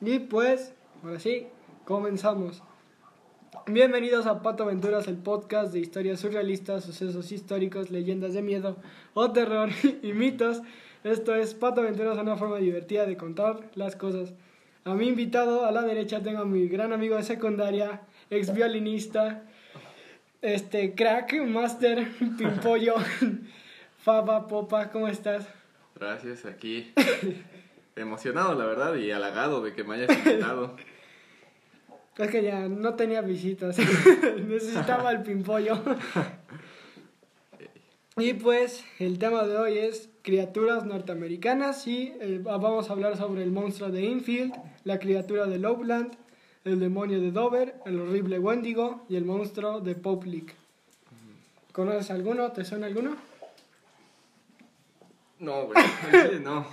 Y 0.00 0.20
pues, 0.20 0.74
ahora 1.02 1.18
sí, 1.18 1.48
comenzamos. 1.84 2.62
Bienvenidos 3.66 4.26
a 4.26 4.42
Pato 4.42 4.62
Aventuras, 4.62 5.08
el 5.08 5.16
podcast 5.16 5.72
de 5.72 5.80
historias 5.80 6.20
surrealistas, 6.20 6.84
sucesos 6.84 7.32
históricos, 7.32 7.90
leyendas 7.90 8.32
de 8.32 8.42
miedo 8.42 8.76
o 9.14 9.32
terror 9.32 9.70
y 10.02 10.12
mitos. 10.12 10.62
Esto 11.02 11.34
es 11.34 11.54
Pato 11.54 11.80
Aventuras, 11.80 12.16
una 12.16 12.36
forma 12.36 12.58
divertida 12.58 13.06
de 13.06 13.16
contar 13.16 13.70
las 13.74 13.96
cosas. 13.96 14.34
A 14.84 14.94
mi 14.94 15.08
invitado 15.08 15.66
a 15.66 15.72
la 15.72 15.82
derecha 15.82 16.22
tengo 16.22 16.42
a 16.42 16.44
mi 16.44 16.68
gran 16.68 16.92
amigo 16.92 17.16
de 17.16 17.24
secundaria, 17.24 18.02
ex 18.30 18.54
violinista, 18.54 19.42
este 20.42 20.94
crack, 20.94 21.42
master, 21.44 22.06
pimpollo, 22.38 22.94
Faba 23.98 24.46
Popa, 24.46 24.90
¿cómo 24.90 25.08
estás? 25.08 25.48
Gracias, 25.96 26.44
aquí. 26.44 26.92
Emocionado, 27.98 28.54
la 28.54 28.64
verdad, 28.64 28.94
y 28.94 29.10
halagado 29.10 29.60
de 29.60 29.74
que 29.74 29.84
me 29.84 29.96
hayas 29.96 30.18
invitado. 30.18 30.76
Es 32.18 32.32
que 32.32 32.42
ya 32.42 32.68
no 32.68 32.94
tenía 32.94 33.20
visitas, 33.20 33.78
necesitaba 34.48 35.12
el 35.12 35.22
pimpollo. 35.22 35.78
y 38.16 38.34
pues 38.34 38.84
el 38.98 39.20
tema 39.20 39.44
de 39.44 39.56
hoy 39.56 39.78
es 39.78 40.10
criaturas 40.22 40.84
norteamericanas 40.84 41.86
y 41.86 42.12
eh, 42.20 42.40
vamos 42.42 42.90
a 42.90 42.94
hablar 42.94 43.16
sobre 43.16 43.44
el 43.44 43.52
monstruo 43.52 43.90
de 43.90 44.02
Infield, 44.02 44.52
la 44.82 44.98
criatura 44.98 45.46
de 45.46 45.60
Lowland, 45.60 46.16
el 46.64 46.80
demonio 46.80 47.20
de 47.20 47.30
Dover, 47.30 47.76
el 47.86 48.00
horrible 48.00 48.40
Wendigo 48.40 49.06
y 49.08 49.14
el 49.14 49.24
monstruo 49.24 49.80
de 49.80 49.94
Poplik. 49.94 50.56
¿Conoces 51.70 52.10
alguno? 52.10 52.50
¿Te 52.50 52.64
suena 52.64 52.88
alguno? 52.88 53.27
No, 55.40 55.66
güey, 55.66 55.78
no. 56.42 56.66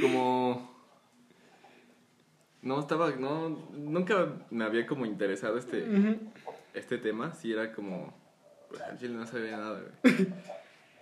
Como. 0.00 0.76
No 2.62 2.80
estaba. 2.80 3.10
No, 3.12 3.48
nunca 3.72 4.28
me 4.50 4.64
había 4.64 4.86
como 4.86 5.06
interesado 5.06 5.58
este, 5.58 5.86
este 6.74 6.98
tema. 6.98 7.34
Sí, 7.34 7.52
era 7.52 7.72
como. 7.72 8.12
Pues 8.68 8.82
en 8.90 8.98
chile 8.98 9.14
no 9.14 9.26
sabía 9.26 9.56
nada, 9.56 9.80
güey. 9.80 10.28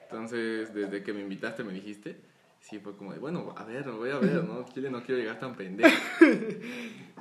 Entonces, 0.02 0.72
desde 0.72 1.02
que 1.02 1.12
me 1.12 1.20
invitaste, 1.20 1.64
me 1.64 1.72
dijiste. 1.72 2.20
Sí, 2.60 2.80
fue 2.80 2.96
como 2.96 3.12
de, 3.12 3.18
bueno, 3.20 3.54
a 3.56 3.64
ver, 3.64 3.86
lo 3.86 3.98
voy 3.98 4.10
a 4.10 4.18
ver, 4.18 4.42
¿no? 4.42 4.64
Chile 4.66 4.90
no 4.90 5.02
quiero 5.02 5.20
llegar 5.20 5.38
tan 5.38 5.54
pendejo. 5.54 5.94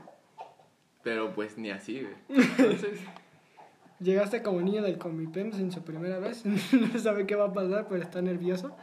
Pero 1.04 1.34
pues 1.36 1.56
ni 1.58 1.70
así, 1.70 2.02
güey. 2.02 2.44
Entonces. 2.58 3.00
Llegaste 4.00 4.42
como 4.42 4.60
niño 4.60 4.82
del 4.82 4.98
Comipems 4.98 5.58
en 5.58 5.72
su 5.72 5.84
primera 5.84 6.20
vez, 6.20 6.44
no 6.46 7.00
sabe 7.00 7.26
qué 7.26 7.36
va 7.36 7.46
a 7.46 7.54
pasar, 7.54 7.88
pero 7.88 8.04
está 8.04 8.22
nervioso. 8.22 8.76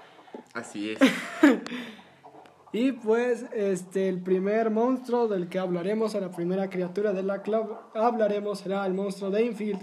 Así 0.54 0.90
es. 0.90 0.98
Y 2.74 2.92
pues 2.92 3.44
este 3.52 4.08
el 4.08 4.22
primer 4.22 4.70
monstruo 4.70 5.28
del 5.28 5.50
que 5.50 5.58
hablaremos, 5.58 6.14
o 6.14 6.20
la 6.20 6.30
primera 6.30 6.70
criatura 6.70 7.12
de 7.12 7.22
la 7.22 7.42
que 7.42 7.54
hablaremos 7.94 8.60
será 8.60 8.86
el 8.86 8.94
monstruo 8.94 9.30
de 9.30 9.44
Enfield. 9.44 9.82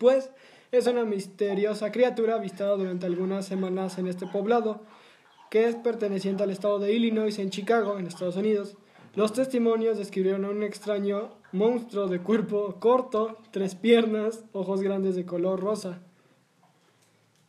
Pues 0.00 0.30
es 0.72 0.86
una 0.86 1.04
misteriosa 1.04 1.92
criatura 1.92 2.36
avistada 2.36 2.74
durante 2.76 3.04
algunas 3.04 3.44
semanas 3.44 3.98
en 3.98 4.06
este 4.06 4.26
poblado, 4.26 4.80
que 5.50 5.68
es 5.68 5.76
perteneciente 5.76 6.42
al 6.42 6.50
estado 6.50 6.78
de 6.78 6.94
Illinois 6.94 7.38
en 7.38 7.50
Chicago, 7.50 7.98
en 7.98 8.06
Estados 8.06 8.36
Unidos. 8.36 8.78
Los 9.14 9.34
testimonios 9.34 9.98
describieron 9.98 10.46
a 10.46 10.50
un 10.50 10.62
extraño 10.62 11.32
monstruo 11.52 12.08
de 12.08 12.18
cuerpo 12.18 12.76
corto, 12.80 13.38
tres 13.50 13.74
piernas, 13.74 14.44
ojos 14.52 14.80
grandes 14.80 15.16
de 15.16 15.26
color 15.26 15.60
rosa. 15.60 16.00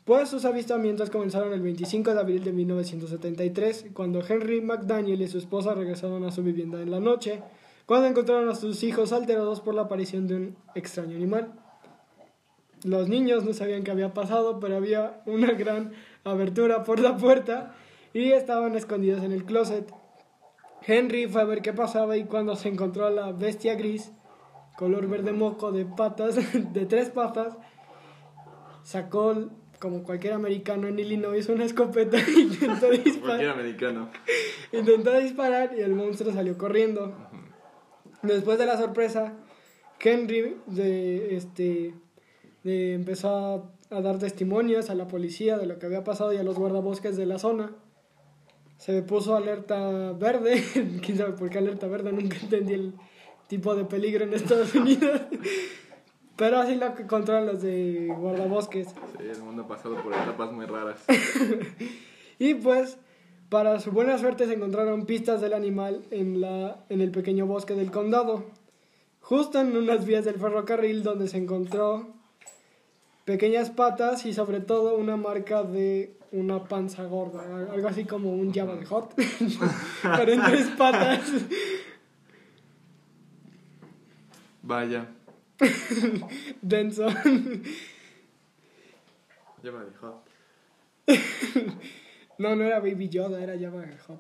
Pues 0.05 0.29
sus 0.29 0.45
avistamientos 0.45 1.09
comenzaron 1.09 1.51
el 1.51 1.61
25 1.61 2.13
de 2.13 2.19
abril 2.19 2.43
de 2.43 2.53
1973, 2.53 3.87
cuando 3.91 4.21
Henry 4.23 4.61
McDaniel 4.61 5.19
y 5.19 5.27
su 5.27 5.39
esposa 5.39 5.73
regresaron 5.73 6.23
a 6.25 6.31
su 6.31 6.43
vivienda 6.43 6.79
en 6.79 6.91
la 6.91 6.99
noche, 6.99 7.41
cuando 7.87 8.07
encontraron 8.07 8.47
a 8.47 8.53
sus 8.53 8.83
hijos 8.83 9.11
alterados 9.11 9.61
por 9.61 9.73
la 9.73 9.81
aparición 9.81 10.27
de 10.27 10.35
un 10.35 10.57
extraño 10.75 11.15
animal. 11.15 11.53
Los 12.83 13.09
niños 13.09 13.45
no 13.45 13.53
sabían 13.53 13.83
qué 13.83 13.89
había 13.89 14.13
pasado, 14.13 14.59
pero 14.59 14.75
había 14.75 15.23
una 15.25 15.53
gran 15.53 15.93
abertura 16.23 16.83
por 16.83 16.99
la 16.99 17.17
puerta 17.17 17.73
y 18.13 18.31
estaban 18.31 18.75
escondidos 18.75 19.23
en 19.23 19.31
el 19.31 19.43
closet. 19.43 19.91
Henry 20.85 21.25
fue 21.25 21.41
a 21.41 21.45
ver 21.45 21.63
qué 21.63 21.73
pasaba 21.73 22.15
y 22.15 22.25
cuando 22.25 22.55
se 22.55 22.69
encontró 22.69 23.07
a 23.07 23.09
la 23.09 23.31
bestia 23.31 23.73
gris, 23.73 24.11
color 24.77 25.07
verde 25.07 25.33
moco 25.33 25.71
de 25.71 25.83
patas, 25.85 26.35
de 26.73 26.85
tres 26.85 27.09
patas, 27.09 27.57
sacó 28.83 29.49
como 29.79 30.03
cualquier 30.03 30.33
americano 30.33 30.87
en 30.87 30.97
Illinois 30.99 31.47
una 31.49 31.65
escopeta 31.65 32.17
e 32.17 32.31
intentó 32.39 32.87
Cualquier 32.87 33.03
disparar, 33.03 33.45
americano. 33.49 34.09
intentó 34.71 35.17
disparar 35.19 35.75
y 35.77 35.81
el 35.81 35.93
monstruo 35.93 36.33
salió 36.33 36.57
corriendo. 36.57 37.13
Después 38.21 38.57
de 38.57 38.65
la 38.65 38.77
sorpresa, 38.77 39.33
Henry 39.99 40.57
de, 40.67 41.35
este, 41.35 41.93
de- 42.63 42.93
empezó 42.93 43.29
a, 43.91 43.95
a 43.97 44.01
dar 44.01 44.17
testimonios 44.19 44.89
a 44.89 44.95
la 44.95 45.07
policía 45.07 45.57
de 45.57 45.65
lo 45.67 45.77
que 45.79 45.85
había 45.85 46.03
pasado 46.03 46.33
y 46.33 46.37
a 46.37 46.43
los 46.43 46.57
guardabosques 46.57 47.17
de 47.17 47.25
la 47.25 47.37
zona. 47.39 47.71
Se 48.77 49.01
puso 49.03 49.35
alerta 49.35 50.11
verde, 50.13 50.63
quién 51.03 51.17
sabe 51.17 51.33
por 51.33 51.49
qué 51.49 51.59
alerta 51.59 51.87
verde, 51.87 52.11
nunca 52.11 52.37
entendí 52.41 52.73
el 52.73 52.93
tipo 53.47 53.75
de 53.75 53.85
peligro 53.85 54.23
en 54.23 54.33
Estados 54.33 54.73
Unidos. 54.75 55.21
Pero 56.35 56.57
así 56.59 56.75
lo 56.75 56.93
que 56.95 57.07
controlan 57.07 57.45
los 57.45 57.61
de 57.61 58.13
guardabosques. 58.17 58.87
Sí, 58.89 59.23
el 59.29 59.41
mundo 59.41 59.63
ha 59.63 59.67
pasado 59.67 59.95
por 60.01 60.13
etapas 60.13 60.51
muy 60.51 60.65
raras. 60.65 61.03
Y 62.37 62.55
pues, 62.55 62.97
para 63.47 63.79
su 63.79 63.91
buena 63.91 64.17
suerte, 64.17 64.45
se 64.45 64.55
encontraron 64.55 65.05
pistas 65.05 65.39
del 65.39 65.53
animal 65.53 66.03
en, 66.11 66.41
la, 66.41 66.83
en 66.89 66.99
el 66.99 67.11
pequeño 67.11 67.45
bosque 67.45 67.75
del 67.75 67.91
condado. 67.91 68.43
Justo 69.21 69.59
en 69.61 69.75
unas 69.77 70.05
vías 70.05 70.25
del 70.25 70.35
ferrocarril 70.35 71.01
donde 71.01 71.29
se 71.29 71.37
encontró 71.37 72.07
pequeñas 73.23 73.71
patas 73.71 74.25
y 74.25 74.33
sobre 74.33 74.59
todo 74.59 74.95
una 74.97 75.17
marca 75.17 75.63
de 75.63 76.17
una 76.31 76.65
panza 76.65 77.05
gorda, 77.05 77.41
algo 77.71 77.87
así 77.87 78.03
como 78.03 78.33
un 78.33 78.53
Java 78.53 78.75
de 78.75 78.85
Hot, 78.85 79.15
pero 80.17 80.31
en 80.33 80.43
tres 80.43 80.67
patas. 80.77 81.31
Vaya. 84.61 85.07
Ya 89.63 89.71
me 89.71 89.85
dijo. 89.85 90.23
No, 92.37 92.55
no 92.55 92.65
era 92.65 92.79
Baby 92.79 93.07
Yoda, 93.07 93.41
era 93.41 93.55
de 93.55 93.97
Hot. 94.07 94.19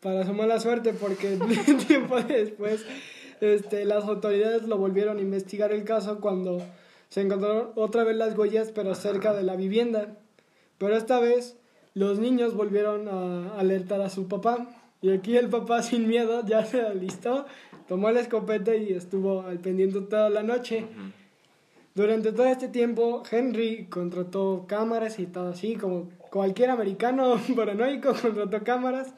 Para 0.00 0.26
su 0.26 0.34
mala 0.34 0.60
suerte, 0.60 0.92
porque 0.92 1.38
tiempo 1.88 2.20
después 2.20 2.84
este, 3.40 3.86
las 3.86 4.04
autoridades 4.04 4.64
lo 4.64 4.76
volvieron 4.76 5.18
a 5.18 5.22
investigar 5.22 5.72
el 5.72 5.84
caso 5.84 6.20
cuando 6.20 6.62
se 7.08 7.22
encontraron 7.22 7.70
otra 7.74 8.04
vez 8.04 8.16
las 8.16 8.36
huellas, 8.36 8.70
pero 8.74 8.94
cerca 8.94 9.32
de 9.32 9.44
la 9.44 9.56
vivienda. 9.56 10.16
Pero 10.78 10.96
esta 10.96 11.20
vez 11.20 11.56
los 11.94 12.18
niños 12.18 12.54
volvieron 12.54 13.08
a 13.08 13.58
alertar 13.58 14.00
a 14.00 14.10
su 14.10 14.28
papá. 14.28 14.66
Y 15.00 15.10
aquí 15.10 15.36
el 15.36 15.48
papá, 15.48 15.82
sin 15.82 16.06
miedo, 16.06 16.44
ya 16.46 16.64
se 16.64 16.82
alistó, 16.82 17.46
tomó 17.88 18.10
la 18.10 18.20
escopeta 18.20 18.74
y 18.74 18.92
estuvo 18.92 19.42
al 19.42 19.58
pendiente 19.58 20.00
toda 20.00 20.30
la 20.30 20.42
noche. 20.42 20.86
Durante 21.94 22.32
todo 22.32 22.46
este 22.46 22.68
tiempo, 22.68 23.22
Henry 23.30 23.86
contrató 23.90 24.64
cámaras 24.66 25.18
y 25.18 25.26
todo 25.26 25.50
así, 25.50 25.76
como 25.76 26.08
cualquier 26.30 26.70
americano 26.70 27.38
paranoico 27.56 28.14
contrató 28.22 28.64
cámaras 28.64 29.14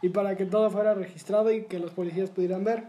y 0.00 0.08
para 0.08 0.36
que 0.36 0.46
todo 0.46 0.70
fuera 0.70 0.94
registrado 0.94 1.52
y 1.52 1.64
que 1.64 1.78
los 1.78 1.90
policías 1.90 2.30
pudieran 2.30 2.64
ver. 2.64 2.84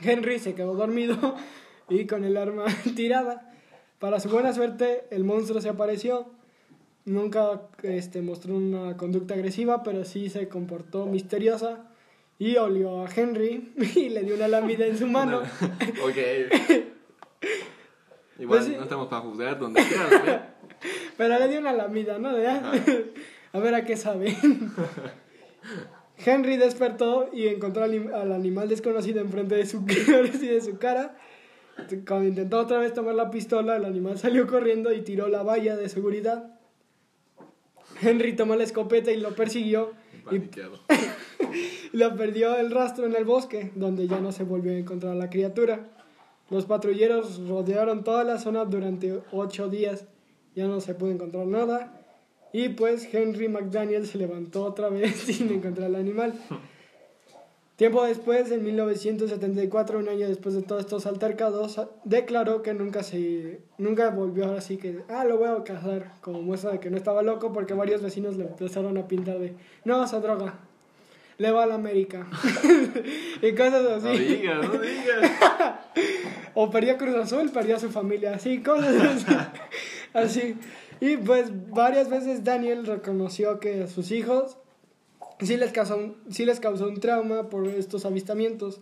Henry 0.00 0.38
se 0.38 0.54
quedó 0.54 0.74
dormido 0.74 1.36
y 1.88 2.06
con 2.06 2.24
el 2.24 2.36
arma 2.36 2.64
tirada. 2.96 3.52
Para 3.98 4.20
su 4.20 4.28
buena 4.28 4.52
suerte, 4.52 5.06
el 5.10 5.24
monstruo 5.24 5.60
se 5.60 5.68
apareció. 5.68 6.26
Nunca 7.04 7.62
este, 7.82 8.20
mostró 8.20 8.56
una 8.56 8.96
conducta 8.96 9.34
agresiva, 9.34 9.82
pero 9.82 10.04
sí 10.04 10.28
se 10.28 10.48
comportó 10.48 11.06
misteriosa 11.06 11.87
y 12.38 12.56
olió 12.56 13.04
a 13.04 13.08
Henry 13.14 13.72
y 13.96 14.08
le 14.10 14.22
dio 14.22 14.34
una 14.36 14.48
lámina 14.48 14.86
en 14.86 14.96
su 14.96 15.06
mano. 15.06 15.38
ok. 16.02 16.16
Igual 18.38 18.60
Pues 18.60 18.68
no 18.76 18.82
estamos 18.84 19.08
para 19.08 19.22
juzgar 19.22 19.58
donde 19.58 19.82
quieras, 19.82 20.22
güey. 20.22 20.38
Pero 21.16 21.38
le 21.40 21.48
dio 21.48 21.58
una 21.58 21.72
lamida, 21.72 22.20
¿no? 22.20 22.28
A 22.28 23.58
ver 23.58 23.74
a 23.74 23.84
qué 23.84 23.96
sabe. 23.96 24.36
Henry 26.16 26.56
despertó 26.56 27.30
y 27.32 27.48
encontró 27.48 27.82
al, 27.82 28.14
al 28.14 28.32
animal 28.32 28.68
desconocido 28.68 29.20
enfrente 29.20 29.56
de 29.56 29.66
su, 29.66 29.84
de 29.84 30.60
su 30.60 30.78
cara. 30.78 31.16
Cuando 32.06 32.28
intentó 32.28 32.60
otra 32.60 32.78
vez 32.78 32.94
tomar 32.94 33.16
la 33.16 33.30
pistola, 33.30 33.76
el 33.76 33.84
animal 33.84 34.18
salió 34.18 34.46
corriendo 34.46 34.92
y 34.92 35.02
tiró 35.02 35.26
la 35.26 35.42
valla 35.42 35.76
de 35.76 35.88
seguridad. 35.88 36.60
Henry 38.00 38.36
tomó 38.36 38.54
la 38.54 38.62
escopeta 38.62 39.10
y 39.10 39.16
lo 39.16 39.34
persiguió 39.34 39.94
Paniqueado. 40.28 40.78
lo 41.92 42.16
perdió 42.16 42.56
el 42.56 42.70
rastro 42.70 43.06
en 43.06 43.16
el 43.16 43.24
bosque, 43.24 43.72
donde 43.74 44.06
ya 44.06 44.20
no 44.20 44.32
se 44.32 44.44
volvió 44.44 44.72
a 44.72 44.76
encontrar 44.76 45.16
la 45.16 45.30
criatura. 45.30 45.88
Los 46.50 46.64
patrulleros 46.64 47.46
rodearon 47.46 48.04
toda 48.04 48.24
la 48.24 48.38
zona 48.38 48.64
durante 48.64 49.20
ocho 49.32 49.68
días. 49.68 50.06
Ya 50.54 50.66
no 50.66 50.80
se 50.80 50.94
pudo 50.94 51.10
encontrar 51.10 51.46
nada. 51.46 51.98
Y 52.52 52.70
pues 52.70 53.12
Henry 53.12 53.48
McDaniel 53.48 54.06
se 54.06 54.18
levantó 54.18 54.64
otra 54.64 54.88
vez 54.88 55.14
sin 55.26 55.50
encontrar 55.50 55.88
el 55.88 55.96
animal. 55.96 56.34
Tiempo 57.78 58.04
después, 58.04 58.50
en 58.50 58.64
1974, 58.64 60.00
un 60.00 60.08
año 60.08 60.26
después 60.26 60.52
de 60.56 60.62
todos 60.62 60.80
estos 60.80 61.06
altercados, 61.06 61.80
declaró 62.02 62.60
que 62.60 62.74
nunca 62.74 63.04
se 63.04 63.60
nunca 63.78 64.10
volvió 64.10 64.50
así 64.56 64.78
que, 64.78 65.04
ah, 65.08 65.22
lo 65.22 65.38
voy 65.38 65.48
a 65.48 65.62
casar, 65.62 66.10
como 66.20 66.42
muestra 66.42 66.72
de 66.72 66.80
que 66.80 66.90
no 66.90 66.96
estaba 66.96 67.22
loco, 67.22 67.52
porque 67.52 67.74
varios 67.74 68.02
vecinos 68.02 68.36
le 68.36 68.46
empezaron 68.46 68.98
a 68.98 69.06
pintar 69.06 69.38
de, 69.38 69.54
no, 69.84 70.02
esa 70.02 70.18
droga, 70.18 70.54
le 71.38 71.52
va 71.52 71.62
a 71.62 71.66
la 71.68 71.76
América. 71.76 72.26
y 73.42 73.52
cosas 73.52 73.86
así. 73.86 74.08
No 74.08 74.18
digas, 74.18 74.68
no 74.68 74.78
digas. 74.80 75.32
o 76.54 76.70
perdía 76.70 76.98
Cruz 76.98 77.14
Azul, 77.14 77.48
perdía 77.50 77.78
su 77.78 77.90
familia, 77.90 78.34
así, 78.34 78.60
cosas 78.60 78.96
así. 78.96 79.36
así. 80.14 80.56
Y 81.00 81.16
pues 81.16 81.52
varias 81.70 82.10
veces 82.10 82.42
Daniel 82.42 82.86
reconoció 82.86 83.60
que 83.60 83.86
sus 83.86 84.10
hijos 84.10 84.57
sí 85.46 85.56
les 85.56 85.72
causó 85.72 85.96
un, 85.96 86.16
sí 86.30 86.44
les 86.44 86.60
causó 86.60 86.88
un 86.88 87.00
trauma 87.00 87.48
por 87.48 87.66
estos 87.68 88.04
avistamientos. 88.04 88.80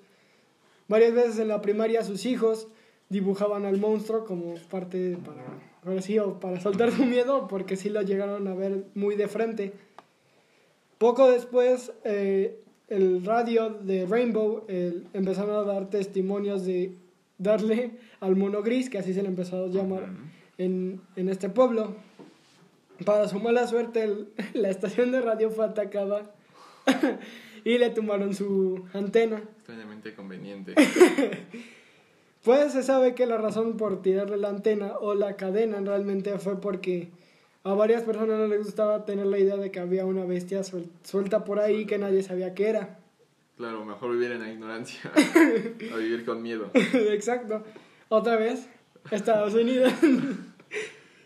Varias 0.88 1.12
veces 1.14 1.38
en 1.38 1.48
la 1.48 1.60
primaria 1.60 2.02
sus 2.04 2.26
hijos 2.26 2.68
dibujaban 3.08 3.64
al 3.64 3.78
monstruo 3.78 4.24
como 4.24 4.54
parte 4.70 5.16
para, 5.24 5.42
ahora 5.84 6.02
sí, 6.02 6.18
o 6.18 6.38
para 6.40 6.60
soltar 6.60 6.90
su 6.92 7.04
miedo, 7.04 7.46
porque 7.48 7.76
sí 7.76 7.88
lo 7.88 8.02
llegaron 8.02 8.46
a 8.48 8.54
ver 8.54 8.84
muy 8.94 9.16
de 9.16 9.28
frente. 9.28 9.72
Poco 10.98 11.30
después, 11.30 11.92
eh, 12.04 12.58
el 12.88 13.24
radio 13.24 13.70
de 13.70 14.06
Rainbow 14.06 14.64
el, 14.68 15.06
empezaron 15.12 15.56
a 15.56 15.62
dar 15.70 15.90
testimonios 15.90 16.64
de 16.64 16.94
darle 17.38 17.92
al 18.20 18.34
mono 18.36 18.62
gris, 18.62 18.88
que 18.88 18.98
así 18.98 19.12
se 19.12 19.22
le 19.22 19.28
empezó 19.28 19.64
a 19.64 19.68
llamar 19.68 20.04
en, 20.56 21.00
en 21.16 21.28
este 21.28 21.48
pueblo. 21.50 21.94
Para 23.04 23.28
su 23.28 23.38
mala 23.40 23.66
suerte, 23.66 24.04
el- 24.04 24.28
la 24.54 24.70
estación 24.70 25.12
de 25.12 25.20
radio 25.20 25.50
fue 25.50 25.66
atacada 25.66 26.30
y 27.64 27.78
le 27.78 27.90
tumbaron 27.90 28.34
su 28.34 28.84
antena. 28.92 29.38
Extrañamente 29.58 30.14
conveniente. 30.14 30.74
Pues 32.42 32.72
se 32.72 32.84
sabe 32.84 33.16
que 33.16 33.26
la 33.26 33.38
razón 33.38 33.76
por 33.76 34.02
tirarle 34.02 34.36
la 34.36 34.50
antena 34.50 34.92
o 35.00 35.14
la 35.14 35.34
cadena 35.34 35.80
realmente 35.80 36.38
fue 36.38 36.60
porque 36.60 37.08
a 37.64 37.74
varias 37.74 38.04
personas 38.04 38.38
no 38.38 38.46
les 38.46 38.62
gustaba 38.62 39.04
tener 39.04 39.26
la 39.26 39.38
idea 39.38 39.56
de 39.56 39.72
que 39.72 39.80
había 39.80 40.06
una 40.06 40.24
bestia 40.24 40.60
suel- 40.62 40.88
suelta 41.02 41.42
por 41.44 41.58
ahí 41.58 41.86
que 41.86 41.98
nadie 41.98 42.22
sabía 42.22 42.54
qué 42.54 42.68
era. 42.68 43.00
Claro, 43.56 43.84
mejor 43.84 44.12
vivir 44.12 44.30
en 44.30 44.42
la 44.42 44.52
ignorancia 44.52 45.10
a 45.92 45.96
vivir 45.96 46.24
con 46.24 46.40
miedo. 46.40 46.70
Exacto. 46.74 47.64
Otra 48.10 48.36
vez, 48.36 48.68
Estados 49.10 49.54
Unidos. 49.54 49.92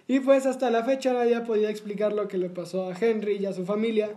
y 0.09 0.21
pues 0.21 0.47
hasta 0.47 0.71
la 0.71 0.85
fecha 0.85 1.13
nadie 1.13 1.35
ha 1.37 1.45
podido 1.45 1.69
explicar 1.69 2.15
lo 2.15 2.29
que 2.29 2.39
le 2.39 2.49
pasó 2.49 2.89
a 2.91 2.97
Henry 2.99 3.37
y 3.37 3.45
a 3.45 3.53
su 3.53 3.67
familia. 3.67 4.09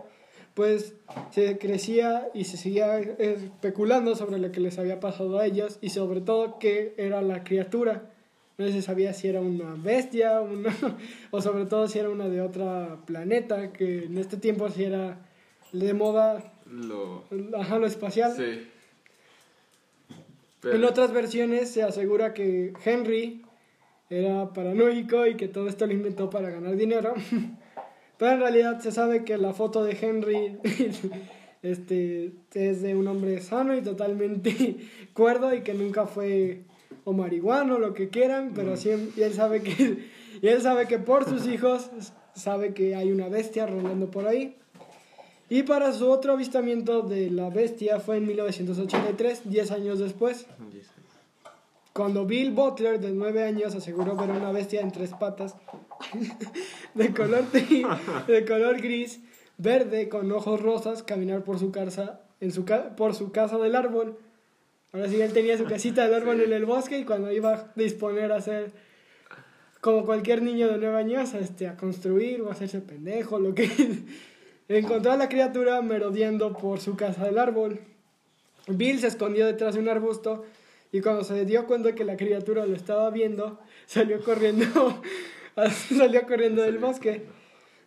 Pues 0.54 0.94
se 1.32 1.58
crecía 1.58 2.28
y 2.32 2.44
se 2.44 2.56
seguía 2.56 2.98
especulando 2.98 4.14
sobre 4.14 4.38
lo 4.38 4.52
que 4.52 4.60
les 4.60 4.78
había 4.78 5.00
pasado 5.00 5.38
a 5.38 5.46
ellos 5.46 5.78
y 5.80 5.90
sobre 5.90 6.20
todo 6.20 6.58
qué 6.58 6.94
era 6.96 7.22
la 7.22 7.42
criatura. 7.42 8.10
No 8.56 8.68
se 8.68 8.82
sabía 8.82 9.12
si 9.14 9.26
era 9.26 9.40
una 9.40 9.74
bestia 9.74 10.40
una, 10.40 10.72
o 11.32 11.40
sobre 11.42 11.66
todo 11.66 11.88
si 11.88 11.98
era 11.98 12.08
una 12.08 12.28
de 12.28 12.40
otro 12.40 13.02
planeta, 13.04 13.72
que 13.72 14.04
en 14.04 14.16
este 14.16 14.36
tiempo 14.36 14.68
si 14.68 14.84
era 14.84 15.18
de 15.72 15.92
moda, 15.92 16.52
Lo. 16.70 17.24
ajá, 17.58 17.78
lo 17.78 17.86
espacial. 17.86 18.32
Sí. 18.36 18.68
En 20.70 20.84
otras 20.84 21.12
versiones 21.12 21.70
se 21.70 21.82
asegura 21.82 22.32
que 22.32 22.72
Henry 22.84 23.42
era 24.08 24.52
paranoico 24.52 25.26
y 25.26 25.34
que 25.36 25.48
todo 25.48 25.68
esto 25.68 25.86
lo 25.86 25.92
inventó 25.92 26.30
para 26.30 26.50
ganar 26.50 26.76
dinero. 26.76 27.14
Pero 28.18 28.32
en 28.32 28.40
realidad 28.40 28.80
se 28.80 28.92
sabe 28.92 29.24
que 29.24 29.36
la 29.38 29.52
foto 29.52 29.82
de 29.82 29.96
Henry 30.00 30.58
este, 31.62 32.32
es 32.52 32.82
de 32.82 32.94
un 32.94 33.08
hombre 33.08 33.40
sano 33.40 33.76
y 33.76 33.82
totalmente 33.82 34.76
cuerdo 35.14 35.54
y 35.54 35.62
que 35.62 35.74
nunca 35.74 36.06
fue 36.06 36.62
o 37.04 37.12
marihuano 37.12 37.76
o 37.76 37.78
lo 37.78 37.92
que 37.92 38.08
quieran, 38.08 38.52
pero 38.54 38.76
siempre, 38.76 39.12
y 39.20 39.24
él 39.24 39.34
sabe 39.34 39.62
que 39.62 39.98
y 40.42 40.48
él 40.48 40.60
sabe 40.62 40.86
que 40.86 40.98
por 40.98 41.28
sus 41.28 41.46
hijos 41.46 41.90
sabe 42.34 42.74
que 42.74 42.94
hay 42.94 43.12
una 43.12 43.28
bestia 43.28 43.66
rondando 43.66 44.10
por 44.10 44.26
ahí. 44.26 44.56
Y 45.50 45.62
para 45.62 45.92
su 45.92 46.10
otro 46.10 46.32
avistamiento 46.32 47.02
de 47.02 47.30
la 47.30 47.50
bestia 47.50 48.00
fue 48.00 48.16
en 48.16 48.26
1983, 48.26 49.42
10 49.44 49.70
años 49.72 49.98
después, 49.98 50.46
cuando 51.94 52.26
Bill 52.26 52.50
Butler, 52.50 53.00
de 53.00 53.12
9 53.12 53.44
años, 53.44 53.74
aseguró 53.74 54.14
ver 54.16 54.28
una 54.30 54.52
bestia 54.52 54.80
en 54.82 54.90
tres 54.92 55.10
patas, 55.12 55.54
de 56.94 57.14
color, 57.14 57.44
de 57.52 58.44
color 58.46 58.80
gris, 58.82 59.20
verde, 59.58 60.08
con 60.10 60.30
ojos 60.32 60.60
rosas, 60.60 61.02
caminar 61.02 61.44
por 61.44 61.58
su 61.58 61.70
casa, 61.70 62.20
en 62.40 62.50
su 62.52 62.64
ca- 62.66 62.94
por 62.96 63.14
su 63.14 63.30
casa 63.32 63.56
del 63.58 63.74
árbol. 63.76 64.18
Ahora 64.92 65.08
sí, 65.08 65.20
él 65.20 65.32
tenía 65.32 65.56
su 65.56 65.64
casita 65.64 66.04
del 66.04 66.14
árbol 66.14 66.36
Sí. 66.38 66.42
en 66.44 66.52
el 66.52 66.66
bosque 66.66 66.98
y 66.98 67.04
cuando 67.04 67.32
iba 67.32 67.52
a 67.54 67.72
disponer 67.76 68.32
a 68.32 68.36
hacer, 68.36 68.72
como 69.80 70.04
cualquier 70.04 70.42
niño 70.42 70.68
de 70.68 70.78
9 70.78 70.96
años, 70.98 71.32
este, 71.34 71.68
a 71.68 71.76
construir 71.76 72.42
o 72.42 72.48
a 72.48 72.52
hacerse 72.52 72.80
pendejo, 72.80 73.38
lo 73.38 73.54
que... 73.54 73.70
Encontró 74.66 75.12
a 75.12 75.16
la 75.18 75.28
criatura 75.28 75.82
merodeando 75.82 76.54
por 76.54 76.80
su 76.80 76.96
casa 76.96 77.26
del 77.26 77.38
árbol. 77.38 77.80
Bill 78.66 78.98
se 78.98 79.08
escondió 79.08 79.44
detrás 79.44 79.74
de 79.74 79.80
un 79.80 79.90
arbusto 79.90 80.46
y 80.94 81.00
cuando 81.00 81.24
se 81.24 81.44
dio 81.44 81.66
cuenta 81.66 81.96
que 81.96 82.04
la 82.04 82.16
criatura 82.16 82.64
lo 82.66 82.76
estaba 82.76 83.10
viendo, 83.10 83.58
salió 83.84 84.22
corriendo, 84.22 85.02
salió 85.98 86.24
corriendo 86.24 86.62
del 86.62 86.78
bosque. 86.78 87.26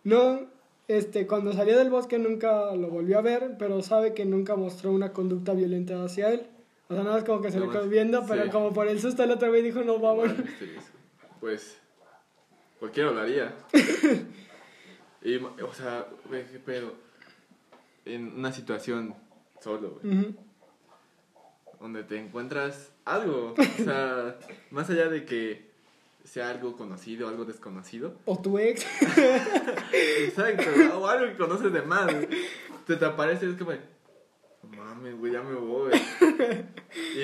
No, 0.04 0.42
este, 0.88 1.26
cuando 1.26 1.54
salió 1.54 1.78
del 1.78 1.88
bosque 1.88 2.18
nunca 2.18 2.76
lo 2.76 2.90
volvió 2.90 3.16
a 3.16 3.22
ver, 3.22 3.56
pero 3.58 3.80
sabe 3.80 4.12
que 4.12 4.26
nunca 4.26 4.56
mostró 4.56 4.92
una 4.92 5.14
conducta 5.14 5.54
violenta 5.54 6.04
hacia 6.04 6.28
él. 6.28 6.48
O 6.90 6.94
sea, 6.94 7.02
nada 7.02 7.16
más 7.16 7.24
como 7.24 7.40
que 7.40 7.50
se 7.50 7.58
Nada 7.58 7.72
le 7.72 7.78
quedó 7.78 7.88
viendo, 7.88 8.26
pero 8.28 8.44
sí. 8.44 8.50
como 8.50 8.74
por 8.74 8.88
el 8.88 9.00
susto 9.00 9.22
el 9.22 9.30
otro 9.30 9.48
güey 9.48 9.62
dijo, 9.62 9.80
no, 9.80 9.98
vamos. 9.98 10.28
Bueno. 10.28 10.44
Pues, 11.40 11.78
cualquiera 12.78 13.10
lo 13.10 13.20
haría. 13.22 13.54
Y, 15.20 15.36
o 15.36 15.74
sea, 15.74 16.06
güey, 16.28 16.46
qué 16.46 16.58
pedo. 16.58 16.92
En 18.04 18.34
una 18.34 18.52
situación 18.52 19.14
solo, 19.60 19.98
güey, 20.02 20.36
donde 21.80 22.04
te 22.04 22.18
encuentras 22.18 22.92
algo. 23.14 23.54
O 23.58 23.82
sea, 23.84 24.38
más 24.70 24.88
allá 24.90 25.08
de 25.08 25.24
que 25.24 25.68
sea 26.24 26.50
algo 26.50 26.76
conocido, 26.76 27.28
algo 27.28 27.44
desconocido. 27.44 28.14
O 28.26 28.38
tu 28.40 28.58
ex. 28.58 28.86
Exacto, 30.20 30.64
o 30.98 31.06
algo 31.06 31.26
que 31.32 31.36
conoces 31.38 31.72
de 31.72 31.82
más. 31.82 32.10
Te 32.86 32.96
te 32.96 33.04
aparece 33.04 33.46
y 33.46 33.50
es 33.50 33.56
como, 33.56 33.72
"No 33.72 34.76
mames, 34.76 35.18
güey, 35.18 35.32
ya 35.32 35.42
me 35.42 35.54
voy. 35.54 35.92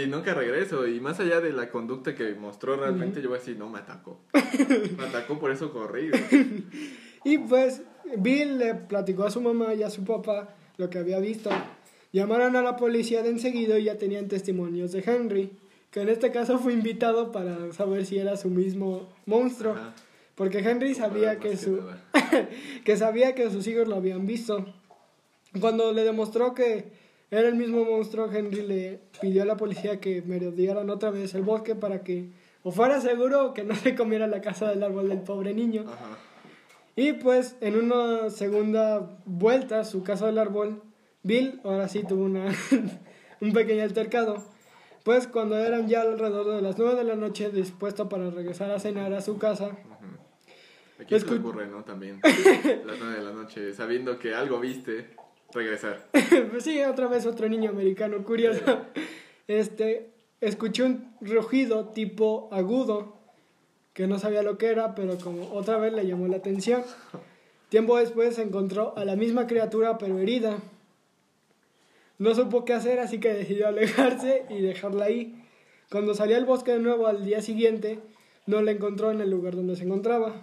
Y 0.02 0.06
nunca 0.06 0.34
regreso. 0.34 0.86
Y 0.86 1.00
más 1.00 1.20
allá 1.20 1.40
de 1.40 1.52
la 1.52 1.70
conducta 1.70 2.14
que 2.14 2.34
mostró 2.34 2.76
realmente, 2.76 3.20
yo 3.20 3.28
voy 3.28 3.36
a 3.36 3.40
decir, 3.40 3.56
no, 3.58 3.68
me 3.68 3.78
atacó. 3.80 4.20
Me 4.98 5.04
atacó, 5.04 5.38
por 5.38 5.50
eso 5.50 5.72
corrí. 5.72 6.10
güey. 6.10 6.64
Y 7.24 7.38
pues 7.38 7.82
Bill 8.18 8.58
le 8.58 8.74
platicó 8.74 9.24
a 9.24 9.30
su 9.30 9.40
mamá 9.40 9.74
y 9.74 9.82
a 9.82 9.90
su 9.90 10.04
papá 10.04 10.54
lo 10.76 10.90
que 10.90 10.98
había 10.98 11.18
visto. 11.18 11.50
Llamaron 12.12 12.54
a 12.56 12.62
la 12.62 12.76
policía 12.76 13.22
de 13.22 13.30
enseguida 13.30 13.78
y 13.78 13.84
ya 13.84 13.96
tenían 13.98 14.28
testimonios 14.28 14.92
de 14.92 15.02
Henry, 15.04 15.50
que 15.94 16.00
en 16.00 16.08
este 16.08 16.32
caso 16.32 16.58
fue 16.58 16.72
invitado 16.72 17.30
para 17.30 17.72
saber 17.72 18.04
si 18.04 18.18
era 18.18 18.36
su 18.36 18.50
mismo 18.50 19.08
monstruo, 19.26 19.74
Ajá. 19.74 19.94
porque 20.34 20.58
Henry 20.58 20.92
sabía 20.92 21.38
que 21.38 21.56
su 21.56 21.82
que 22.84 22.96
sabía 22.96 23.36
que 23.36 23.48
sus 23.48 23.64
hijos 23.68 23.86
lo 23.86 23.94
habían 23.94 24.26
visto. 24.26 24.66
Cuando 25.60 25.92
le 25.92 26.02
demostró 26.02 26.52
que 26.52 26.86
era 27.30 27.46
el 27.46 27.54
mismo 27.54 27.84
monstruo, 27.84 28.28
Henry 28.28 28.62
le 28.62 28.98
pidió 29.20 29.44
a 29.44 29.46
la 29.46 29.56
policía 29.56 30.00
que 30.00 30.20
merodearan 30.22 30.90
otra 30.90 31.10
vez 31.10 31.32
el 31.36 31.42
bosque 31.42 31.76
para 31.76 32.02
que 32.02 32.30
o 32.64 32.72
fuera 32.72 33.00
seguro 33.00 33.54
que 33.54 33.62
no 33.62 33.76
se 33.76 33.94
comiera 33.94 34.26
la 34.26 34.40
casa 34.40 34.68
del 34.68 34.82
árbol 34.82 35.08
del 35.08 35.20
pobre 35.20 35.54
niño. 35.54 35.84
Ajá. 35.86 36.18
Y 36.96 37.12
pues 37.12 37.54
en 37.60 37.76
una 37.76 38.30
segunda 38.30 39.16
vuelta 39.26 39.78
a 39.78 39.84
su 39.84 40.02
casa 40.02 40.26
del 40.26 40.38
árbol, 40.38 40.82
Bill 41.22 41.60
ahora 41.62 41.86
sí 41.86 42.02
tuvo 42.02 42.24
una, 42.24 42.52
un 43.40 43.52
pequeño 43.52 43.84
altercado. 43.84 44.53
Pues 45.04 45.28
cuando 45.28 45.56
eran 45.58 45.86
ya 45.86 46.00
alrededor 46.00 46.56
de 46.56 46.62
las 46.62 46.76
9 46.78 46.96
de 46.96 47.04
la 47.04 47.14
noche, 47.14 47.50
dispuesto 47.50 48.08
para 48.08 48.30
regresar 48.30 48.70
a 48.70 48.80
cenar 48.80 49.12
a 49.14 49.20
su 49.20 49.38
casa, 49.38 49.76
Aquí 50.98 51.18
se 51.18 51.26
le 51.26 51.32
Escu- 51.32 51.40
ocurre, 51.40 51.66
¿no? 51.66 51.84
También. 51.84 52.20
Las 52.86 52.98
nueve 52.98 53.16
de 53.18 53.22
la 53.22 53.32
noche, 53.32 53.72
sabiendo 53.74 54.18
que 54.18 54.34
algo 54.34 54.60
viste, 54.60 55.10
regresar. 55.52 56.06
pues 56.50 56.64
sí, 56.64 56.80
otra 56.82 57.08
vez 57.08 57.26
otro 57.26 57.48
niño 57.48 57.70
americano 57.70 58.22
curioso, 58.24 58.62
este, 59.48 60.12
escuchó 60.40 60.86
un 60.86 61.14
rugido 61.20 61.88
tipo 61.88 62.48
agudo, 62.52 63.18
que 63.92 64.06
no 64.06 64.18
sabía 64.18 64.42
lo 64.42 64.56
que 64.56 64.68
era, 64.68 64.94
pero 64.94 65.18
como 65.18 65.52
otra 65.52 65.76
vez 65.78 65.92
le 65.92 66.06
llamó 66.06 66.28
la 66.28 66.36
atención. 66.38 66.82
Tiempo 67.68 67.98
después 67.98 68.38
encontró 68.38 68.96
a 68.96 69.04
la 69.04 69.16
misma 69.16 69.46
criatura, 69.46 69.98
pero 69.98 70.18
herida. 70.18 70.58
No 72.18 72.34
supo 72.34 72.64
qué 72.64 72.74
hacer, 72.74 73.00
así 73.00 73.18
que 73.18 73.32
decidió 73.32 73.68
alejarse 73.68 74.44
y 74.48 74.60
dejarla 74.60 75.06
ahí. 75.06 75.42
Cuando 75.90 76.14
salió 76.14 76.36
al 76.36 76.44
bosque 76.44 76.72
de 76.72 76.78
nuevo 76.78 77.06
al 77.06 77.24
día 77.24 77.42
siguiente, 77.42 78.00
no 78.46 78.62
la 78.62 78.70
encontró 78.70 79.10
en 79.10 79.20
el 79.20 79.30
lugar 79.30 79.56
donde 79.56 79.76
se 79.76 79.84
encontraba. 79.84 80.40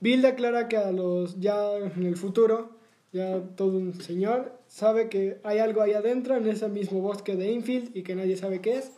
Bill 0.00 0.22
declara 0.22 0.68
que 0.68 0.76
a 0.76 0.90
los 0.92 1.38
ya 1.40 1.76
en 1.76 2.04
el 2.04 2.16
futuro 2.16 2.82
ya 3.12 3.42
todo 3.56 3.76
un 3.76 4.00
señor, 4.00 4.58
sabe 4.68 5.08
que 5.08 5.38
hay 5.44 5.58
algo 5.58 5.82
ahí 5.82 5.92
adentro 5.92 6.34
en 6.34 6.48
ese 6.48 6.68
mismo 6.68 7.00
bosque 7.00 7.36
de 7.36 7.52
Infield 7.52 7.94
y 7.94 8.02
que 8.02 8.14
nadie 8.14 8.36
sabe 8.36 8.60
qué 8.62 8.78
es 8.78 8.92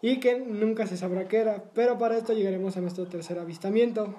y 0.00 0.18
que 0.18 0.38
nunca 0.38 0.86
se 0.86 0.96
sabrá 0.96 1.28
qué 1.28 1.38
era. 1.38 1.64
Pero 1.74 1.98
para 1.98 2.16
esto 2.16 2.32
llegaremos 2.32 2.76
a 2.76 2.80
nuestro 2.80 3.06
tercer 3.06 3.38
avistamiento, 3.38 4.14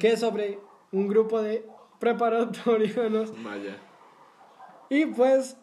que 0.00 0.12
es 0.12 0.20
sobre 0.20 0.58
un 0.90 1.06
grupo 1.06 1.42
de 1.42 1.64
preparatorianos. 2.00 3.32
Vaya. 3.44 3.76
Y 4.90 5.06
pues 5.06 5.56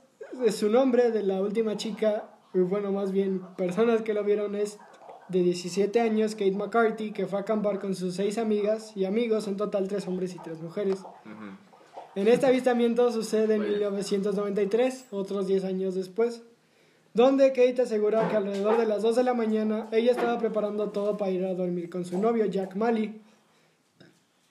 su 0.52 0.70
nombre 0.70 1.12
de 1.12 1.24
la 1.24 1.42
última 1.42 1.78
chica, 1.78 2.30
bueno, 2.54 2.92
más 2.92 3.12
bien 3.12 3.42
personas 3.58 4.02
que 4.02 4.14
lo 4.14 4.24
vieron 4.24 4.56
es 4.56 4.78
de 5.30 5.42
17 5.42 6.00
años, 6.00 6.34
Kate 6.36 6.52
McCarthy, 6.52 7.12
que 7.12 7.26
fue 7.26 7.40
a 7.40 7.42
acampar 7.42 7.80
con 7.80 7.96
sus 7.96 8.16
seis 8.16 8.38
amigas 8.38 8.96
y 8.96 9.06
amigos, 9.06 9.48
en 9.48 9.58
total 9.58 9.88
tres 9.88 10.08
hombres 10.08 10.36
y 10.36 10.40
tres 10.40 10.62
mujeres. 10.62 11.04
En 12.16 12.28
este 12.28 12.46
avistamiento 12.46 13.12
sucede 13.12 13.56
en 13.56 13.62
Vaya. 13.62 13.90
1993, 13.90 15.08
otros 15.12 15.48
10 15.48 15.66
años 15.66 15.96
después, 15.96 16.44
donde 17.14 17.50
Kate 17.50 17.82
asegura 17.82 18.30
que 18.30 18.38
alrededor 18.38 18.78
de 18.78 18.86
las 18.86 19.02
2 19.02 19.18
de 19.18 19.24
la 19.24 19.34
mañana 19.34 19.90
ella 19.92 20.12
estaba 20.12 20.38
preparando 20.38 20.92
todo 20.92 21.18
para 21.18 21.32
ir 21.32 21.44
a 21.46 21.54
dormir 21.54 21.90
con 21.90 22.06
su 22.06 22.18
novio, 22.18 22.46
Jack 22.46 22.76
Malley. 22.76 23.22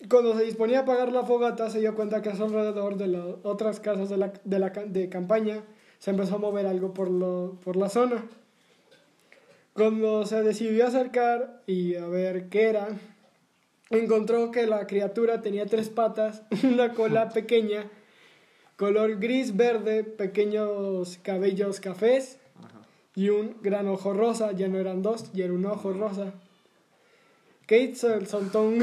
Cuando 0.09 0.37
se 0.37 0.45
disponía 0.45 0.81
a 0.81 0.83
apagar 0.83 1.13
la 1.13 1.25
fogata, 1.25 1.71
se 1.71 1.81
dio 1.81 1.95
cuenta 1.95 2.21
que 2.21 2.29
a 2.29 2.37
su 2.37 2.45
alrededor 2.45 2.97
de 2.97 3.09
las 3.09 3.25
otras 3.43 3.81
casas 3.81 4.11
de, 4.11 4.17
la, 4.19 4.33
de, 4.45 4.59
la 4.59 4.71
de 4.71 5.09
campaña 5.09 5.65
se 5.99 6.11
empezó 6.11 6.35
a 6.35 6.39
mover 6.39 6.67
algo 6.67 6.93
por, 6.93 7.11
lo, 7.11 7.59
por 7.65 7.77
la 7.77 7.89
zona. 7.89 8.27
Cuando 9.73 10.27
se 10.27 10.43
decidió 10.43 10.87
acercar 10.87 11.63
y 11.67 11.95
a 11.95 12.07
ver 12.07 12.49
qué 12.49 12.69
era, 12.69 12.89
encontró 13.91 14.51
que 14.51 14.67
la 14.67 14.87
criatura 14.87 15.41
tenía 15.41 15.67
tres 15.67 15.89
patas, 15.89 16.43
una 16.63 16.93
cola 16.93 17.31
pequeña, 17.31 17.91
color 18.77 19.19
gris 19.19 19.57
verde, 19.57 20.05
pequeños 20.05 21.19
cabellos 21.23 21.81
cafés 21.81 22.39
y 23.15 23.31
un 23.31 23.57
gran 23.63 23.89
ojo 23.89 24.13
rosa. 24.13 24.53
Ya 24.53 24.69
no 24.69 24.79
eran 24.79 25.03
dos, 25.03 25.33
ya 25.33 25.47
era 25.47 25.55
un 25.55 25.65
ojo 25.65 25.93
rosa. 25.93 26.35
Kate 27.67 27.95
sol- 27.95 28.27
soltó 28.27 28.63
un, 28.63 28.79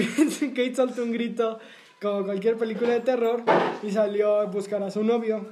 Kate 0.56 0.76
soltó 0.76 1.04
un 1.04 1.12
grito 1.12 1.60
como 2.02 2.26
cualquier 2.26 2.58
película 2.58 2.90
de 2.94 3.02
terror 3.02 3.44
y 3.84 3.92
salió 3.92 4.40
a 4.42 4.46
buscar 4.46 4.82
a 4.84 4.90
su 4.92 5.04
novio. 5.04 5.46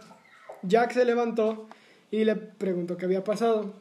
Jack 0.64 0.92
se 0.94 1.06
levantó 1.06 1.68
y 2.12 2.26
le 2.26 2.36
preguntó 2.36 2.98
qué 2.98 3.06
había 3.06 3.24
pasado. 3.24 3.72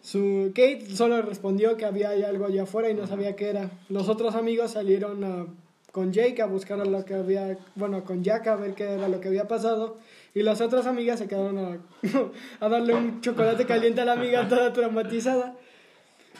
Su 0.00 0.50
Kate 0.54 0.86
solo 0.94 1.22
respondió 1.22 1.76
que 1.76 1.84
había 1.84 2.10
algo 2.10 2.46
allá 2.46 2.64
afuera 2.64 2.90
y 2.90 2.94
no 2.94 3.06
sabía 3.06 3.36
qué 3.36 3.50
era. 3.50 3.70
Los 3.88 4.08
otros 4.08 4.34
amigos 4.34 4.72
salieron 4.72 5.22
a- 5.24 5.46
con 5.92 6.12
Jake 6.12 6.40
a 6.42 6.46
buscar 6.46 6.80
a 6.80 6.84
lo 6.86 7.04
que 7.04 7.14
había, 7.14 7.58
bueno, 7.76 8.02
con 8.04 8.24
Jack 8.24 8.46
a 8.48 8.56
ver 8.56 8.74
qué 8.74 8.84
era 8.84 9.08
lo 9.08 9.20
que 9.20 9.28
había 9.28 9.46
pasado. 9.46 9.98
Y 10.34 10.42
las 10.42 10.60
otras 10.60 10.86
amigas 10.86 11.18
se 11.20 11.28
quedaron 11.28 11.58
a, 11.58 11.78
a 12.64 12.68
darle 12.68 12.94
un 12.94 13.20
chocolate 13.20 13.64
caliente 13.66 14.00
a 14.00 14.06
la 14.06 14.14
amiga 14.14 14.48
toda 14.48 14.72
traumatizada. 14.72 15.54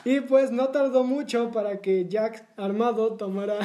Y 0.05 0.21
pues 0.21 0.51
no 0.51 0.69
tardó 0.69 1.05
mucho 1.05 1.51
para 1.51 1.81
que 1.81 2.07
Jack 2.09 2.45
armado 2.57 3.13
tomara 3.15 3.59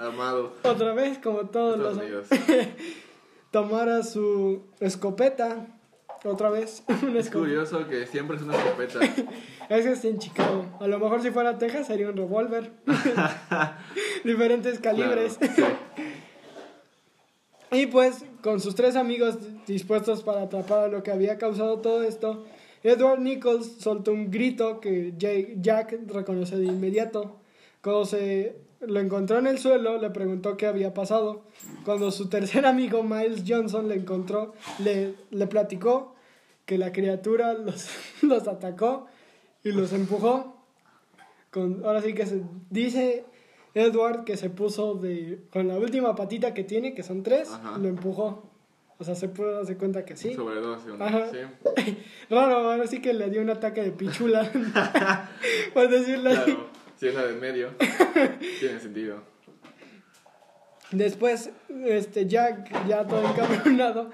Armado. 0.00 0.52
otra 0.62 0.92
vez, 0.92 1.18
como 1.18 1.48
todos 1.48 1.78
los 1.78 1.96
Unidos. 1.96 2.28
tomara 3.50 4.02
su 4.02 4.62
escopeta 4.80 5.66
otra 6.24 6.50
vez. 6.50 6.82
Una 7.02 7.20
Es 7.20 7.30
curioso 7.30 7.88
que 7.88 8.06
siempre 8.06 8.36
es 8.36 8.42
una 8.42 8.56
escopeta. 8.56 9.00
Es 9.68 10.04
en 10.04 10.18
Chicago. 10.18 10.66
A 10.80 10.86
lo 10.86 10.98
mejor 10.98 11.22
si 11.22 11.30
fuera 11.30 11.56
Texas 11.58 11.86
sería 11.86 12.08
un 12.08 12.16
revólver. 12.16 12.70
Diferentes 14.24 14.78
calibres. 14.80 15.38
Claro, 15.38 15.54
sí. 15.56 15.62
Y 17.70 17.86
pues, 17.86 18.24
con 18.42 18.60
sus 18.60 18.74
tres 18.74 18.96
amigos 18.96 19.38
dispuestos 19.66 20.22
para 20.22 20.42
atrapar 20.42 20.84
a 20.84 20.88
lo 20.88 21.02
que 21.02 21.10
había 21.10 21.36
causado 21.36 21.78
todo 21.80 22.02
esto, 22.02 22.46
Edward 22.82 23.20
Nichols 23.20 23.76
soltó 23.80 24.12
un 24.12 24.30
grito 24.30 24.80
que 24.80 25.14
Jay- 25.18 25.56
Jack 25.60 25.98
reconoció 26.06 26.58
de 26.58 26.66
inmediato. 26.66 27.36
Cuando 27.82 28.04
se 28.04 28.56
lo 28.80 29.00
encontró 29.00 29.38
en 29.38 29.46
el 29.46 29.58
suelo, 29.58 29.98
le 29.98 30.10
preguntó 30.10 30.56
qué 30.56 30.66
había 30.66 30.94
pasado. 30.94 31.42
Cuando 31.84 32.10
su 32.10 32.28
tercer 32.28 32.66
amigo 32.66 33.02
Miles 33.02 33.42
Johnson 33.46 33.88
le 33.88 33.96
encontró, 33.96 34.52
le, 34.78 35.14
le 35.30 35.46
platicó 35.46 36.14
que 36.66 36.78
la 36.78 36.92
criatura 36.92 37.54
los, 37.54 37.88
los 38.22 38.46
atacó 38.46 39.06
y 39.64 39.72
los 39.72 39.92
empujó. 39.92 40.54
Con, 41.50 41.82
ahora 41.84 42.02
sí 42.02 42.12
que 42.14 42.26
se 42.26 42.42
dice 42.70 43.24
Edward 43.74 44.24
que 44.24 44.36
se 44.36 44.50
puso 44.50 44.94
de 44.94 45.40
con 45.52 45.66
la 45.66 45.78
última 45.78 46.14
patita 46.14 46.52
que 46.52 46.62
tiene, 46.64 46.94
que 46.94 47.02
son 47.02 47.22
tres, 47.22 47.50
Ajá. 47.50 47.78
lo 47.78 47.88
empujó. 47.88 48.47
O 48.98 49.04
sea, 49.04 49.14
se 49.14 49.28
puede 49.28 49.52
darse 49.52 49.76
cuenta 49.76 50.04
que 50.04 50.16
sí. 50.16 50.34
Sobredosis. 50.34 50.94
¿no? 50.94 51.04
Ajá. 51.04 51.30
Sí. 51.30 51.96
Raro, 52.30 52.56
ahora 52.56 52.86
sí 52.86 53.00
que 53.00 53.12
le 53.12 53.30
dio 53.30 53.40
un 53.40 53.50
ataque 53.50 53.82
de 53.82 53.92
pichula. 53.92 54.50
por 55.74 55.88
decirlo 55.88 56.30
así. 56.30 56.52
Claro. 56.52 56.66
Si 56.96 57.06
es 57.06 57.14
la 57.14 57.26
del 57.26 57.36
medio. 57.36 57.70
Tiene 58.58 58.80
sentido. 58.80 59.22
Después, 60.90 61.50
este 61.86 62.26
Jack, 62.26 62.86
ya 62.88 63.06
todo 63.06 63.22
encabronado 63.28 64.10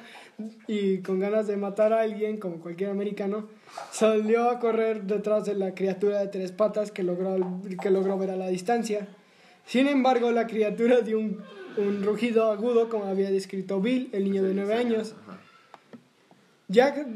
y 0.67 0.99
con 0.99 1.21
ganas 1.21 1.47
de 1.47 1.57
matar 1.57 1.93
a 1.93 2.01
alguien, 2.01 2.39
como 2.39 2.61
cualquier 2.61 2.91
americano, 2.91 3.49
salió 3.91 4.51
a 4.51 4.59
correr 4.59 5.05
detrás 5.05 5.45
de 5.45 5.55
la 5.55 5.75
criatura 5.75 6.19
de 6.19 6.27
tres 6.29 6.53
patas 6.53 6.91
que 6.91 7.05
logró, 7.05 7.61
que 7.81 7.91
logró 7.91 8.19
ver 8.19 8.31
a 8.31 8.37
la 8.37 8.49
distancia. 8.49 9.07
Sin 9.65 9.87
embargo, 9.87 10.31
la 10.33 10.47
criatura 10.47 11.01
dio 11.01 11.21
un, 11.21 11.43
un 11.77 12.03
rugido 12.03 12.51
agudo, 12.51 12.89
como 12.89 13.05
había 13.07 13.31
descrito 13.31 13.81
Bill, 13.81 14.09
el 14.13 14.25
niño 14.25 14.43
de 14.43 14.55
nueve 14.55 14.75
años. 14.75 15.15
Jack 16.69 17.07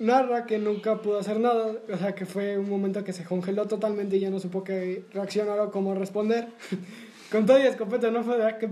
narra 0.00 0.46
que 0.46 0.58
nunca 0.58 1.00
pudo 1.00 1.18
hacer 1.18 1.38
nada, 1.38 1.72
o 1.92 1.96
sea 1.96 2.14
que 2.14 2.26
fue 2.26 2.58
un 2.58 2.68
momento 2.68 3.04
que 3.04 3.12
se 3.12 3.24
congeló 3.24 3.66
totalmente 3.66 4.16
y 4.16 4.20
ya 4.20 4.30
no 4.30 4.40
supo 4.40 4.64
qué 4.64 5.04
reaccionar 5.12 5.60
o 5.60 5.70
cómo 5.70 5.94
responder. 5.94 6.48
Con 7.30 7.46
todo 7.46 7.58
y 7.58 7.62
escopeta 7.62 8.10
no 8.10 8.22
fue 8.24 8.38
de 8.38 8.44
"Ah, 8.46 8.58
¿qué, 8.58 8.68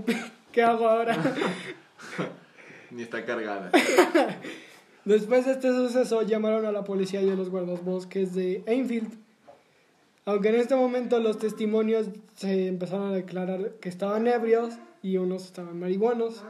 qué 0.53 0.63
hago 0.63 0.89
ahora? 0.89 1.17
Ni 2.91 3.03
está 3.03 3.25
cargada. 3.25 3.71
Después 5.05 5.45
de 5.45 5.53
este 5.53 5.69
suceso 5.69 6.23
llamaron 6.23 6.65
a 6.65 6.73
la 6.73 6.85
policía 6.85 7.21
y 7.23 7.29
a 7.29 7.35
los 7.35 7.51
guardabosques 7.51 8.35
de 8.35 8.63
Enfield. 8.67 9.13
Aunque 10.25 10.49
en 10.49 10.55
este 10.55 10.75
momento 10.75 11.21
los 11.21 11.39
testimonios 11.39 12.07
se 12.35 12.69
empezaron 12.69 13.09
a 13.13 13.15
declarar 13.15 13.73
que 13.81 13.89
estaban 13.89 14.27
ebrios 14.27 14.75
y 15.05 15.19
unos 15.19 15.45
estaban 15.45 15.79
marihuanos. 15.79 16.43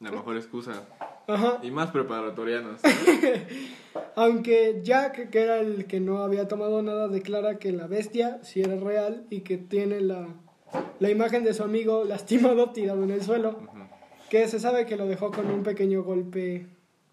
La 0.00 0.10
mejor 0.10 0.36
excusa. 0.36 0.88
Ajá. 1.26 1.58
Y 1.62 1.70
más 1.70 1.90
preparatorianos. 1.90 2.80
Aunque 4.16 4.80
Jack, 4.82 5.28
que 5.28 5.42
era 5.42 5.60
el 5.60 5.84
que 5.84 6.00
no 6.00 6.22
había 6.22 6.48
tomado 6.48 6.82
nada, 6.82 7.06
declara 7.08 7.58
que 7.58 7.70
la 7.70 7.86
bestia 7.86 8.40
sí 8.42 8.62
era 8.62 8.76
real 8.76 9.26
y 9.28 9.42
que 9.42 9.58
tiene 9.58 10.00
la, 10.00 10.26
la 11.00 11.10
imagen 11.10 11.44
de 11.44 11.52
su 11.52 11.62
amigo 11.62 12.04
lastimado 12.08 12.70
tirado 12.70 13.04
en 13.04 13.10
el 13.10 13.22
suelo. 13.22 13.58
Que 14.30 14.48
se 14.48 14.58
sabe 14.58 14.86
que 14.86 14.96
lo 14.96 15.06
dejó 15.06 15.30
con 15.30 15.50
un 15.50 15.62
pequeño 15.62 16.02
golpe, 16.02 16.66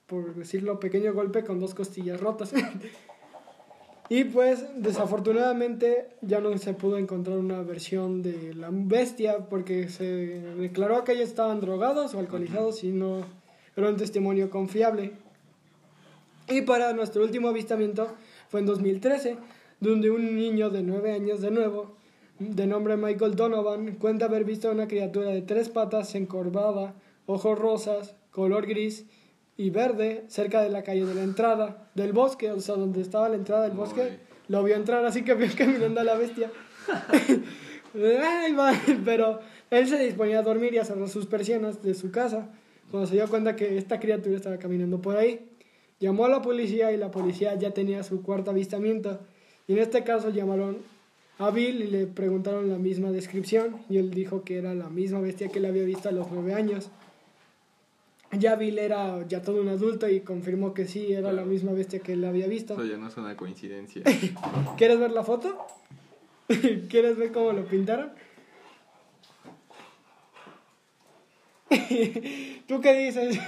por 0.06 0.34
decirlo, 0.36 0.80
pequeño 0.80 1.14
golpe 1.14 1.44
con 1.44 1.60
dos 1.60 1.76
costillas 1.76 2.22
rotas. 2.22 2.54
y 4.08 4.26
pues 4.26 4.66
desafortunadamente 4.76 6.10
ya 6.22 6.40
no 6.40 6.56
se 6.58 6.74
pudo 6.74 6.98
encontrar 6.98 7.38
una 7.38 7.62
versión 7.64 8.22
de 8.22 8.54
la 8.54 8.70
bestia 8.72 9.50
porque 9.50 9.90
se 9.90 10.06
declaró 10.06 11.04
que 11.04 11.14
ellos 11.14 11.30
estaban 11.30 11.60
drogados 11.60 12.14
o 12.14 12.20
alcoholizados 12.20 12.84
y 12.84 12.92
no 12.92 13.22
era 13.76 13.90
un 13.90 13.98
testimonio 13.98 14.50
confiable. 14.52 15.14
Y 16.48 16.62
para 16.62 16.94
nuestro 16.94 17.24
último 17.24 17.50
avistamiento 17.50 18.08
fue 18.50 18.60
en 18.60 18.68
2013, 18.68 19.38
donde 19.80 20.12
un 20.12 20.36
niño 20.36 20.70
de 20.70 20.84
9 20.84 21.12
años 21.12 21.42
de 21.42 21.50
nuevo, 21.50 21.96
de 22.38 22.68
nombre 22.68 22.98
Michael 22.98 23.36
Donovan, 23.36 23.96
cuenta 23.96 24.26
haber 24.26 24.44
visto 24.44 24.72
una 24.72 24.88
criatura 24.88 25.32
de 25.32 25.42
tres 25.42 25.70
patas 25.70 26.14
encorvada, 26.14 26.94
ojos 27.26 27.58
rosas, 27.58 28.16
color 28.30 28.68
gris 28.68 29.06
y 29.58 29.70
verde 29.70 30.26
cerca 30.28 30.62
de 30.62 30.70
la 30.70 30.84
calle 30.84 31.06
de 31.06 31.16
la 31.16 31.24
entrada 31.24 31.90
del 31.96 32.14
bosque, 32.14 32.52
o 32.52 32.60
sea, 32.60 32.76
donde 32.76 33.02
estaba 33.02 33.30
la 33.30 33.36
entrada 33.36 33.64
del 33.64 33.78
bosque. 33.78 34.20
Lo 34.48 34.64
vio 34.64 34.76
entrar, 34.76 35.06
así 35.06 35.24
que 35.24 35.34
vio 35.34 35.48
caminando 35.58 36.02
a 36.02 36.04
la 36.04 36.16
bestia. 36.16 36.52
Ay, 37.96 38.56
Pero 39.06 39.40
él 39.72 39.88
se 39.88 39.98
disponía 39.98 40.40
a 40.40 40.44
dormir 40.44 40.74
y 40.74 40.78
a 40.78 40.86
cerrar 40.86 41.08
sus 41.08 41.26
persianas 41.26 41.82
de 41.82 41.94
su 41.94 42.12
casa 42.12 42.50
cuando 42.92 43.08
se 43.08 43.16
dio 43.16 43.28
cuenta 43.30 43.56
que 43.56 43.78
esta 43.78 44.00
criatura 44.00 44.36
estaba 44.36 44.58
caminando 44.58 45.02
por 45.02 45.18
ahí. 45.18 45.48
Llamó 46.00 46.26
a 46.26 46.30
la 46.30 46.42
policía 46.42 46.92
y 46.92 46.98
la 46.98 47.10
policía 47.10 47.56
ya 47.56 47.72
tenía 47.72 48.04
su 48.04 48.22
cuarto 48.22 48.52
avistamiento. 48.52 49.20
Y 49.68 49.74
en 49.74 49.80
este 49.80 50.04
caso 50.04 50.30
llamaron 50.30 50.78
a 51.40 51.50
Bill 51.52 51.82
y 51.82 51.88
le 51.88 52.08
preguntaron 52.08 52.70
la 52.70 52.78
misma 52.78 53.12
descripción 53.12 53.78
y 53.90 53.98
él 53.98 54.12
dijo 54.12 54.44
que 54.44 54.58
era 54.58 54.74
la 54.74 54.90
misma 54.90 55.20
bestia 55.20 55.48
que 55.50 55.60
él 55.60 55.66
había 55.66 55.84
visto 55.84 56.10
a 56.10 56.12
los 56.12 56.32
nueve 56.32 56.54
años. 56.54 56.90
Ya 58.38 58.56
Bill 58.56 58.80
era 58.80 59.26
ya 59.28 59.42
todo 59.42 59.62
un 59.62 59.70
adulto 59.70 60.10
y 60.10 60.22
confirmó 60.22 60.74
que 60.74 60.86
sí, 60.86 61.14
era 61.14 61.32
la 61.32 61.44
misma 61.44 61.72
bestia 61.72 62.00
que 62.00 62.14
él 62.14 62.24
había 62.26 62.48
visto. 62.48 62.74
Eso 62.74 62.86
ya 62.86 62.98
no 62.98 63.08
es 63.08 63.18
una 63.18 63.36
coincidencia. 63.36 64.04
¿Quieres 64.78 65.00
ver 65.00 65.12
la 65.12 65.24
foto? 65.24 65.66
¿Quieres 66.90 67.18
ver 67.18 67.32
cómo 67.32 67.52
lo 67.52 67.66
pintaron? 67.66 68.12
¿Tú 72.68 72.82
qué 72.82 72.94
dices? 72.94 73.40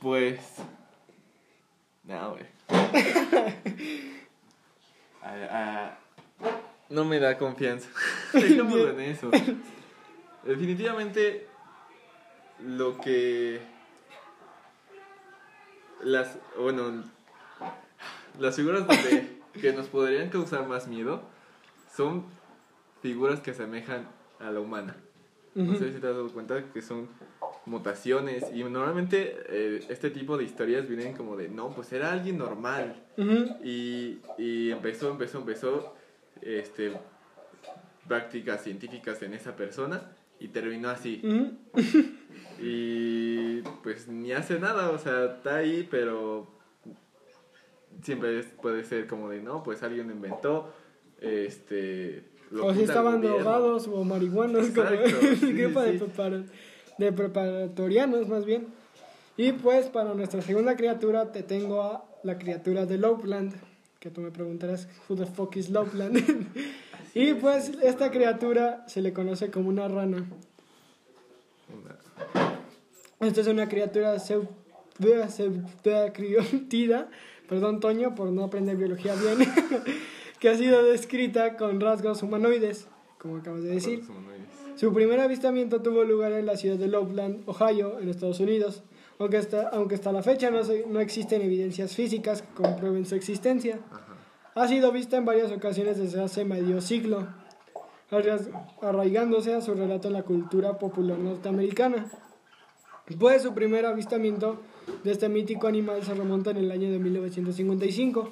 Pues. 0.00 0.40
No, 2.04 2.32
güey. 2.32 2.44
Ah, 5.22 5.48
ah, 5.50 5.98
no 6.88 7.04
me 7.04 7.18
da 7.18 7.36
confianza. 7.36 7.88
Dejémoslo 8.32 8.90
en 8.90 9.00
eso. 9.00 9.30
Definitivamente, 10.44 11.48
lo 12.64 12.98
que. 12.98 13.60
Las. 16.02 16.38
Bueno. 16.58 17.04
Las 18.38 18.56
figuras 18.56 18.86
donde, 18.86 19.40
que 19.60 19.72
nos 19.72 19.86
podrían 19.86 20.28
causar 20.28 20.68
más 20.68 20.88
miedo 20.88 21.22
son 21.94 22.26
figuras 23.00 23.40
que 23.40 23.52
asemejan 23.52 24.08
a 24.38 24.50
la 24.50 24.60
humana. 24.60 24.96
No 25.54 25.74
sé 25.74 25.90
si 25.90 26.00
te 26.00 26.06
has 26.06 26.14
dado 26.14 26.30
cuenta 26.30 26.70
que 26.70 26.82
son 26.82 27.08
mutaciones 27.64 28.44
y 28.54 28.62
normalmente 28.62 29.36
eh, 29.48 29.86
este 29.88 30.10
tipo 30.10 30.36
de 30.36 30.44
historias 30.44 30.86
vienen 30.86 31.14
como 31.14 31.34
de, 31.34 31.48
no, 31.48 31.70
pues 31.70 31.92
era 31.94 32.12
alguien 32.12 32.36
normal 32.36 33.02
y, 33.64 34.18
y 34.36 34.70
empezó, 34.70 35.10
empezó, 35.10 35.38
empezó 35.38 35.94
este, 36.42 36.92
prácticas 38.06 38.62
científicas 38.62 39.22
en 39.22 39.32
esa 39.32 39.56
persona 39.56 40.12
y 40.38 40.48
terminó 40.48 40.90
así. 40.90 41.22
y 42.60 43.60
pues 43.82 44.08
ni 44.08 44.32
hace 44.32 44.58
nada, 44.58 44.90
o 44.90 44.98
sea, 44.98 45.36
está 45.36 45.56
ahí, 45.56 45.86
pero 45.90 46.46
siempre 48.02 48.42
puede 48.62 48.84
ser 48.84 49.06
como 49.06 49.28
de, 49.28 49.40
no, 49.42 49.62
pues 49.62 49.82
alguien 49.82 50.10
inventó, 50.10 50.72
este... 51.20 52.24
o 52.60 52.72
si 52.74 52.82
estaban 52.82 53.20
drogados 53.20 53.88
o 53.88 54.04
marihuanos, 54.04 54.68
como 54.68 54.90
de, 54.90 56.44
de 56.98 57.12
preparatorianos 57.12 58.28
más 58.28 58.44
bien. 58.44 58.68
Y 59.36 59.52
pues 59.52 59.86
para 59.86 60.14
nuestra 60.14 60.40
segunda 60.40 60.76
criatura 60.76 61.30
te 61.30 61.42
tengo 61.42 61.82
a 61.82 62.04
la 62.22 62.38
criatura 62.38 62.86
de 62.86 62.96
Loveland, 62.96 63.52
que 64.00 64.10
tú 64.10 64.22
me 64.22 64.30
preguntarás, 64.30 64.88
who 65.08 65.16
the 65.16 65.26
fuck 65.26 65.56
is 65.56 65.68
Loveland? 65.68 66.18
y 67.14 67.34
pues 67.34 67.72
esta 67.82 68.10
criatura 68.10 68.84
se 68.88 69.02
le 69.02 69.12
conoce 69.12 69.50
como 69.50 69.68
una 69.68 69.88
rana. 69.88 70.26
Esta 73.20 73.40
es 73.40 73.46
una 73.46 73.68
criatura 73.68 74.16
criotida, 76.12 77.08
perdón 77.48 77.80
Toño 77.80 78.14
por 78.14 78.30
no 78.30 78.44
aprender 78.44 78.76
biología 78.76 79.14
bien, 79.14 79.38
que 80.40 80.50
ha 80.50 80.56
sido 80.56 80.82
descrita 80.82 81.56
con 81.56 81.80
rasgos 81.80 82.22
humanoides, 82.22 82.88
como 83.18 83.38
acabas 83.38 83.62
de 83.62 83.70
decir. 83.70 84.04
Su 84.74 84.92
primer 84.92 85.20
avistamiento 85.20 85.80
tuvo 85.80 86.04
lugar 86.04 86.32
en 86.32 86.44
la 86.44 86.56
ciudad 86.56 86.76
de 86.76 86.88
Loveland, 86.88 87.48
Ohio, 87.48 87.98
en 87.98 88.10
Estados 88.10 88.40
Unidos, 88.40 88.82
aunque 89.18 89.38
hasta, 89.38 89.70
aunque 89.70 89.94
hasta 89.94 90.12
la 90.12 90.22
fecha 90.22 90.50
no, 90.50 90.60
no 90.88 91.00
existen 91.00 91.40
evidencias 91.40 91.94
físicas 91.94 92.42
que 92.42 92.52
comprueben 92.52 93.06
su 93.06 93.14
existencia. 93.14 93.78
Ha 94.54 94.68
sido 94.68 94.92
vista 94.92 95.16
en 95.16 95.24
varias 95.24 95.50
ocasiones 95.52 95.96
desde 95.96 96.22
hace 96.22 96.44
medio 96.44 96.82
siglo, 96.82 97.26
arraigándose 98.82 99.54
a 99.54 99.62
su 99.62 99.74
relato 99.74 100.08
en 100.08 100.14
la 100.14 100.22
cultura 100.22 100.78
popular 100.78 101.18
norteamericana. 101.18 102.10
Pues 103.18 103.42
su 103.42 103.54
primer 103.54 103.86
avistamiento 103.86 104.58
de 105.04 105.12
este 105.12 105.28
mítico 105.28 105.68
animal 105.68 106.02
se 106.02 106.12
remonta 106.12 106.50
en 106.50 106.56
el 106.56 106.72
año 106.72 106.90
de 106.90 106.98
1955, 106.98 108.30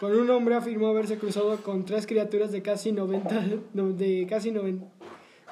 cuando 0.00 0.20
un 0.20 0.30
hombre 0.30 0.56
afirmó 0.56 0.88
haberse 0.88 1.18
cruzado 1.18 1.56
con 1.58 1.84
tres 1.84 2.06
criaturas 2.06 2.50
de 2.50 2.60
casi 2.60 2.90
90, 2.90 3.44
de 3.72 4.26
casi 4.28 4.50
90, 4.50 4.86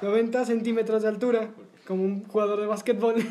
90 0.03 0.45
centímetros 0.45 1.03
de 1.03 1.09
altura, 1.09 1.51
como 1.87 2.03
un 2.03 2.25
jugador 2.25 2.61
de 2.61 2.67
básquetbol. 2.67 3.15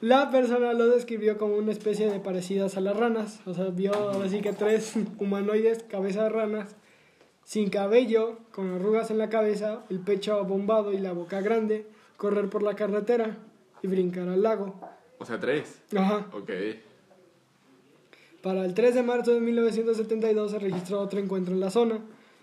La 0.00 0.30
persona 0.30 0.74
lo 0.74 0.86
describió 0.86 1.38
como 1.38 1.56
una 1.56 1.72
especie 1.72 2.08
de 2.08 2.20
parecidas 2.20 2.76
a 2.76 2.80
las 2.80 2.96
ranas, 2.96 3.40
o 3.46 3.54
sea, 3.54 3.64
vio 3.70 3.92
así 4.22 4.40
que 4.42 4.52
tres 4.52 4.92
humanoides, 5.18 5.82
cabeza 5.82 6.22
de 6.24 6.28
ranas, 6.28 6.76
sin 7.42 7.68
cabello, 7.68 8.38
con 8.52 8.74
arrugas 8.74 9.10
en 9.10 9.18
la 9.18 9.28
cabeza, 9.28 9.82
el 9.90 9.98
pecho 9.98 10.44
bombado 10.44 10.92
y 10.92 10.98
la 10.98 11.12
boca 11.12 11.40
grande, 11.40 11.86
correr 12.18 12.50
por 12.50 12.62
la 12.62 12.74
carretera 12.74 13.38
y 13.80 13.86
brincar 13.86 14.28
al 14.28 14.42
lago. 14.42 14.74
O 15.18 15.24
sea, 15.24 15.40
tres. 15.40 15.80
Ajá. 15.96 16.26
Ok. 16.32 16.50
Para 18.42 18.64
el 18.64 18.74
3 18.74 18.94
de 18.94 19.02
marzo 19.02 19.32
de 19.32 19.40
1972 19.40 20.50
se 20.50 20.58
registró 20.58 21.00
otro 21.00 21.18
encuentro 21.18 21.54
en 21.54 21.60
la 21.60 21.70
zona. 21.70 22.00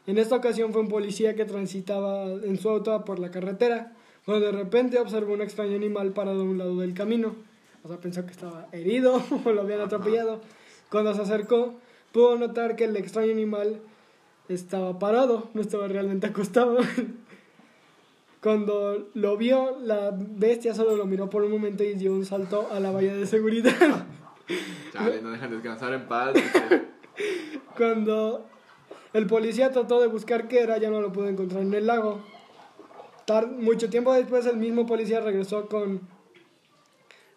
En 0.08 0.18
esta 0.18 0.36
ocasión 0.36 0.72
fue 0.72 0.82
un 0.82 0.88
policía 0.88 1.36
que 1.36 1.46
transitaba 1.46 2.26
en 2.26 2.58
su 2.58 2.70
auto 2.70 3.06
por 3.06 3.20
la 3.20 3.32
carretera, 3.32 3.94
cuando 4.26 4.46
de 4.46 4.52
repente 4.52 5.00
observó 5.00 5.34
un 5.34 5.42
extraño 5.42 5.76
animal 5.76 6.12
parado 6.12 6.42
a 6.42 6.44
un 6.44 6.58
lado 6.58 6.78
del 6.78 6.94
camino. 6.94 7.36
O 7.84 7.88
sea, 7.88 7.98
pensó 7.98 8.26
que 8.26 8.32
estaba 8.32 8.68
herido 8.72 9.22
o 9.46 9.52
lo 9.52 9.62
habían 9.62 9.82
atropellado. 9.82 10.42
Cuando 10.90 11.14
se 11.14 11.22
acercó, 11.22 11.76
pudo 12.12 12.38
notar 12.38 12.76
que 12.76 12.86
el 12.86 12.96
extraño 12.98 13.32
animal 13.32 13.80
estaba 14.48 15.00
parado, 15.00 15.50
no 15.54 15.62
estaba 15.62 15.88
realmente 15.88 16.28
acostado. 16.28 16.78
Cuando 18.46 19.10
lo 19.16 19.38
vio, 19.38 19.80
la 19.82 20.12
bestia 20.16 20.76
solo 20.76 20.96
lo 20.96 21.08
miró 21.08 21.32
por 21.32 21.42
un 21.42 21.50
momento 21.50 21.84
y 21.84 21.96
dio 21.96 22.14
un 22.14 22.26
salto 22.26 22.70
a 22.72 22.80
la 22.80 22.92
valla 22.92 23.16
de 23.16 23.26
seguridad. 23.26 23.74
Chale, 24.94 25.20
no 25.24 25.32
dejan 25.32 25.50
descansar 25.50 25.94
en 25.94 26.08
paz. 26.08 26.36
Cuando 27.76 28.46
el 29.14 29.26
policía 29.26 29.72
trató 29.72 30.00
de 30.00 30.06
buscar 30.06 30.48
qué 30.48 30.60
era, 30.60 30.78
ya 30.78 30.92
no 30.92 31.02
lo 31.02 31.12
pudo 31.12 31.28
encontrar 31.28 31.64
en 31.64 31.74
el 31.74 31.88
lago. 31.88 32.22
mucho 33.58 33.90
tiempo 33.90 34.14
después 34.14 34.46
el 34.46 34.58
mismo 34.58 34.86
policía 34.86 35.22
regresó 35.22 35.68
con 35.68 36.02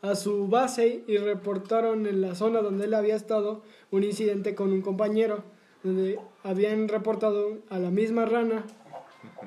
a 0.02 0.14
su 0.14 0.46
base 0.46 1.04
y 1.06 1.16
reportaron 1.16 2.04
en 2.04 2.20
la 2.20 2.34
zona 2.34 2.60
donde 2.60 2.84
él 2.84 2.92
había 2.92 3.16
estado 3.16 3.62
un 3.90 4.04
incidente 4.04 4.54
con 4.54 4.74
un 4.74 4.82
compañero 4.82 5.42
donde 5.82 6.18
habían 6.42 6.86
reportado 6.86 7.60
a 7.70 7.78
la 7.78 7.90
misma 7.90 8.26
rana 8.26 8.66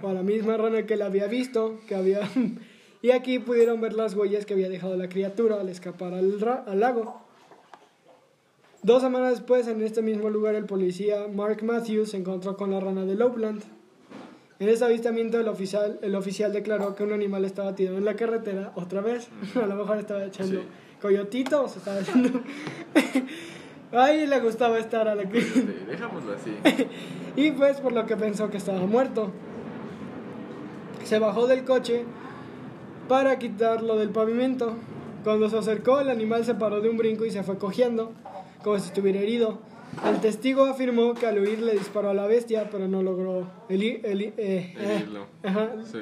o 0.01 0.07
a 0.07 0.13
la 0.13 0.23
misma 0.23 0.57
rana 0.57 0.85
que 0.85 0.95
él 0.95 1.01
había 1.01 1.27
visto 1.27 1.79
que 1.87 1.95
había 1.95 2.21
y 3.01 3.11
aquí 3.11 3.39
pudieron 3.39 3.81
ver 3.81 3.93
las 3.93 4.15
huellas 4.15 4.45
que 4.45 4.53
había 4.53 4.69
dejado 4.69 4.95
la 4.95 5.09
criatura 5.09 5.59
al 5.59 5.69
escapar 5.69 6.13
al, 6.13 6.63
al 6.67 6.79
lago 6.79 7.21
Dos 8.83 9.03
semanas 9.03 9.33
después, 9.33 9.67
en 9.67 9.79
este 9.83 10.01
mismo 10.01 10.31
lugar, 10.31 10.55
el 10.55 10.65
policía 10.65 11.27
Mark 11.31 11.63
Matthews 11.63 12.09
se 12.09 12.17
encontró 12.17 12.57
con 12.57 12.71
la 12.71 12.79
rana 12.79 13.05
de 13.05 13.13
Loveland. 13.13 13.61
En 14.57 14.69
ese 14.69 14.83
avistamiento, 14.83 15.39
el 15.39 15.47
oficial, 15.47 15.99
el 16.01 16.15
oficial 16.15 16.51
declaró 16.51 16.95
que 16.95 17.03
un 17.03 17.13
animal 17.13 17.45
estaba 17.45 17.75
tirado 17.75 17.99
en 17.99 18.05
la 18.05 18.15
carretera 18.15 18.71
otra 18.75 19.01
vez. 19.01 19.29
A 19.55 19.67
lo 19.67 19.75
mejor 19.75 19.99
estaba 19.99 20.25
echando 20.25 20.61
coyotito 20.99 21.63
o 21.63 21.67
se 21.67 21.77
estaba 21.77 21.99
echando. 21.99 22.41
Ahí 23.91 24.25
le 24.27 24.39
gustaba 24.39 24.79
estar 24.79 25.07
a 25.07 25.13
la 25.13 25.25
Dejámoslo 25.25 26.33
así. 26.33 26.51
y 27.35 27.51
pues 27.51 27.79
por 27.81 27.91
lo 27.91 28.07
que 28.07 28.17
pensó 28.17 28.49
que 28.49 28.57
estaba 28.57 28.79
muerto. 28.87 29.31
Se 31.03 31.19
bajó 31.19 31.47
del 31.47 31.63
coche 31.63 32.05
para 33.07 33.37
quitarlo 33.39 33.97
del 33.97 34.09
pavimento. 34.09 34.75
Cuando 35.23 35.49
se 35.49 35.57
acercó, 35.57 35.99
el 35.99 36.09
animal 36.09 36.45
se 36.45 36.55
paró 36.55 36.81
de 36.81 36.89
un 36.89 36.97
brinco 36.97 37.25
y 37.25 37.31
se 37.31 37.43
fue 37.43 37.57
cogiendo 37.57 38.13
como 38.63 38.79
si 38.79 38.87
estuviera 38.87 39.19
herido. 39.19 39.59
El 40.05 40.21
testigo 40.21 40.65
afirmó 40.65 41.13
que 41.13 41.25
al 41.25 41.39
huir 41.39 41.59
le 41.59 41.73
disparó 41.73 42.09
a 42.09 42.13
la 42.13 42.25
bestia, 42.25 42.69
pero 42.71 42.87
no 42.87 43.03
logró 43.03 43.47
el, 43.67 43.83
el, 43.83 44.21
eh, 44.21 44.33
eh 44.37 45.05
ajá, 45.43 45.71
sí. 45.83 45.99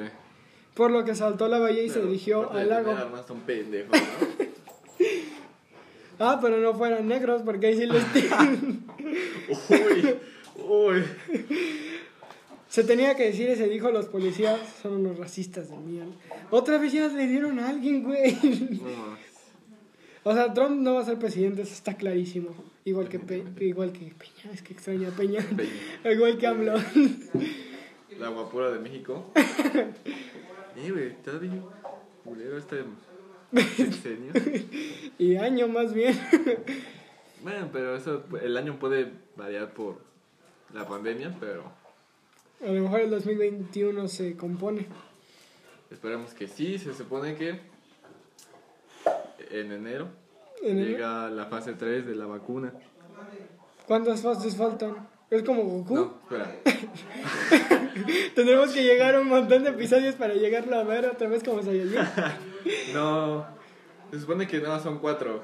Por 0.74 0.92
lo 0.92 1.04
que 1.04 1.14
saltó 1.14 1.48
la 1.48 1.58
valla 1.58 1.82
y 1.82 1.90
se 1.90 2.00
dirigió 2.00 2.50
al 2.52 2.68
lago. 2.68 2.94
Son 3.26 3.40
pendejos, 3.40 3.90
¿no? 3.90 3.98
ah, 6.20 6.38
pero 6.40 6.58
no 6.58 6.74
fueran 6.74 7.08
negros 7.08 7.42
porque 7.42 7.66
ahí 7.66 7.76
sí 7.76 7.86
les 7.86 8.04
Uy, 9.68 10.16
uy. 10.68 11.04
Se 12.70 12.84
tenía 12.84 13.16
que 13.16 13.24
decir 13.24 13.50
y 13.50 13.56
se 13.56 13.68
dijo 13.68 13.90
los 13.90 14.06
policías 14.06 14.60
son 14.80 15.04
unos 15.04 15.18
racistas 15.18 15.68
de 15.70 15.76
mierda. 15.76 16.12
Otra 16.50 16.78
vez 16.78 16.92
ya 16.92 17.08
le 17.08 17.26
dieron 17.26 17.58
a 17.58 17.68
alguien, 17.68 18.04
güey. 18.04 18.38
No. 18.80 19.18
O 20.22 20.32
sea, 20.32 20.54
Trump 20.54 20.80
no 20.80 20.94
va 20.94 21.00
a 21.00 21.04
ser 21.04 21.18
presidente, 21.18 21.62
eso 21.62 21.74
está 21.74 21.94
clarísimo. 21.94 22.54
Igual 22.84 23.08
que, 23.08 23.18
igual 23.64 23.92
que 23.92 24.14
Peña, 24.14 24.54
es 24.54 24.62
que 24.62 24.72
extraña 24.72 25.08
a 25.08 25.10
Peña. 25.10 25.44
igual 26.04 26.38
que 26.38 26.46
AMLO. 26.46 26.74
La 28.20 28.28
guapura 28.28 28.70
de 28.70 28.78
México. 28.78 29.32
eh, 29.34 30.90
güey, 30.92 31.08
está 31.08 31.32
bien 31.38 31.64
culero 32.22 32.56
este 32.56 32.84
sexenio. 33.76 34.32
y 35.18 35.34
año 35.34 35.66
más 35.66 35.92
bien. 35.92 36.16
bueno, 37.42 37.68
pero 37.72 37.96
eso, 37.96 38.22
el 38.40 38.56
año 38.56 38.78
puede 38.78 39.10
variar 39.36 39.74
por 39.74 39.98
la 40.72 40.86
pandemia, 40.86 41.36
pero... 41.40 41.79
A 42.62 42.66
lo 42.66 42.82
mejor 42.82 43.00
el 43.00 43.10
2021 43.10 44.08
se 44.08 44.36
compone. 44.36 44.86
Esperemos 45.90 46.34
que 46.34 46.46
sí, 46.46 46.78
se 46.78 46.94
supone 46.94 47.34
que 47.34 47.58
en 49.50 49.72
enero 49.72 50.08
llega 50.62 51.30
la 51.30 51.46
fase 51.46 51.72
3 51.72 52.06
de 52.06 52.14
la 52.14 52.26
vacuna. 52.26 52.72
¿Cuántas 53.86 54.20
fases 54.22 54.56
faltan? 54.56 55.08
Es 55.30 55.42
como 55.42 55.62
Goku. 55.64 55.94
No, 55.94 56.14
espera. 56.22 56.52
Tendremos 58.34 58.72
que 58.72 58.82
llegar 58.82 59.14
a 59.14 59.20
un 59.20 59.28
montón 59.28 59.64
de 59.64 59.70
episodios 59.70 60.14
para 60.16 60.34
llegarlo 60.34 60.76
a 60.76 60.84
ver 60.84 61.06
otra 61.06 61.28
vez 61.28 61.42
como 61.42 61.62
Saiyajin. 61.62 61.98
No. 62.92 63.46
Se 64.10 64.20
supone 64.20 64.46
que 64.46 64.58
no 64.58 64.78
son 64.80 64.98
cuatro. 64.98 65.42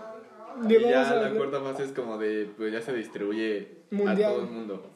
Y 0.68 0.80
ya 0.80 1.14
la 1.14 1.30
cuarta 1.30 1.60
fase 1.60 1.84
es 1.84 1.92
como 1.92 2.18
de, 2.18 2.50
pues 2.56 2.72
ya 2.72 2.82
se 2.82 2.92
distribuye 2.92 3.68
Mundial. 3.90 4.24
a 4.24 4.34
todo 4.34 4.44
el 4.44 4.50
mundo. 4.50 4.90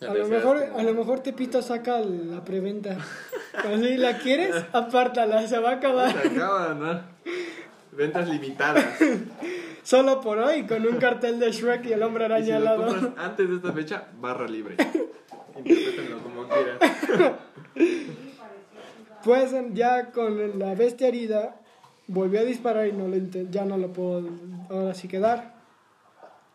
A 0.00 0.14
lo, 0.14 0.26
mejor, 0.28 0.66
como- 0.68 0.78
a 0.78 0.82
lo 0.82 0.94
mejor 0.94 1.20
Tepito 1.20 1.60
saca 1.60 1.98
la 2.00 2.44
preventa. 2.44 2.96
Así, 3.54 3.96
¿la 3.98 4.18
quieres? 4.18 4.54
Apártala, 4.72 5.46
se 5.46 5.58
va 5.58 5.70
a 5.70 5.74
acabar. 5.74 6.12
Se 6.22 6.28
acaba, 6.28 6.74
¿no? 6.74 7.00
Ventas 7.92 8.28
limitadas. 8.28 8.84
Solo 9.82 10.20
por 10.20 10.38
hoy, 10.38 10.64
con 10.66 10.86
un 10.86 10.96
cartel 10.96 11.38
de 11.38 11.52
Shrek 11.52 11.84
y 11.86 11.92
el 11.92 12.02
hombre 12.02 12.24
Y 12.24 12.28
si 12.28 12.32
araña 12.50 12.56
al 12.56 12.64
lado. 12.64 13.14
antes 13.16 13.48
de 13.48 13.56
esta 13.56 13.72
fecha, 13.72 14.04
barra 14.20 14.46
libre. 14.48 14.76
Interprétenlo 15.56 16.18
como 16.22 16.46
quieran. 16.48 17.36
Pues 19.24 19.52
ya 19.74 20.10
con 20.12 20.58
la 20.58 20.74
bestia 20.74 21.08
herida, 21.08 21.56
volvió 22.06 22.40
a 22.40 22.44
disparar 22.44 22.86
y 22.86 22.92
no 22.92 23.08
lo 23.08 23.16
ya 23.50 23.64
no 23.64 23.76
lo 23.76 23.92
puedo 23.92 24.28
ahora 24.70 24.94
sí 24.94 25.08
quedar. 25.08 25.54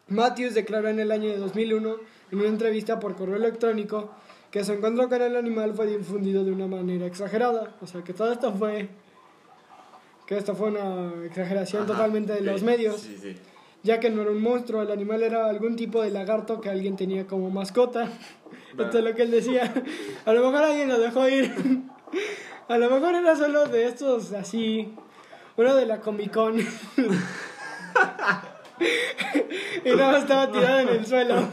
Matthews 0.07 0.53
declaró 0.53 0.89
en 0.89 0.99
el 0.99 1.11
año 1.11 1.29
de 1.29 1.37
2001, 1.37 1.95
en 2.31 2.39
una 2.39 2.47
entrevista 2.47 2.99
por 2.99 3.15
correo 3.15 3.35
electrónico, 3.35 4.11
que 4.49 4.63
su 4.63 4.73
encuentro 4.73 5.07
con 5.09 5.21
el 5.21 5.35
animal 5.35 5.73
fue 5.73 5.87
difundido 5.87 6.43
de 6.43 6.51
una 6.51 6.67
manera 6.67 7.05
exagerada. 7.05 7.75
O 7.81 7.87
sea, 7.87 8.03
que 8.03 8.13
todo 8.13 8.31
esto 8.31 8.51
fue... 8.53 8.89
Que 10.25 10.37
esto 10.37 10.55
fue 10.55 10.69
una 10.69 11.25
exageración 11.25 11.83
Ajá, 11.83 11.93
totalmente 11.93 12.33
de 12.33 12.41
los 12.41 12.63
medios. 12.63 13.01
Sí, 13.01 13.17
sí. 13.21 13.35
ya 13.83 13.99
que 13.99 14.09
no 14.09 14.21
era 14.21 14.31
un 14.31 14.41
monstruo, 14.41 14.81
el 14.81 14.91
animal 14.91 15.23
era 15.23 15.47
algún 15.47 15.75
tipo 15.75 16.01
de 16.01 16.09
lagarto 16.09 16.61
que 16.61 16.69
alguien 16.69 16.95
tenía 16.95 17.27
como 17.27 17.49
mascota. 17.49 18.09
Va. 18.79 18.85
Esto 18.85 18.99
es 18.99 19.03
lo 19.03 19.13
que 19.13 19.23
él 19.23 19.31
decía. 19.31 19.73
A 20.25 20.31
lo 20.31 20.45
mejor 20.45 20.63
alguien 20.63 20.87
lo 20.87 20.99
dejó 20.99 21.27
ir. 21.27 21.53
A 22.71 22.77
lo 22.77 22.89
mejor 22.89 23.15
era 23.15 23.35
solo 23.35 23.65
de 23.65 23.85
estos 23.85 24.31
así, 24.31 24.93
uno 25.57 25.75
de 25.75 25.85
la 25.85 25.99
Comic 25.99 26.31
Con. 26.31 26.57
y 29.83 29.89
nada 29.89 30.19
estaba 30.19 30.49
tirado 30.51 30.79
en 30.79 30.87
el 30.87 31.05
suelo. 31.05 31.49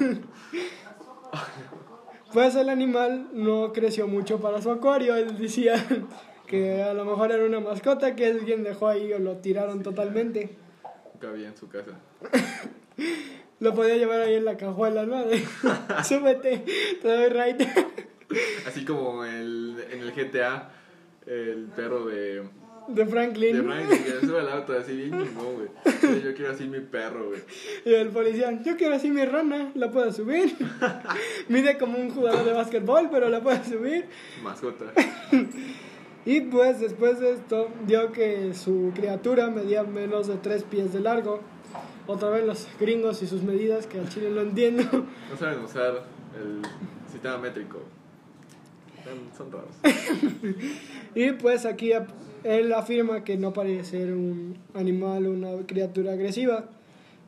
Pues 2.33 2.55
el 2.57 2.69
animal 2.69 3.31
no 3.33 3.73
creció 3.73 4.07
mucho 4.07 4.39
para 4.39 4.61
su 4.61 4.71
acuario, 4.71 5.17
él 5.17 5.39
decía 5.39 5.83
que 6.47 6.83
a 6.83 6.93
lo 6.93 7.07
mejor 7.07 7.33
era 7.33 7.43
una 7.45 7.61
mascota 7.61 8.15
que 8.15 8.27
alguien 8.27 8.65
dejó 8.65 8.89
ahí 8.89 9.11
o 9.15 9.19
lo 9.19 9.39
tiraron 9.39 9.83
totalmente. 9.83 10.51
Cabía 11.19 11.49
en 11.49 11.57
su 11.57 11.69
casa. 11.69 11.93
Lo 13.61 13.75
podía 13.75 13.97
llevar 13.97 14.21
ahí 14.21 14.35
en 14.35 14.45
la 14.45 14.57
cajuela, 14.57 15.05
¿no? 15.05 15.25
De, 15.25 15.39
Súbete, 16.05 16.65
te 17.03 17.09
doy 17.09 17.29
right. 17.29 17.61
Así 18.67 18.85
como 18.85 19.25
el, 19.25 19.85
en 19.91 20.01
el 20.01 20.13
GTA, 20.13 20.71
el 21.27 21.67
perro 21.75 22.07
de, 22.07 22.45
De 22.89 23.05
de 23.05 23.11
Franklin. 23.11 23.65
Franklin 23.65 24.03
que 24.03 24.27
sube 24.27 24.41
al 24.41 24.49
auto 24.49 24.73
así 24.73 24.97
bien 24.97 25.11
chingón, 25.11 25.55
güey. 25.57 26.23
Yo 26.23 26.35
quiero 26.35 26.53
así 26.53 26.65
mi 26.69 26.81
perro, 26.81 27.29
güey. 27.29 27.41
Y 27.85 27.95
el 27.95 28.09
policía, 28.09 28.61
yo 28.63 28.77
quiero 28.77 28.95
así 28.95 29.11
mi 29.11 29.25
rana, 29.25 29.71
la 29.75 29.91
puedo 29.91 30.13
subir. 30.13 30.55
Mide 31.49 31.79
como 31.79 31.99
un 31.99 32.11
jugador 32.11 32.45
de 32.45 32.53
básquetbol, 32.53 33.09
pero 33.11 33.29
la 33.29 33.41
puedo 33.43 33.63
subir. 33.65 34.07
Mascota. 34.43 34.87
Y 36.27 36.43
pues 36.43 36.79
después 36.79 37.21
de 37.21 37.33
esto, 37.33 37.71
dio 37.87 38.13
que 38.13 38.53
su 38.53 38.93
criatura 38.95 39.49
medía 39.49 39.83
menos 39.85 40.27
de 40.27 40.37
3 40.37 40.63
pies 40.65 40.93
de 40.93 41.01
largo. 41.01 41.41
Otra 42.07 42.29
vez 42.29 42.45
los 42.45 42.69
gringos 42.79 43.23
y 43.23 43.27
sus 43.27 43.43
medidas, 43.43 43.87
que 43.87 43.99
al 43.99 44.11
chile 44.11 44.29
no 44.31 44.43
entiendo. 44.43 44.83
No 45.31 45.37
saben 45.39 45.61
usar 45.61 46.05
el 46.39 46.61
sistema 47.11 47.39
métrico. 47.39 47.79
Son- 49.39 49.51
raros. 49.51 49.71
Y 51.15 51.33
pues 51.33 51.65
aquí 51.65 51.93
él 52.45 52.73
afirma 52.73 53.25
que 53.25 53.37
no 53.37 53.53
parece 53.53 53.85
ser 53.85 54.13
un 54.13 54.59
animal 54.75 55.27
o 55.27 55.33
una 55.33 55.67
criatura 55.67 56.13
agresiva. 56.13 56.65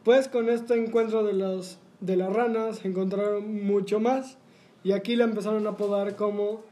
Pues 0.04 0.28
con 0.28 0.48
este 0.48 0.74
encuentro 0.74 1.24
de, 1.24 1.34
los, 1.34 1.78
de 2.00 2.16
las 2.16 2.32
ranas 2.32 2.84
encontraron 2.84 3.64
mucho 3.66 4.00
más. 4.00 4.38
Y 4.82 4.92
aquí 4.92 5.16
la 5.16 5.24
empezaron 5.24 5.66
a 5.66 5.70
apodar 5.70 6.16
como 6.16 6.62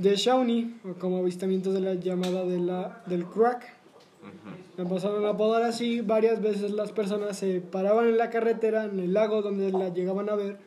The 0.00 0.16
Shawnee, 0.16 0.76
o 0.84 0.98
como 0.98 1.18
avistamientos 1.18 1.74
de 1.74 1.80
la 1.80 1.94
llamada 1.94 2.44
de 2.44 2.58
la, 2.58 3.02
del 3.06 3.24
crack. 3.24 3.74
La 4.76 4.84
empezaron 4.84 5.24
a 5.24 5.30
apodar 5.30 5.62
así. 5.62 6.02
Varias 6.02 6.40
veces 6.42 6.70
las 6.72 6.92
personas 6.92 7.38
se 7.38 7.60
paraban 7.60 8.06
en 8.06 8.18
la 8.18 8.30
carretera, 8.30 8.84
en 8.84 9.00
el 9.00 9.14
lago 9.14 9.42
donde 9.42 9.72
la 9.72 9.88
llegaban 9.88 10.28
a 10.28 10.34
ver, 10.34 10.58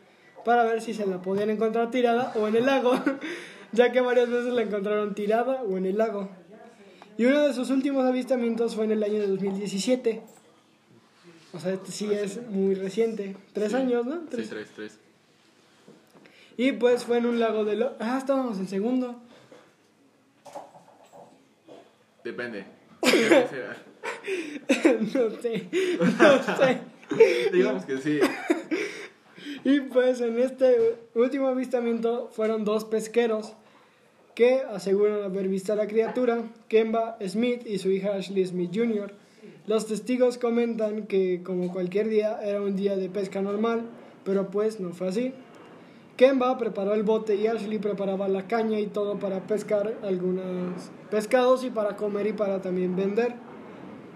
para 0.43 0.63
ver 0.63 0.81
si 0.81 0.93
se 0.93 1.05
la 1.05 1.21
podían 1.21 1.49
encontrar 1.49 1.91
tirada 1.91 2.33
o 2.35 2.47
en 2.47 2.55
el 2.55 2.65
lago, 2.65 2.93
ya 3.71 3.91
que 3.91 4.01
varias 4.01 4.29
veces 4.29 4.53
la 4.53 4.63
encontraron 4.63 5.13
tirada 5.13 5.63
o 5.63 5.77
en 5.77 5.85
el 5.85 5.97
lago. 5.97 6.29
Y 7.21 7.25
uno 7.25 7.41
de 7.47 7.53
sus 7.53 7.69
últimos 7.69 8.03
avistamientos 8.03 8.73
fue 8.73 8.85
en 8.85 8.93
el 8.93 9.03
año 9.03 9.19
de 9.19 9.27
2017. 9.27 10.23
O 11.53 11.59
sea, 11.59 11.73
este 11.73 11.91
sí 11.91 12.11
es 12.11 12.41
muy 12.47 12.73
reciente. 12.73 13.35
Tres 13.53 13.69
Sí. 13.73 13.77
años, 13.77 14.07
¿no? 14.07 14.21
Sí, 14.21 14.27
Tres. 14.31 14.49
tres, 14.49 14.67
tres. 14.75 14.97
Y 16.57 16.71
pues 16.71 17.03
fue 17.05 17.19
en 17.19 17.27
un 17.27 17.39
lago 17.39 17.63
de... 17.63 17.75
Lo... 17.75 17.93
Ah, 17.99 18.17
estábamos 18.17 18.57
en 18.57 18.67
segundo. 18.67 19.21
Depende. 22.23 22.65
¿Qué 23.03 23.47
será? 23.51 23.77
no 25.13 25.29
sé. 25.41 25.69
No 25.99 26.57
sé. 26.57 26.81
Digamos 27.53 27.85
que 27.85 27.97
sí. 27.99 28.19
Y 29.63 29.81
pues 29.81 30.21
en 30.21 30.39
este 30.39 30.95
último 31.13 31.49
avistamiento 31.49 32.31
fueron 32.33 32.65
dos 32.65 32.83
pesqueros 32.85 33.53
que 34.35 34.61
aseguran 34.61 35.23
haber 35.23 35.47
visto 35.47 35.73
a 35.73 35.75
la 35.75 35.87
criatura, 35.87 36.43
Kemba 36.67 37.17
Smith 37.27 37.65
y 37.65 37.77
su 37.77 37.91
hija 37.91 38.15
Ashley 38.15 38.45
Smith 38.45 38.71
Jr. 38.73 39.13
Los 39.67 39.87
testigos 39.87 40.37
comentan 40.37 41.07
que 41.07 41.41
como 41.43 41.71
cualquier 41.71 42.09
día 42.09 42.39
era 42.43 42.61
un 42.61 42.75
día 42.75 42.95
de 42.95 43.09
pesca 43.09 43.41
normal, 43.41 43.83
pero 44.23 44.49
pues 44.49 44.79
no 44.79 44.91
fue 44.91 45.09
así. 45.09 45.33
Kemba 46.17 46.57
preparó 46.57 46.93
el 46.93 47.03
bote 47.03 47.35
y 47.35 47.47
Ashley 47.47 47.79
preparaba 47.79 48.27
la 48.27 48.47
caña 48.47 48.79
y 48.79 48.87
todo 48.87 49.17
para 49.17 49.39
pescar 49.47 49.95
algunos 50.03 50.91
pescados 51.09 51.63
y 51.63 51.69
para 51.69 51.95
comer 51.95 52.27
y 52.27 52.33
para 52.33 52.61
también 52.61 52.95
vender. 52.95 53.33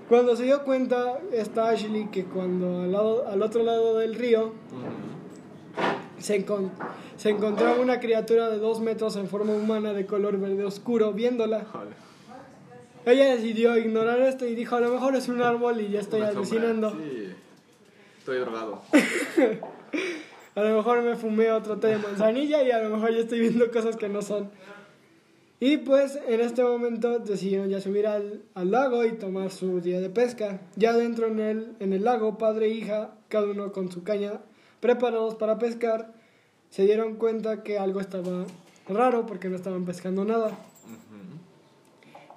Cuando 0.09 0.35
se 0.35 0.43
dio 0.43 0.63
cuenta 0.63 1.19
esta 1.31 1.69
Ashley 1.69 2.07
que 2.11 2.25
cuando 2.25 2.81
al, 2.81 2.91
lado, 2.91 3.27
al 3.27 3.41
otro 3.41 3.63
lado 3.63 3.97
del 3.97 4.13
río 4.15 4.51
se, 6.19 6.45
encon- 6.45 6.69
se 7.17 7.29
encontraba 7.29 7.79
una 7.79 7.99
criatura 7.99 8.49
de 8.49 8.57
dos 8.59 8.79
metros 8.81 9.15
en 9.15 9.27
forma 9.27 9.53
humana 9.53 9.93
de 9.93 10.05
color 10.05 10.37
verde 10.39 10.63
oscuro 10.65 11.13
viéndola. 11.13 11.65
Ella 13.05 13.35
decidió 13.35 13.77
ignorar 13.77 14.19
esto 14.21 14.45
y 14.47 14.55
dijo, 14.55 14.75
a 14.75 14.79
lo 14.81 14.89
mejor 14.91 15.15
es 15.15 15.27
un 15.27 15.41
árbol 15.41 15.79
y 15.81 15.89
ya 15.89 15.99
estoy 15.99 16.21
Una 16.21 16.31
sombra. 16.33 16.41
alucinando. 16.49 16.89
Sí. 16.91 17.27
Estoy 18.19 18.39
drogado. 18.39 18.81
A 20.55 20.61
lo 20.61 20.77
mejor 20.77 21.01
me 21.01 21.15
fumé 21.17 21.51
otro 21.51 21.77
té 21.79 21.87
de 21.87 21.97
manzanilla 21.97 22.63
y 22.63 22.71
a 22.71 22.79
lo 22.81 22.89
mejor 22.95 23.11
ya 23.13 23.19
estoy 23.19 23.41
viendo 23.41 23.69
cosas 23.71 23.97
que 23.97 24.07
no 24.07 24.21
son. 24.21 24.49
Y 25.59 25.77
pues 25.77 26.17
en 26.29 26.39
este 26.39 26.63
momento 26.63 27.19
decidieron 27.19 27.67
ya 27.69 27.81
subir 27.81 28.07
al, 28.07 28.41
al 28.53 28.71
lago 28.71 29.03
y 29.03 29.11
tomar 29.17 29.51
su 29.51 29.81
día 29.81 29.99
de 29.99 30.09
pesca. 30.09 30.61
Ya 30.77 30.93
dentro 30.93 31.27
en 31.27 31.39
el, 31.39 31.75
en 31.81 31.91
el 31.91 32.05
lago, 32.05 32.37
padre 32.37 32.67
e 32.67 32.69
hija, 32.69 33.11
cada 33.27 33.47
uno 33.47 33.73
con 33.73 33.91
su 33.91 34.03
caña, 34.03 34.39
preparados 34.79 35.35
para 35.35 35.57
pescar, 35.57 36.13
se 36.69 36.83
dieron 36.83 37.15
cuenta 37.15 37.63
que 37.63 37.77
algo 37.77 37.99
estaba 37.99 38.45
raro 38.87 39.25
porque 39.25 39.49
no 39.49 39.55
estaban 39.55 39.85
pescando 39.85 40.25
nada. 40.25 40.57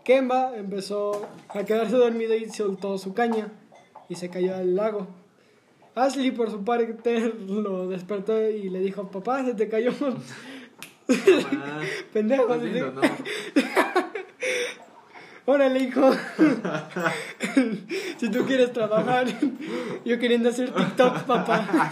Kemba 0.05 0.57
empezó 0.57 1.29
a 1.51 1.64
quedarse 1.64 1.96
dormido 1.96 2.35
y 2.35 2.48
soltó 2.48 2.96
su 2.96 3.12
caña 3.12 3.53
y 4.09 4.14
se 4.14 4.31
cayó 4.31 4.57
al 4.57 4.74
lago. 4.74 5.07
Ashley 5.94 6.31
por 6.31 6.51
su 6.51 6.64
parte 6.64 7.33
lo 7.46 7.88
despertó 7.88 8.40
y 8.48 8.70
le 8.70 8.81
dijo, 8.81 9.11
papá, 9.11 9.44
se 9.44 9.55
te 9.55 9.68
cayó. 9.68 9.92
Ah, 11.11 11.81
Pendejo. 12.12 12.55
¿no? 12.55 13.01
Órale, 15.48 15.78
hijo. 15.80 16.11
si 18.18 18.30
tú 18.30 18.44
quieres 18.44 18.70
trabajar, 18.70 19.26
yo 20.04 20.18
queriendo 20.18 20.50
hacer 20.50 20.74
TikTok, 20.74 21.22
papá. 21.22 21.88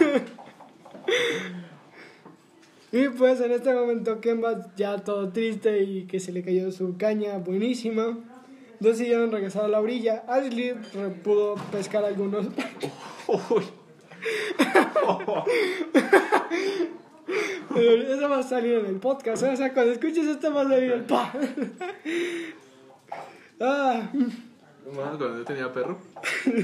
y 2.91 3.09
pues 3.09 3.41
en 3.41 3.53
este 3.53 3.73
momento 3.73 4.21
Kemba 4.21 4.71
ya 4.75 4.99
todo 4.99 5.29
triste 5.29 5.81
y 5.81 6.03
que 6.03 6.19
se 6.19 6.31
le 6.31 6.43
cayó 6.43 6.71
su 6.71 6.97
caña 6.97 7.39
buenísima. 7.39 8.19
Decidieron 8.79 9.31
regresar 9.31 9.65
a 9.65 9.69
la 9.69 9.79
orilla. 9.79 10.23
Ashley 10.27 10.75
pudo 11.23 11.55
pescar 11.71 12.05
algunos. 12.05 12.45
Eso 17.75 18.29
va 18.29 18.37
a 18.37 18.43
salir 18.43 18.75
en 18.75 18.85
el 18.85 18.97
podcast. 18.97 19.41
¿eh? 19.41 19.49
O 19.49 19.55
sea, 19.55 19.73
cuando 19.73 19.93
escuches 19.93 20.27
esto 20.27 20.53
va 20.53 20.61
a 20.61 20.69
salir 20.69 20.91
el 20.91 21.05
pa. 21.05 21.33
Ah, 23.59 24.09
Bueno, 24.13 25.17
cuando 25.17 25.37
yo 25.37 25.43
tenía 25.45 25.71
perro, 25.73 25.99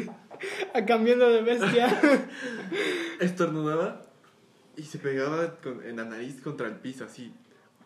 a 0.73 0.85
cambiando 0.85 1.29
de 1.29 1.41
bestia. 1.41 1.99
estornudaba 3.19 4.01
y 4.75 4.83
se 4.83 4.97
pegaba 4.99 5.55
con- 5.61 5.83
en 5.85 5.97
la 5.97 6.05
nariz 6.05 6.41
contra 6.41 6.67
el 6.67 6.75
piso, 6.75 7.05
así. 7.05 7.33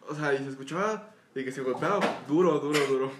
O 0.09 0.15
sea, 0.15 0.33
y 0.33 0.37
se 0.37 0.49
escuchaba 0.49 1.11
de 1.35 1.43
que 1.43 1.51
se 1.51 1.61
golpeaba 1.61 1.99
duro, 2.27 2.59
duro, 2.59 2.79
duro. 2.87 3.11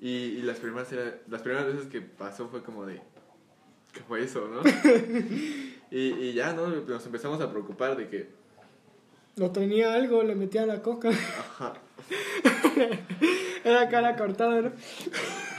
Y, 0.00 0.08
y 0.08 0.42
las, 0.42 0.58
primeras 0.58 0.90
era- 0.92 1.18
las 1.28 1.42
primeras 1.42 1.66
veces 1.66 1.86
que 1.88 2.00
pasó 2.00 2.48
fue 2.48 2.62
como 2.62 2.86
de, 2.86 3.00
¿qué 3.92 4.00
fue 4.00 4.22
eso, 4.22 4.48
no? 4.48 4.62
y, 5.90 5.98
y 5.98 6.32
ya, 6.32 6.54
¿no? 6.54 6.68
Nos 6.68 7.04
empezamos 7.06 7.40
a 7.40 7.50
preocupar 7.50 7.96
de 7.96 8.08
que, 8.08 8.30
Lo 9.36 9.50
tenía 9.50 9.94
algo, 9.94 10.22
le 10.22 10.34
metía 10.34 10.66
la 10.66 10.82
coca. 10.82 11.08
ajá, 11.10 11.74
Era 13.64 13.88
cara 13.88 14.16
cortada, 14.16 14.62
¿no? 14.62 14.72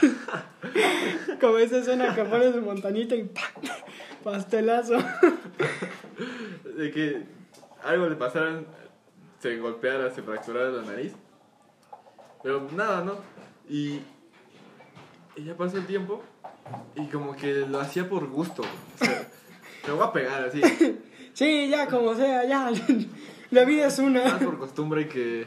Como 1.41 1.57
esa 1.57 1.77
escena 1.77 2.15
que 2.15 2.23
pones 2.23 2.53
de 2.53 2.61
montañita 2.61 3.15
y 3.15 3.23
¡pam! 3.23 3.63
pastelazo. 4.23 4.97
de 6.77 6.91
que 6.91 7.23
algo 7.83 8.07
le 8.07 8.15
pasara, 8.15 8.61
se 9.39 9.57
golpeara, 9.57 10.11
se 10.11 10.21
fracturara 10.21 10.69
la 10.69 10.83
nariz. 10.83 11.13
Pero 12.43 12.67
nada, 12.75 13.03
¿no? 13.03 13.17
Y, 13.69 14.01
y 15.35 15.43
ya 15.45 15.55
pasó 15.55 15.77
el 15.77 15.85
tiempo 15.85 16.23
y 16.95 17.05
como 17.07 17.35
que 17.35 17.65
lo 17.67 17.79
hacía 17.79 18.07
por 18.09 18.27
gusto. 18.27 18.63
O 18.63 19.05
sea, 19.05 19.27
me 19.87 19.93
voy 19.93 20.03
a 20.03 20.11
pegar 20.11 20.43
así, 20.45 20.61
Sí, 21.33 21.69
ya 21.69 21.87
como 21.87 22.13
sea, 22.13 22.43
ya. 22.45 22.71
La 23.51 23.65
vida 23.65 23.87
es 23.87 23.99
más 23.99 24.07
una. 24.07 24.39
por 24.39 24.57
costumbre 24.57 25.07
que... 25.07 25.45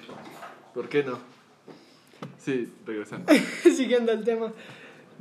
¿Por 0.75 0.89
qué 0.89 1.03
no? 1.03 1.19
Sí, 2.39 2.71
regresando. 2.85 3.33
Siguiendo 3.63 4.13
el 4.13 4.25
tema. 4.25 4.53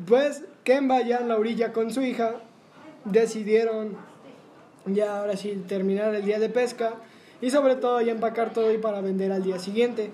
Pues 0.06 0.43
Kemba 0.63 1.02
ya 1.02 1.17
en 1.17 1.30
la 1.30 1.38
orilla 1.38 1.72
con 1.72 1.93
su 1.93 2.02
hija 2.02 2.36
decidieron 3.06 3.96
ya 4.86 5.19
ahora 5.19 5.38
sí 5.38 5.63
terminar 5.67 6.13
el 6.13 6.26
día 6.26 6.39
de 6.39 6.50
pesca 6.50 6.96
y 7.41 7.52
sobre 7.52 7.76
todo 7.76 8.02
ya 8.02 8.12
empacar 8.12 8.52
todo 8.54 8.74
y 8.74 8.78
para 8.78 9.02
vender 9.02 9.32
al 9.32 9.43
día 9.43 9.60
siguiente. 9.60 10.12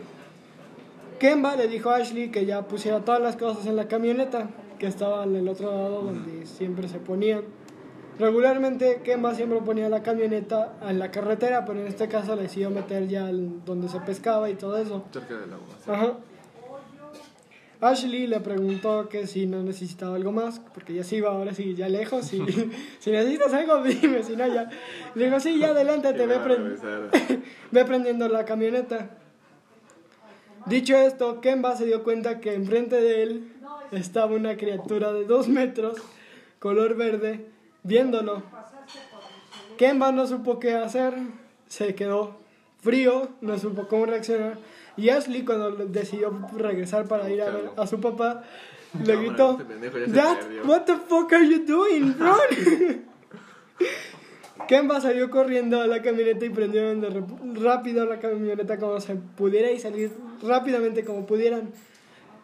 Kemba 1.19 1.55
le 1.55 1.67
dijo 1.67 1.89
a 1.89 1.97
Ashley 1.97 2.29
que 2.29 2.45
ya 2.45 2.67
pusiera 2.67 3.03
todas 3.03 3.21
las 3.21 3.35
cosas 3.35 3.65
en 3.65 3.75
la 3.75 3.87
camioneta 3.87 4.49
que 4.77 4.87
estaba 4.87 5.23
en 5.23 5.35
el 5.35 5.47
otro 5.49 5.71
lado 5.71 6.01
donde 6.03 6.45
siempre 6.45 6.87
se 6.87 6.99
ponían. 6.99 7.43
Regularmente 8.19 9.01
Kemba 9.03 9.33
siempre 9.33 9.59
ponía 9.61 9.87
la 9.89 10.03
camioneta 10.03 10.73
en 10.87 10.99
la 10.99 11.09
carretera, 11.09 11.65
pero 11.65 11.79
en 11.79 11.87
este 11.87 12.07
caso 12.09 12.35
le 12.35 12.43
decidió 12.43 12.69
meter 12.69 13.07
ya 13.07 13.29
donde 13.31 13.87
se 13.87 13.99
pescaba 14.01 14.49
y 14.49 14.55
todo 14.55 14.77
eso. 14.77 15.05
Cerca 15.13 15.35
del 15.37 15.53
agua. 15.53 15.65
sí. 15.83 15.91
Ajá. 15.91 16.13
Ashley 17.81 18.27
le 18.27 18.41
preguntó 18.41 19.07
que 19.07 19.25
si 19.25 19.45
no 19.45 19.63
necesitaba 19.63 20.17
algo 20.17 20.33
más, 20.33 20.59
porque 20.73 20.93
ya 20.93 21.03
se 21.05 21.15
iba 21.15 21.29
ahora 21.29 21.53
sí, 21.53 21.75
ya 21.75 21.87
lejos. 21.87 22.33
Y, 22.33 22.39
si 22.99 23.09
necesitas 23.11 23.53
algo, 23.53 23.81
dime, 23.83 24.21
si 24.21 24.35
no 24.35 24.45
ya. 24.47 24.69
Le 25.15 25.25
dijo, 25.25 25.39
sí, 25.39 25.57
ya 25.57 25.67
adelante, 25.69 26.11
te 26.11 26.27
ve, 26.27 26.39
prend- 26.39 27.41
ve 27.71 27.85
prendiendo 27.85 28.27
la 28.27 28.43
camioneta. 28.43 29.11
Dicho 30.65 30.97
esto, 30.97 31.39
Kemba 31.39 31.77
se 31.77 31.85
dio 31.85 32.03
cuenta 32.03 32.41
que 32.41 32.53
enfrente 32.53 32.97
de 32.99 33.23
él 33.23 33.53
estaba 33.93 34.35
una 34.35 34.57
criatura 34.57 35.13
de 35.13 35.23
dos 35.23 35.47
metros, 35.47 35.95
color 36.59 36.95
verde, 36.97 37.45
viéndolo. 37.83 38.43
Kemba 39.77 40.11
no 40.11 40.27
supo 40.27 40.59
qué 40.59 40.73
hacer, 40.73 41.13
se 41.67 41.95
quedó 41.95 42.37
frío, 42.81 43.29
no 43.41 43.57
supo 43.57 43.87
cómo 43.87 44.05
reaccionar. 44.05 44.57
Y 44.97 45.09
Ashley, 45.09 45.45
cuando 45.45 45.71
decidió 45.85 46.47
regresar 46.57 47.07
para 47.07 47.29
ir 47.29 47.41
a 47.41 47.49
ver 47.49 47.71
a 47.77 47.87
su 47.87 48.01
papá, 48.01 48.43
le 49.03 49.15
gritó: 49.15 49.57
este 49.59 50.11
Dad, 50.11 50.39
perdió." 50.39 50.63
what 50.65 50.81
the 50.81 50.95
fuck 51.07 51.31
are 51.31 51.47
you 51.47 51.65
doing, 51.65 52.15
run? 52.19 53.05
Kemba 54.67 54.99
salió 54.99 55.29
corriendo 55.29 55.81
a 55.81 55.87
la 55.87 56.01
camioneta 56.01 56.45
y 56.45 56.49
prendió 56.49 56.93
de 56.93 57.23
rápido 57.55 58.05
la 58.05 58.19
camioneta 58.19 58.77
como 58.77 58.99
se 58.99 59.15
pudiera 59.15 59.71
y 59.71 59.79
salir 59.79 60.11
rápidamente 60.43 61.03
como 61.03 61.25
pudieran. 61.25 61.71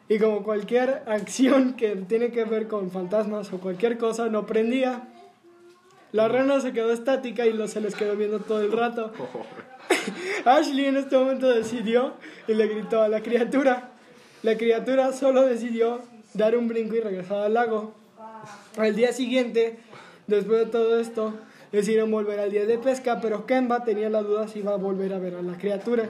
Y 0.08 0.20
como 0.20 0.44
cualquier 0.44 1.04
acción 1.08 1.74
que 1.74 1.96
tiene 1.96 2.32
que 2.32 2.46
ver 2.46 2.68
con 2.68 2.92
fantasmas 2.92 3.52
o 3.54 3.60
cualquier 3.60 3.98
cosa, 3.98 4.30
no 4.30 4.46
prendía. 4.46 5.08
La 6.16 6.30
rana 6.30 6.62
se 6.62 6.72
quedó 6.72 6.94
estática 6.94 7.46
y 7.46 7.52
lo, 7.52 7.68
se 7.68 7.82
les 7.82 7.94
quedó 7.94 8.16
viendo 8.16 8.40
todo 8.40 8.62
el 8.62 8.72
rato. 8.72 9.12
Ashley 10.46 10.86
en 10.86 10.96
este 10.96 11.18
momento 11.18 11.50
decidió 11.50 12.14
y 12.48 12.54
le 12.54 12.68
gritó 12.68 13.02
a 13.02 13.10
la 13.10 13.22
criatura. 13.22 13.90
La 14.42 14.56
criatura 14.56 15.12
solo 15.12 15.42
decidió 15.42 16.00
dar 16.34 16.56
un 16.56 16.70
brinco 16.70 16.96
y 16.96 17.02
regresar 17.02 17.40
al 17.40 17.56
lago. 17.56 17.94
Al 18.78 18.96
día 18.96 19.12
siguiente, 19.12 19.78
después 20.28 20.60
de 20.60 20.66
todo 20.68 20.98
esto, 21.02 21.34
decidieron 21.74 22.10
volver 22.12 22.40
al 22.40 22.50
día 22.50 22.66
de 22.66 22.78
pesca, 22.78 23.20
pero 23.20 23.46
Kemba 23.46 23.84
tenía 23.84 24.10
la 24.10 24.22
duda 24.22 24.48
si 24.48 24.60
iba 24.60 24.72
a 24.72 24.78
volver 24.78 25.12
a 25.12 25.20
ver 25.20 25.36
a 25.36 25.42
la 25.42 25.58
criatura. 25.58 26.08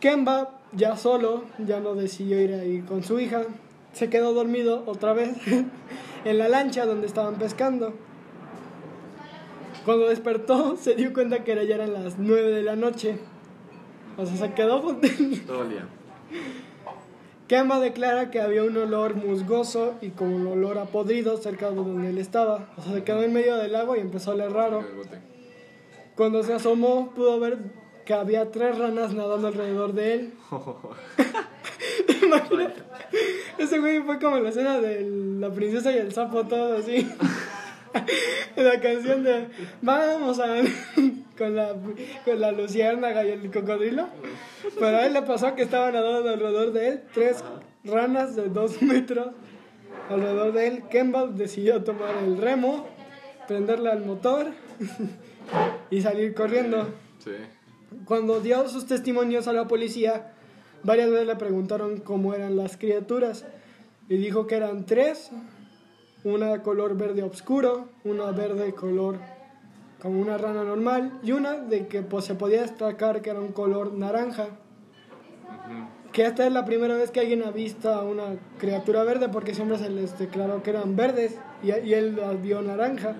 Kemba, 0.00 0.58
ya 0.72 0.96
solo, 0.96 1.44
ya 1.58 1.80
no 1.80 1.94
decidió 1.94 2.40
ir 2.40 2.54
ahí 2.54 2.80
con 2.80 3.04
su 3.04 3.20
hija, 3.20 3.42
se 3.92 4.08
quedó 4.08 4.32
dormido 4.32 4.84
otra 4.86 5.12
vez 5.12 5.36
en 6.24 6.38
la 6.38 6.48
lancha 6.48 6.86
donde 6.86 7.06
estaban 7.06 7.34
pescando. 7.34 7.92
Cuando 9.84 10.08
despertó, 10.08 10.76
se 10.76 10.94
dio 10.94 11.12
cuenta 11.12 11.44
que 11.44 11.52
era- 11.52 11.64
ya 11.64 11.74
eran 11.76 11.92
las 11.92 12.18
9 12.18 12.50
de 12.50 12.62
la 12.62 12.76
noche. 12.76 13.18
O 14.16 14.24
sea, 14.26 14.36
se 14.36 14.54
quedó 14.54 14.80
Todo 14.80 15.62
el 15.62 15.68
día. 15.70 15.86
Kemba 17.48 17.78
declara 17.78 18.30
que 18.30 18.40
había 18.40 18.62
un 18.64 18.76
olor 18.76 19.14
musgoso 19.16 19.94
y 20.00 20.10
como 20.10 20.34
un 20.36 20.46
olor 20.46 20.78
a 20.78 20.84
podrido 20.86 21.36
cerca 21.36 21.68
de 21.70 21.76
donde 21.76 22.08
él 22.08 22.18
estaba. 22.18 22.70
O 22.78 22.82
sea, 22.82 22.94
se 22.94 23.04
quedó 23.04 23.22
en 23.22 23.32
medio 23.34 23.56
del 23.56 23.72
lago 23.72 23.96
y 23.96 24.00
empezó 24.00 24.30
a 24.30 24.34
oler 24.34 24.50
raro. 24.52 24.82
Cuando 26.16 26.42
se 26.42 26.54
asomó, 26.54 27.10
pudo 27.14 27.38
ver 27.40 27.58
que 28.06 28.14
había 28.14 28.50
tres 28.50 28.78
ranas 28.78 29.12
nadando 29.12 29.48
alrededor 29.48 29.92
de 29.92 30.14
él. 30.14 30.32
Imagínate. 32.24 32.82
Ese 33.58 33.78
güey 33.78 34.00
fue 34.02 34.18
como 34.18 34.38
la 34.38 34.48
escena 34.48 34.80
de 34.80 35.02
la 35.40 35.50
princesa 35.50 35.92
y 35.92 35.98
el 35.98 36.12
sapo, 36.12 36.44
todo 36.44 36.78
así. 36.78 37.08
la 38.56 38.80
canción 38.80 39.22
de 39.22 39.48
Vamos 39.82 40.40
a. 40.40 40.56
con 41.38 41.56
la, 41.56 41.74
con 42.24 42.40
la 42.40 42.52
luciérnaga 42.52 43.24
y 43.24 43.30
el 43.30 43.50
cocodrilo. 43.50 44.08
Pero 44.78 44.96
a 44.96 45.06
él 45.06 45.12
le 45.12 45.22
pasó 45.22 45.54
que 45.54 45.62
estaban 45.62 45.94
nadando 45.94 46.30
alrededor 46.30 46.72
de 46.72 46.88
él 46.88 47.02
tres 47.12 47.44
ranas 47.84 48.36
de 48.36 48.48
dos 48.48 48.80
metros 48.82 49.28
alrededor 50.08 50.52
de 50.52 50.66
él. 50.66 50.82
Kemba 50.90 51.26
decidió 51.26 51.82
tomar 51.82 52.14
el 52.24 52.38
remo, 52.38 52.86
prenderle 53.46 53.90
al 53.90 54.04
motor 54.04 54.48
y 55.90 56.00
salir 56.00 56.34
corriendo. 56.34 56.88
Sí. 57.18 57.32
Cuando 58.04 58.40
dio 58.40 58.68
sus 58.68 58.86
testimonios 58.86 59.46
a 59.48 59.52
la 59.52 59.66
policía, 59.66 60.32
varias 60.82 61.10
veces 61.10 61.26
le 61.26 61.36
preguntaron 61.36 61.98
cómo 61.98 62.34
eran 62.34 62.56
las 62.56 62.76
criaturas 62.76 63.44
y 64.08 64.16
dijo 64.16 64.46
que 64.46 64.56
eran 64.56 64.84
tres, 64.84 65.30
una 66.24 66.62
color 66.62 66.96
verde 66.96 67.22
oscuro, 67.22 67.88
una 68.04 68.30
verde 68.32 68.72
color 68.74 69.18
como 70.00 70.20
una 70.20 70.36
rana 70.38 70.64
normal 70.64 71.18
y 71.22 71.32
una 71.32 71.52
de 71.54 71.86
que 71.86 72.02
pues, 72.02 72.24
se 72.24 72.34
podía 72.34 72.62
destacar 72.62 73.22
que 73.22 73.30
era 73.30 73.40
un 73.40 73.52
color 73.52 73.92
naranja. 73.92 74.48
Que 76.12 76.26
esta 76.26 76.46
es 76.46 76.52
la 76.52 76.64
primera 76.64 76.94
vez 76.94 77.10
que 77.10 77.20
alguien 77.20 77.42
ha 77.42 77.50
visto 77.50 77.92
a 77.92 78.04
una 78.04 78.36
criatura 78.58 79.02
verde 79.02 79.28
porque 79.28 79.54
siempre 79.54 79.78
se 79.78 79.88
les 79.90 80.16
declaró 80.18 80.62
que 80.62 80.70
eran 80.70 80.94
verdes 80.94 81.36
y, 81.62 81.68
y 81.72 81.94
él 81.94 82.16
las 82.16 82.40
vio 82.40 82.62
naranja. 82.62 83.14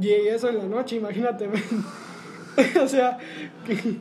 Y 0.00 0.10
eso 0.10 0.48
en 0.48 0.58
la 0.58 0.64
noche, 0.64 0.96
imagínate. 0.96 1.48
o 2.82 2.86
sea, 2.86 3.18
que- 3.66 3.96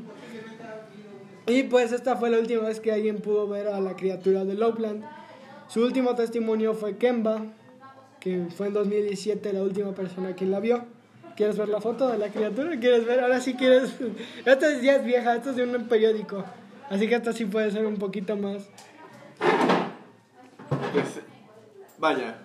y 1.51 1.63
pues 1.63 1.91
esta 1.93 2.15
fue 2.17 2.29
la 2.29 2.37
última 2.39 2.63
vez 2.63 2.79
que 2.79 2.91
alguien 2.91 3.17
pudo 3.21 3.47
ver 3.47 3.67
a 3.67 3.79
la 3.79 3.95
criatura 3.95 4.45
de 4.45 4.53
Lowland. 4.53 5.03
Su 5.67 5.81
último 5.83 6.15
testimonio 6.15 6.73
fue 6.73 6.97
Kemba, 6.97 7.41
que 8.19 8.45
fue 8.55 8.67
en 8.67 8.73
2017 8.73 9.53
la 9.53 9.61
última 9.63 9.91
persona 9.93 10.35
que 10.35 10.45
la 10.45 10.59
vio. 10.59 10.85
¿Quieres 11.35 11.57
ver 11.57 11.69
la 11.69 11.81
foto 11.81 12.07
de 12.09 12.17
la 12.17 12.29
criatura? 12.29 12.79
¿Quieres 12.79 13.05
ver? 13.05 13.19
Ahora 13.19 13.39
sí 13.39 13.53
quieres. 13.55 13.95
Esta 14.45 14.79
ya 14.81 14.95
es 14.95 15.05
vieja, 15.05 15.35
esta 15.35 15.51
es 15.51 15.55
de 15.57 15.63
un 15.63 15.87
periódico. 15.87 16.43
Así 16.89 17.07
que 17.07 17.15
esta 17.15 17.33
sí 17.33 17.45
puede 17.45 17.69
ser 17.69 17.85
un 17.85 17.97
poquito 17.97 18.35
más. 18.37 18.67
Pues, 20.93 21.19
vaya. 21.99 22.37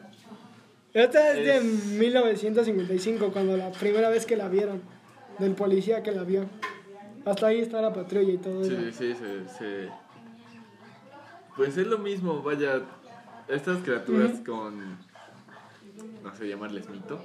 Esta 0.93 1.31
es 1.33 1.37
de 1.47 1.57
Es- 1.57 1.85
1955, 1.87 3.33
cuando 3.33 3.57
la 3.57 3.71
primera 3.71 4.09
vez 4.11 4.27
que 4.27 4.37
la 4.37 4.49
vieron. 4.49 4.83
Del 5.39 5.53
policía 5.55 6.03
que 6.03 6.13
la 6.13 6.25
vio. 6.25 6.45
Hasta 7.25 7.47
ahí 7.47 7.61
está 7.61 7.81
la 7.81 7.93
patrulla 7.95 8.33
y 8.33 8.37
todo 8.37 8.61
eso. 8.63 8.71
Sí, 8.77 8.93
sí, 8.93 9.15
se, 9.15 9.49
se- 9.59 9.89
Pues 11.57 11.79
es 11.79 11.87
lo 11.87 11.99
mismo, 11.99 12.43
vaya. 12.43 12.83
Estas 13.49 13.83
criaturas 13.83 14.41
con. 14.47 14.99
No 16.23 16.35
sé 16.35 16.49
llamarles 16.49 16.89
mito. 16.89 17.21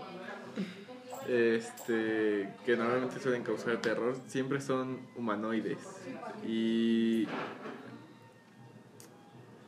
Este. 1.28 2.54
Que 2.66 2.76
normalmente 2.78 3.20
suelen 3.20 3.44
causar 3.44 3.78
terror. 3.78 4.16
Siempre 4.28 4.62
son 4.62 5.00
humanoides. 5.16 5.78
Y. 6.46 7.28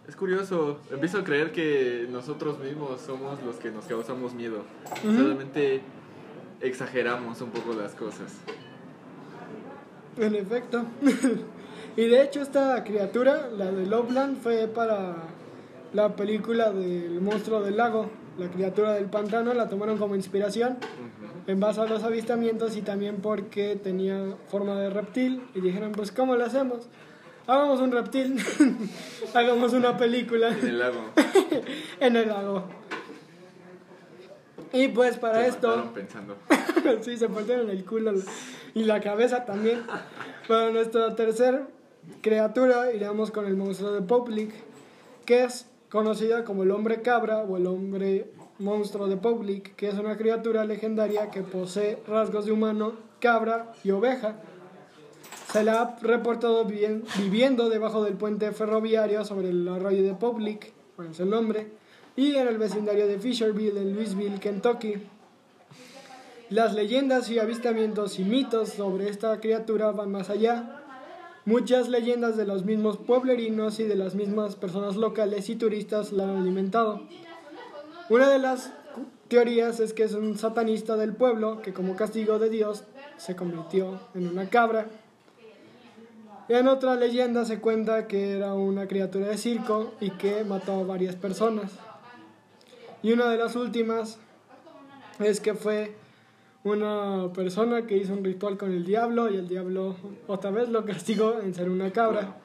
Es 0.08 0.16
curioso. 0.16 0.80
Empiezo 0.92 1.20
a 1.20 1.24
creer 1.24 1.52
que 1.52 2.08
nosotros 2.10 2.60
mismos 2.60 3.02
somos 3.02 3.42
los 3.44 3.58
que 3.58 3.72
nos 3.72 3.86
causamos 3.86 4.34
miedo. 4.34 4.64
Solamente 5.04 5.82
exageramos 6.62 7.42
un 7.42 7.52
poco 7.52 7.74
las 7.74 7.94
cosas. 7.94 8.34
En 10.18 10.36
efecto. 10.36 10.86
y 11.96 12.08
de 12.08 12.24
hecho 12.24 12.42
esta 12.42 12.84
criatura, 12.84 13.48
la 13.50 13.72
de 13.72 13.86
Loveland, 13.86 14.42
fue 14.42 14.68
para 14.68 15.16
la 15.94 16.16
película 16.16 16.72
del 16.72 17.20
monstruo 17.22 17.62
del 17.62 17.78
lago, 17.78 18.10
la 18.38 18.50
criatura 18.50 18.94
del 18.94 19.06
pantano, 19.06 19.54
la 19.54 19.68
tomaron 19.70 19.98
como 19.98 20.16
inspiración 20.16 20.78
en 21.48 21.60
base 21.60 21.82
a 21.82 21.86
los 21.86 22.04
avistamientos 22.04 22.76
y 22.78 22.82
también 22.82 23.18
porque 23.18 23.76
tenía 23.76 24.36
forma 24.50 24.80
de 24.80 24.90
reptil 24.90 25.44
y 25.56 25.62
dijeron, 25.62 25.92
pues 25.92 26.12
¿cómo 26.12 26.36
lo 26.36 26.46
hacemos? 26.46 26.88
Hagamos 27.48 27.80
un 27.80 27.92
reptil, 27.92 28.40
hagamos 29.34 29.74
una 29.74 29.98
película. 29.98 30.50
En 30.50 30.68
el 30.68 30.80
lago. 30.80 31.02
en 32.00 32.16
el 32.16 32.28
lago. 32.28 32.64
Y 34.72 34.90
pues 34.90 35.18
para 35.18 35.42
Se 35.42 35.48
esto... 35.48 35.92
pensando. 35.94 36.38
sí, 37.02 37.18
se 37.18 37.28
partieron 37.28 37.70
el 37.72 37.84
culo 37.86 38.14
y 38.76 38.84
la 38.84 39.02
cabeza 39.02 39.46
también. 39.46 39.82
Para 40.48 40.70
nuestra 40.70 41.16
tercer 41.16 41.64
criatura 42.22 42.94
iremos 42.94 43.32
con 43.32 43.48
el 43.48 43.56
monstruo 43.56 43.94
de 43.94 44.02
Public, 44.02 44.54
que 45.26 45.46
es 45.46 45.66
conocida 45.90 46.44
como 46.44 46.64
el 46.64 46.72
hombre 46.72 47.02
cabra 47.02 47.40
o 47.40 47.58
el 47.58 47.68
hombre 47.68 48.32
monstruo 48.60 49.08
de 49.08 49.18
Public, 49.18 49.76
que 49.76 49.88
es 49.90 49.96
una 49.96 50.18
criatura 50.18 50.66
legendaria 50.66 51.32
que 51.32 51.42
posee 51.42 51.98
rasgos 52.08 52.46
de 52.46 52.52
humano, 52.52 52.94
cabra 53.20 53.72
y 53.84 53.92
oveja. 53.92 54.36
Se 55.52 55.64
la 55.64 55.82
ha 55.82 55.98
reportado 56.02 56.64
vivien- 56.66 57.04
viviendo 57.18 57.70
debajo 57.70 58.04
del 58.04 58.14
puente 58.14 58.52
ferroviario 58.52 59.26
sobre 59.26 59.50
el 59.50 59.68
arroyo 59.68 60.04
de 60.04 60.14
Public, 60.14 60.72
es 61.10 61.20
el 61.20 61.30
nombre, 61.30 61.68
y 62.16 62.36
en 62.36 62.48
el 62.48 62.58
vecindario 62.58 63.08
de 63.08 63.18
Fisherville, 63.18 63.80
en 63.80 63.96
Louisville, 63.96 64.40
Kentucky. 64.40 64.96
Las 66.50 66.74
leyendas 66.74 67.30
y 67.30 67.40
avistamientos 67.40 68.20
y 68.20 68.24
mitos 68.26 68.70
sobre 68.70 69.10
esta 69.10 69.40
criatura 69.40 69.92
van 69.92 70.12
más 70.12 70.30
allá. 70.30 70.79
Muchas 71.46 71.90
leyendas 71.90 72.38
de 72.38 72.46
los 72.46 72.66
mismos 72.66 72.98
pueblerinos 72.98 73.80
y 73.80 73.84
de 73.84 73.96
las 73.96 74.14
mismas 74.14 74.56
personas 74.56 74.96
locales 74.96 75.50
y 75.50 75.56
turistas 75.56 76.12
la 76.12 76.24
han 76.24 76.38
alimentado. 76.38 77.02
Una 78.10 78.30
de 78.30 78.40
las 78.40 78.72
teorías 79.28 79.80
es 79.80 79.94
que 79.94 80.04
es 80.04 80.14
un 80.14 80.38
satanista 80.38 80.98
del 80.98 81.14
pueblo 81.14 81.62
que 81.62 81.74
como 81.74 81.96
castigo 81.96 82.40
de 82.40 82.50
Dios 82.50 82.84
se 83.18 83.36
convirtió 83.36 84.00
en 84.16 84.28
una 84.28 84.50
cabra. 84.50 84.88
En 86.50 86.68
otra 86.68 86.96
leyenda 86.96 87.46
se 87.46 87.60
cuenta 87.60 88.08
que 88.08 88.32
era 88.34 88.54
una 88.56 88.88
criatura 88.88 89.28
de 89.28 89.38
circo 89.38 89.94
y 90.02 90.12
que 90.12 90.44
mató 90.44 90.74
a 90.74 90.84
varias 90.84 91.16
personas. 91.16 91.72
Y 93.04 93.14
una 93.14 93.30
de 93.30 93.38
las 93.38 93.56
últimas 93.56 94.18
es 95.20 95.40
que 95.40 95.54
fue 95.54 95.96
una 96.64 97.32
persona 97.34 97.88
que 97.88 97.98
hizo 97.98 98.14
un 98.14 98.24
ritual 98.24 98.58
con 98.58 98.72
el 98.72 98.86
diablo 98.86 99.30
y 99.30 99.38
el 99.38 99.48
diablo 99.48 99.96
otra 100.28 100.52
vez 100.52 100.70
lo 100.70 100.86
castigó 100.86 101.40
en 101.40 101.54
ser 101.54 101.70
una 101.70 101.92
cabra. 101.92 102.38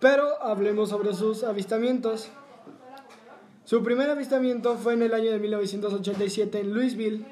Pero 0.00 0.42
hablemos 0.42 0.88
sobre 0.88 1.14
sus 1.14 1.44
avistamientos. 1.44 2.30
Su 3.64 3.82
primer 3.82 4.10
avistamiento 4.10 4.76
fue 4.76 4.94
en 4.94 5.02
el 5.02 5.14
año 5.14 5.30
de 5.30 5.38
1987 5.38 6.60
en 6.60 6.74
Louisville. 6.74 7.24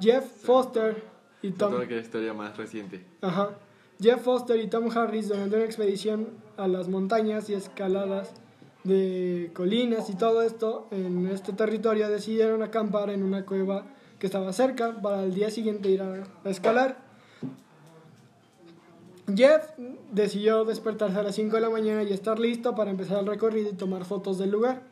Jeff 0.00 0.24
Foster 0.24 1.02
y 1.42 1.50
Tom 1.50 1.72
Toda 1.72 1.86
que 1.86 1.98
historia 1.98 2.32
más 2.32 2.56
reciente. 2.56 3.04
Ajá. 3.20 3.50
Jeff 4.00 4.22
Foster 4.22 4.58
y 4.58 4.68
Tom 4.68 4.88
Harris 4.96 5.28
durante 5.28 5.56
una 5.56 5.64
expedición 5.64 6.28
a 6.56 6.66
las 6.66 6.88
montañas 6.88 7.50
y 7.50 7.54
escaladas 7.54 8.32
de 8.84 9.50
colinas 9.54 10.10
y 10.10 10.16
todo 10.16 10.42
esto 10.42 10.88
en 10.90 11.28
este 11.28 11.52
territorio 11.52 12.08
decidieron 12.08 12.62
acampar 12.62 13.10
en 13.10 13.22
una 13.22 13.44
cueva 13.44 13.84
que 14.22 14.28
estaba 14.28 14.52
cerca 14.52 15.02
para 15.02 15.24
el 15.24 15.34
día 15.34 15.50
siguiente 15.50 15.88
ir 15.88 16.00
a, 16.00 16.22
escalar. 16.48 16.96
Jeff 19.34 19.70
decidió 20.12 20.64
despertarse 20.64 21.18
a 21.18 21.24
las 21.24 21.34
5 21.34 21.56
de 21.56 21.60
la 21.60 21.70
mañana 21.70 22.04
y 22.04 22.12
estar 22.12 22.38
listo 22.38 22.76
para 22.76 22.92
empezar 22.92 23.18
el 23.18 23.26
recorrido 23.26 23.70
y 23.70 23.72
tomar 23.72 24.04
fotos 24.04 24.38
del 24.38 24.50
lugar. 24.50 24.82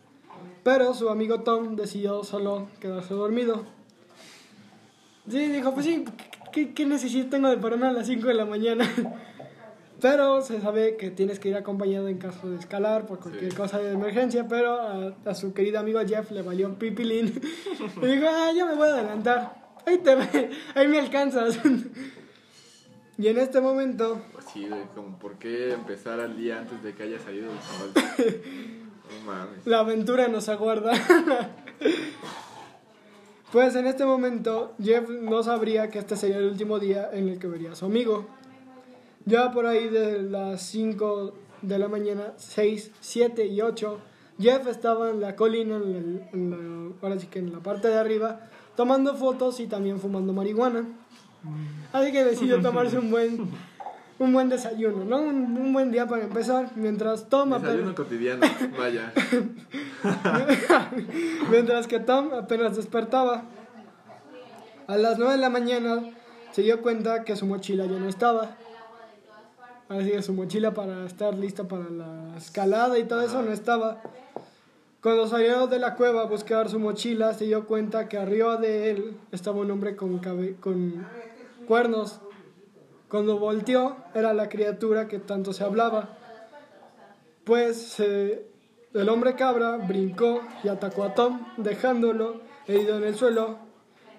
Pero 0.64 0.95
su 0.95 1.11
amigo 1.11 1.43
Tom 1.43 1.77
decidió 1.77 2.25
solo 2.25 2.66
quedarse 2.81 3.14
dormido. 3.14 3.62
Sí, 5.29 5.47
dijo, 5.47 5.75
pues 5.75 5.87
sí, 5.87 6.05
¿qué, 6.51 6.75
qué 6.75 6.85
necesidad 6.85 7.29
tengo 7.29 7.51
de 7.51 7.59
pararme 7.59 7.87
a 7.87 7.93
las 7.93 8.09
5 8.09 8.27
de 8.27 8.35
la 8.35 8.47
mañana? 8.47 8.85
Pero 10.01 10.41
se 10.43 10.61
sabe 10.61 10.97
que 10.97 11.11
tienes 11.11 11.39
que 11.39 11.49
ir 11.51 11.57
acompañado 11.57 12.09
en 12.09 12.19
caso 12.19 12.49
de 12.51 12.57
escalar 12.59 13.07
por 13.07 13.19
cualquier 13.21 13.51
Sí. 13.51 13.57
cosa 13.57 13.79
de 13.79 13.93
emergencia, 13.93 14.47
pero 14.49 14.81
a, 14.81 15.15
a 15.27 15.35
su 15.35 15.53
querido 15.53 15.79
amigo 15.79 16.01
Jeff 16.07 16.31
le 16.31 16.43
valió 16.43 16.73
pipilín. 16.79 17.41
y 18.03 18.07
dijo, 18.07 18.27
ah, 18.29 18.51
yo 18.57 18.67
me 18.67 18.75
voy 18.75 18.89
a 18.89 18.95
adelantar. 18.95 19.61
Ahí 19.87 19.99
te 19.99 20.15
ve, 20.15 20.51
ahí 20.75 20.89
me 20.89 20.99
alcanzas. 20.99 21.59
y 23.19 23.29
en 23.29 23.39
este 23.39 23.61
momento, 23.61 24.21
Pues 24.33 24.47
sí, 24.53 24.69
como 24.95 25.19
por 25.19 25.39
qué 25.39 25.73
empezar 25.73 26.21
al 26.21 26.37
día 26.37 26.59
antes 26.61 26.83
de 26.83 26.95
que 26.95 27.03
haya 27.03 27.19
salido 27.19 27.51
el 27.53 27.59
sol. 27.61 27.93
No 29.11 29.27
mames. 29.33 29.67
la 29.67 29.81
aventura 29.81 30.29
nos 30.29 30.49
aguarda. 30.49 30.93
pues 33.53 33.75
en 33.75 33.87
este 33.87 34.05
momento, 34.05 34.75
Jeff 34.81 35.09
no 35.09 35.43
sabría 35.43 35.91
que 35.91 35.99
este 35.99 36.15
sería 36.17 36.37
el 36.37 36.45
último 36.47 36.79
día 36.79 37.11
en 37.13 37.29
el 37.29 37.41
que 37.41 37.49
vería 37.49 37.73
a 37.73 37.75
su 37.75 37.87
amigo. 37.87 38.29
Ya 39.31 39.51
por 39.53 39.66
ahí 39.66 39.88
de 39.88 40.23
las 40.23 40.62
5 40.62 41.33
de 41.62 41.79
la 41.79 41.88
mañana, 41.88 42.33
6, 42.37 42.90
7 43.01 43.47
y 43.47 43.61
8, 43.61 43.99
Jeff 44.38 44.66
estaba 44.66 45.11
en 45.11 45.21
la 45.21 45.37
colina, 45.37 45.77
en 45.77 45.83
el- 45.95 46.23
en 46.33 46.51
la- 46.51 46.95
ahora 47.03 47.19
sí 47.21 47.27
que 47.29 47.38
en 47.38 47.53
la 47.53 47.61
parte 47.61 47.88
de 47.88 47.99
arriba, 47.99 48.40
tomando 48.77 49.14
fotos 49.14 49.61
y 49.61 49.66
también 49.66 50.01
fumando 50.01 50.33
marihuana. 50.33 50.85
Así 51.93 52.12
que 52.12 52.25
decidió 52.25 52.61
tomarse 52.61 52.99
un 52.99 53.11
buen, 53.11 53.49
un 54.19 54.33
buen 54.33 54.49
desayuno, 54.49 55.05
¿no? 55.05 55.19
Un, 55.21 55.57
un 55.57 55.73
buen 55.73 55.90
día 55.90 56.07
para 56.07 56.23
empezar, 56.25 56.71
mientras 56.77 57.29
Tom 57.29 57.53
apenas- 57.53 57.73
Desayuno 57.73 57.95
cotidiano, 58.03 58.47
vaya. 58.79 59.12
Mientras 61.51 61.87
que 61.87 62.01
Tom 62.01 62.33
apenas 62.33 62.77
despertaba. 62.77 63.45
A 64.87 64.97
las 64.97 65.19
9 65.19 65.35
de 65.35 65.38
la 65.38 65.51
mañana 65.51 66.03
se 66.53 66.62
dio 66.62 66.83
cuenta 66.83 67.25
que 67.25 67.37
su 67.37 67.47
mochila 67.47 67.87
ya 67.87 67.99
no 67.99 68.09
estaba. 68.09 68.57
Así 69.90 70.12
que 70.12 70.22
su 70.22 70.33
mochila 70.33 70.72
para 70.72 71.05
estar 71.05 71.35
lista 71.35 71.64
para 71.64 71.90
la 71.90 72.37
escalada 72.37 72.96
y 72.98 73.05
todo 73.05 73.22
eso 73.22 73.42
no 73.42 73.53
estaba. 73.53 74.00
Cuando 75.03 75.26
salió 75.26 75.66
de 75.66 75.81
la 75.81 75.96
cueva 75.96 76.22
a 76.22 76.26
buscar 76.26 76.68
su 76.68 76.79
mochila, 76.79 77.35
se 77.35 77.46
dio 77.46 77.66
cuenta 77.66 78.09
que 78.09 78.16
arriba 78.16 78.57
de 78.57 78.90
él 78.92 79.16
estaba 79.33 79.59
un 79.59 79.70
hombre 79.70 79.96
con, 79.96 80.18
cabe- 80.20 80.55
con 80.61 81.05
cuernos. 81.66 82.20
Cuando 83.09 83.38
volteó, 83.40 83.96
era 84.14 84.33
la 84.33 84.48
criatura 84.48 85.09
que 85.09 85.18
tanto 85.18 85.53
se 85.53 85.64
hablaba. 85.64 86.16
Pues 87.44 87.98
eh, 87.98 88.46
el 88.94 89.09
hombre 89.09 89.35
cabra 89.35 89.76
brincó 89.76 90.40
y 90.62 90.68
atacó 90.68 91.03
a 91.03 91.14
Tom, 91.14 91.40
dejándolo 91.57 92.42
herido 92.68 92.96
en 92.98 93.05
el 93.05 93.16
suelo. 93.16 93.59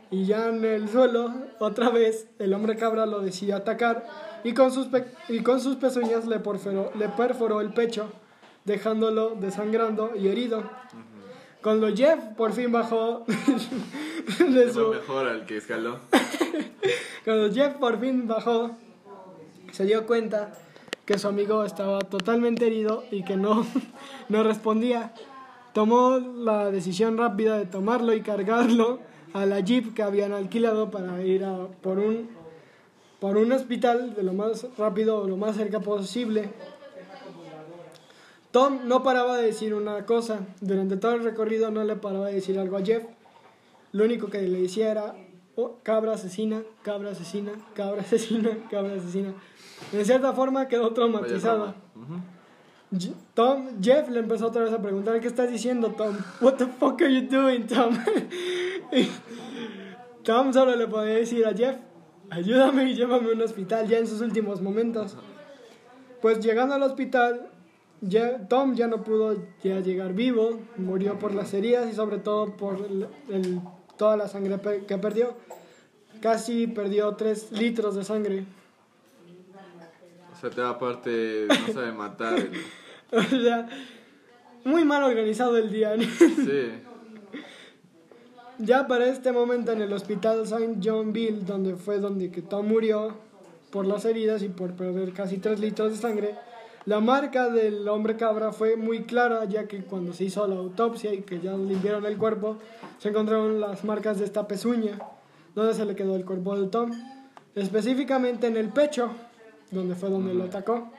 Y 0.10 0.26
ya 0.26 0.50
en 0.50 0.66
el 0.66 0.90
suelo, 0.90 1.32
otra 1.60 1.90
vez, 1.90 2.28
el 2.40 2.54
hombre 2.54 2.76
cabra 2.76 3.06
lo 3.06 3.22
decidió 3.22 3.56
atacar 3.56 4.06
y 4.44 4.54
con 4.54 4.72
sus, 4.72 4.88
y 5.30 5.42
con 5.42 5.60
sus 5.60 5.76
pezuñas 5.76 6.28
le 6.28 6.40
perforó, 6.40 6.92
le 6.96 7.10
perforó 7.10 7.62
el 7.62 7.74
pecho, 7.74 8.12
dejándolo 8.66 9.36
desangrando 9.36 10.12
y 10.16 10.28
herido. 10.28 10.64
Cuando 11.62 11.96
Jeff 11.96 12.20
por 12.36 12.54
fin 12.54 12.72
bajó 12.72 13.24
de 14.40 14.74
su, 14.74 14.90
mejor 14.90 15.28
al 15.28 15.46
que 15.46 15.58
escaló. 15.58 16.00
cuando 17.26 17.54
Jeff 17.54 17.76
por 17.76 18.00
fin 18.00 18.28
bajó, 18.28 18.76
se 19.72 19.86
dio 19.86 20.08
cuenta 20.08 20.54
que 21.06 21.20
su 21.20 21.28
amigo 21.28 21.64
estaba 21.64 22.00
totalmente 22.00 22.66
herido 22.66 23.04
y 23.12 23.24
que 23.24 23.38
no, 23.38 23.66
no 24.30 24.44
respondía. 24.44 25.14
Tomó 25.74 26.18
la 26.20 26.72
decisión 26.72 27.18
rápida 27.18 27.58
de 27.58 27.66
tomarlo 27.66 28.14
y 28.14 28.22
cargarlo 28.22 29.00
a 29.34 29.46
la 29.46 29.60
jeep 29.60 29.94
que 29.94 30.04
habían 30.04 30.34
alquilado 30.34 30.92
para 30.92 31.24
ir 31.24 31.46
a 31.46 31.68
por 31.82 32.00
un, 32.00 32.30
por 33.22 33.38
un 33.38 33.52
hospital 33.52 34.16
de 34.16 34.24
lo 34.24 34.34
más 34.34 34.66
rápido 34.80 35.20
o 35.22 35.28
lo 35.28 35.38
más 35.38 35.56
cerca 35.56 35.80
posible. 35.80 36.50
Tom 38.50 38.80
no 38.86 39.04
paraba 39.04 39.38
de 39.38 39.46
decir 39.46 39.76
una 39.76 40.08
cosa. 40.08 40.40
Durante 40.60 40.98
todo 40.98 41.14
el 41.14 41.24
recorrido 41.24 41.70
no 41.70 41.84
le 41.84 41.96
paraba 41.96 42.28
de 42.30 42.34
decir 42.34 42.58
algo 42.58 42.78
a 42.78 42.82
Jeff. 42.82 43.04
Lo 43.92 44.06
único 44.06 44.28
que 44.28 44.42
le 44.42 44.64
decía 44.64 44.90
era 44.90 45.14
"Oh, 45.56 45.78
cabra 45.84 46.14
asesina, 46.14 46.64
cabra 46.82 47.12
asesina, 47.12 47.52
cabra 47.76 48.02
asesina, 48.02 48.50
cabra 48.72 48.96
asesina. 48.96 49.36
De 49.92 50.04
cierta 50.04 50.34
forma 50.34 50.68
quedó 50.68 50.92
traumatizado. 50.92 51.76
Tom, 53.36 53.68
Jeff 53.80 54.10
le 54.10 54.20
empezó 54.20 54.48
otra 54.48 54.64
vez 54.64 54.74
a 54.74 54.82
preguntar, 54.82 55.20
¿qué 55.22 55.28
estás 55.28 55.50
diciendo, 55.52 55.94
Tom? 55.96 56.18
What 56.42 56.56
the 56.56 56.66
fuck 56.66 57.00
are 57.04 57.14
you 57.14 57.30
doing, 57.30 57.68
Tom? 57.68 57.96
Tom 60.24 60.52
solo 60.52 60.76
le 60.76 60.88
podía 60.88 61.14
decir 61.14 61.46
a 61.46 61.54
Jeff, 61.54 61.78
ayúdame 62.32 62.90
y 62.90 62.96
llévame 62.96 63.30
a 63.30 63.34
un 63.34 63.42
hospital 63.42 63.88
ya 63.88 64.00
en 64.00 64.08
sus 64.08 64.22
últimos 64.22 64.62
momentos. 64.62 65.16
Pues 66.22 66.40
llegando 66.40 66.74
al 66.76 66.84
hospital, 66.84 67.50
ya- 68.02 68.48
Tom 68.48 68.74
ya 68.76 68.88
no 68.88 69.04
pudo 69.04 69.38
ya 69.64 69.80
llegar 69.80 70.14
vivo, 70.14 70.60
murió 70.78 71.20
por 71.20 71.34
las 71.36 71.54
heridas 71.54 71.92
y 71.92 71.96
sobre 71.96 72.18
todo 72.18 72.56
por 72.58 72.78
el- 72.78 73.08
el- 73.30 73.60
toda 73.98 74.18
la 74.18 74.28
sangre 74.28 74.58
pe- 74.58 74.86
que 74.88 74.98
perdió. 74.98 75.36
Casi 76.22 76.68
perdió 76.68 77.16
3 77.16 77.52
litros 77.52 77.96
de 77.96 78.04
sangre. 78.04 78.46
sea, 80.40 80.50
te 80.50 80.62
aparte 80.64 81.48
no 81.48 81.74
sabe 81.74 81.92
matar. 81.92 82.38
el- 82.40 82.52
O 83.12 83.22
sea, 83.22 83.68
muy 84.64 84.86
mal 84.86 85.04
organizado 85.04 85.58
el 85.58 85.70
día. 85.70 85.96
Sí. 86.00 86.70
Ya 88.64 88.88
para 88.88 89.08
este 89.08 89.32
momento 89.32 89.72
en 89.72 89.82
el 89.82 89.92
hospital 89.92 90.44
St. 90.44 90.76
John 90.84 91.12
Bill, 91.14 91.46
donde 91.46 91.76
fue 91.76 91.98
donde 91.98 92.30
que 92.30 92.44
Tom 92.44 92.68
murió 92.68 93.16
por 93.72 93.88
las 93.88 94.06
heridas 94.06 94.44
y 94.44 94.50
por 94.50 94.74
perder 94.74 95.14
casi 95.14 95.38
3 95.38 95.60
litros 95.60 95.92
de 95.92 95.98
sangre, 95.98 96.36
la 96.86 97.00
marca 97.00 97.50
del 97.50 97.88
hombre 97.88 98.18
cabra 98.18 98.52
fue 98.52 98.76
muy 98.76 99.04
clara, 99.06 99.46
ya 99.46 99.68
que 99.68 99.84
cuando 99.84 100.14
se 100.14 100.26
hizo 100.26 100.46
la 100.46 100.58
autopsia 100.58 101.12
y 101.12 101.22
que 101.22 101.40
ya 101.40 101.54
limpiaron 101.58 102.06
el 102.06 102.18
cuerpo, 102.18 102.58
se 103.00 103.10
encontraron 103.10 103.60
las 103.60 103.84
marcas 103.84 104.20
de 104.20 104.26
esta 104.26 104.48
pezuña, 104.48 105.00
donde 105.56 105.74
se 105.74 105.84
le 105.84 105.96
quedó 105.96 106.16
el 106.16 106.26
cuerpo 106.26 106.56
del 106.56 106.70
Tom, 106.70 106.92
específicamente 107.56 108.46
en 108.46 108.58
el 108.58 108.70
pecho, 108.70 109.10
donde 109.72 109.96
fue 109.96 110.10
donde 110.10 110.36
lo 110.36 110.44
atacó. 110.44 110.92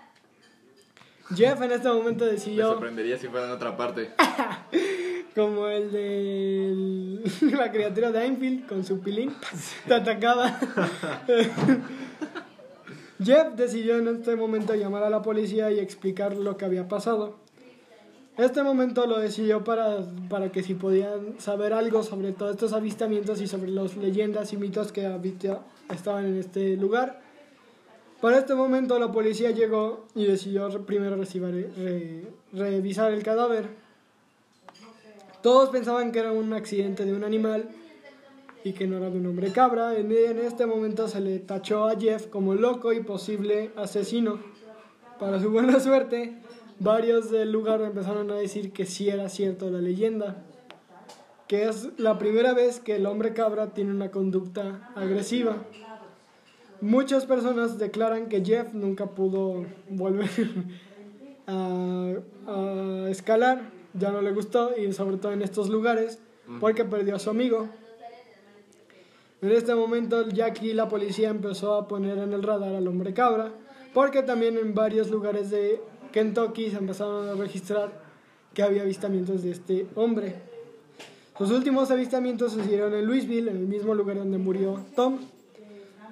Jeff 1.36 1.62
en 1.62 1.70
este 1.70 1.88
momento 1.88 2.24
Me 2.24 2.32
decidió 2.32 2.70
sorprendería 2.70 3.16
si 3.18 3.28
fuera 3.28 3.46
en 3.46 3.52
otra 3.52 3.76
parte. 3.76 4.10
como 5.34 5.66
el 5.68 5.90
de 5.90 7.20
la 7.56 7.70
criatura 7.72 8.10
de 8.12 8.24
Enfield 8.26 8.66
con 8.68 8.84
su 8.84 9.00
pilín, 9.00 9.32
te 9.86 9.94
atacaba. 9.94 10.58
Jeff 13.22 13.54
decidió 13.54 13.98
en 13.98 14.08
este 14.08 14.34
momento 14.36 14.74
llamar 14.74 15.04
a 15.04 15.10
la 15.10 15.22
policía 15.22 15.70
y 15.70 15.78
explicar 15.78 16.36
lo 16.36 16.56
que 16.56 16.64
había 16.64 16.88
pasado. 16.88 17.36
Este 18.36 18.62
momento 18.62 19.06
lo 19.06 19.18
decidió 19.18 19.62
para, 19.62 19.98
para 20.30 20.50
que 20.50 20.62
si 20.62 20.74
podían 20.74 21.38
saber 21.38 21.72
algo 21.74 22.02
sobre 22.02 22.32
todos 22.32 22.52
estos 22.52 22.72
avistamientos 22.72 23.40
y 23.42 23.46
sobre 23.46 23.70
las 23.70 23.94
leyendas 23.96 24.52
y 24.54 24.56
mitos 24.56 24.90
que 24.90 25.06
estaban 25.90 26.24
en 26.26 26.38
este 26.38 26.76
lugar. 26.76 27.20
Para 28.22 28.38
este 28.38 28.54
momento 28.54 28.98
la 28.98 29.12
policía 29.12 29.50
llegó 29.50 30.06
y 30.14 30.24
decidió 30.24 30.68
primero 30.86 31.16
recibir- 31.16 31.72
re- 31.76 32.24
revisar 32.52 33.12
el 33.12 33.22
cadáver. 33.22 33.68
Todos 35.42 35.70
pensaban 35.70 36.12
que 36.12 36.20
era 36.20 36.32
un 36.32 36.52
accidente 36.52 37.04
de 37.04 37.12
un 37.12 37.24
animal 37.24 37.68
y 38.64 38.72
que 38.72 38.86
no 38.86 38.98
era 38.98 39.10
de 39.10 39.18
un 39.18 39.26
hombre 39.26 39.50
cabra. 39.50 39.96
En, 39.96 40.12
en 40.12 40.38
este 40.38 40.66
momento 40.66 41.08
se 41.08 41.20
le 41.20 41.40
tachó 41.40 41.86
a 41.86 41.98
Jeff 41.98 42.28
como 42.28 42.54
loco 42.54 42.92
y 42.92 43.02
posible 43.02 43.72
asesino. 43.76 44.38
Para 45.18 45.40
su 45.40 45.50
buena 45.50 45.80
suerte, 45.80 46.36
varios 46.78 47.30
del 47.30 47.50
lugar 47.50 47.80
empezaron 47.82 48.30
a 48.30 48.34
decir 48.34 48.72
que 48.72 48.86
sí 48.86 49.08
era 49.08 49.28
cierto 49.28 49.70
la 49.70 49.80
leyenda, 49.80 50.44
que 51.48 51.64
es 51.68 51.88
la 51.98 52.18
primera 52.18 52.54
vez 52.54 52.80
que 52.80 52.96
el 52.96 53.06
hombre 53.06 53.34
cabra 53.34 53.74
tiene 53.74 53.90
una 53.90 54.10
conducta 54.10 54.92
agresiva. 54.94 55.56
Muchas 56.80 57.26
personas 57.26 57.78
declaran 57.78 58.28
que 58.28 58.44
Jeff 58.44 58.72
nunca 58.74 59.06
pudo 59.06 59.64
volver 59.88 60.28
a, 61.46 62.14
a 62.46 63.06
escalar, 63.10 63.81
ya 63.94 64.10
no 64.10 64.22
le 64.22 64.32
gustó 64.32 64.76
y 64.76 64.92
sobre 64.92 65.16
todo 65.16 65.32
en 65.32 65.42
estos 65.42 65.68
lugares 65.68 66.18
porque 66.60 66.84
perdió 66.84 67.16
a 67.16 67.18
su 67.18 67.30
amigo. 67.30 67.68
En 69.40 69.50
este 69.50 69.74
momento 69.74 70.28
ya 70.28 70.46
aquí 70.46 70.72
la 70.72 70.88
policía 70.88 71.28
empezó 71.28 71.74
a 71.74 71.88
poner 71.88 72.18
en 72.18 72.32
el 72.32 72.42
radar 72.42 72.74
al 72.74 72.86
hombre 72.86 73.12
cabra 73.12 73.52
porque 73.92 74.22
también 74.22 74.56
en 74.56 74.74
varios 74.74 75.10
lugares 75.10 75.50
de 75.50 75.80
Kentucky 76.12 76.70
se 76.70 76.76
empezaron 76.76 77.28
a 77.28 77.34
registrar 77.34 77.90
que 78.54 78.62
había 78.62 78.82
avistamientos 78.82 79.42
de 79.42 79.50
este 79.50 79.86
hombre. 79.94 80.34
Sus 81.36 81.50
últimos 81.50 81.90
avistamientos 81.90 82.52
se 82.52 82.60
hicieron 82.60 82.94
en 82.94 83.06
Louisville, 83.06 83.50
en 83.50 83.56
el 83.56 83.66
mismo 83.66 83.94
lugar 83.94 84.18
donde 84.18 84.38
murió 84.38 84.80
Tom, 84.94 85.18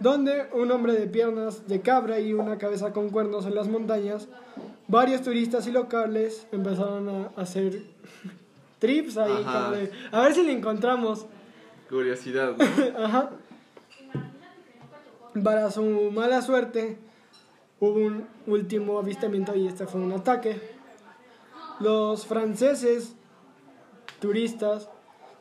donde 0.00 0.46
un 0.54 0.70
hombre 0.70 0.94
de 0.94 1.06
piernas 1.06 1.68
de 1.68 1.80
cabra 1.82 2.18
y 2.18 2.32
una 2.32 2.56
cabeza 2.56 2.92
con 2.92 3.10
cuernos 3.10 3.44
en 3.44 3.54
las 3.54 3.68
montañas, 3.68 4.28
varios 4.90 5.22
turistas 5.22 5.66
y 5.66 5.72
locales 5.72 6.46
empezaron 6.50 7.08
a 7.08 7.40
hacer 7.40 7.82
trips 8.78 9.16
ahí, 9.16 9.32
Ajá. 9.46 9.72
a 10.10 10.20
ver 10.22 10.34
si 10.34 10.42
le 10.42 10.52
encontramos. 10.52 11.26
Curiosidad, 11.88 12.56
¿no? 12.56 12.64
Ajá. 13.04 13.30
Para 15.44 15.70
su 15.70 15.82
mala 16.12 16.42
suerte, 16.42 16.98
hubo 17.78 17.94
un 17.94 18.26
último 18.46 18.98
avistamiento 18.98 19.54
y 19.54 19.68
este 19.68 19.86
fue 19.86 20.00
un 20.00 20.12
ataque. 20.12 20.60
Los 21.78 22.26
franceses 22.26 23.14
turistas 24.20 24.90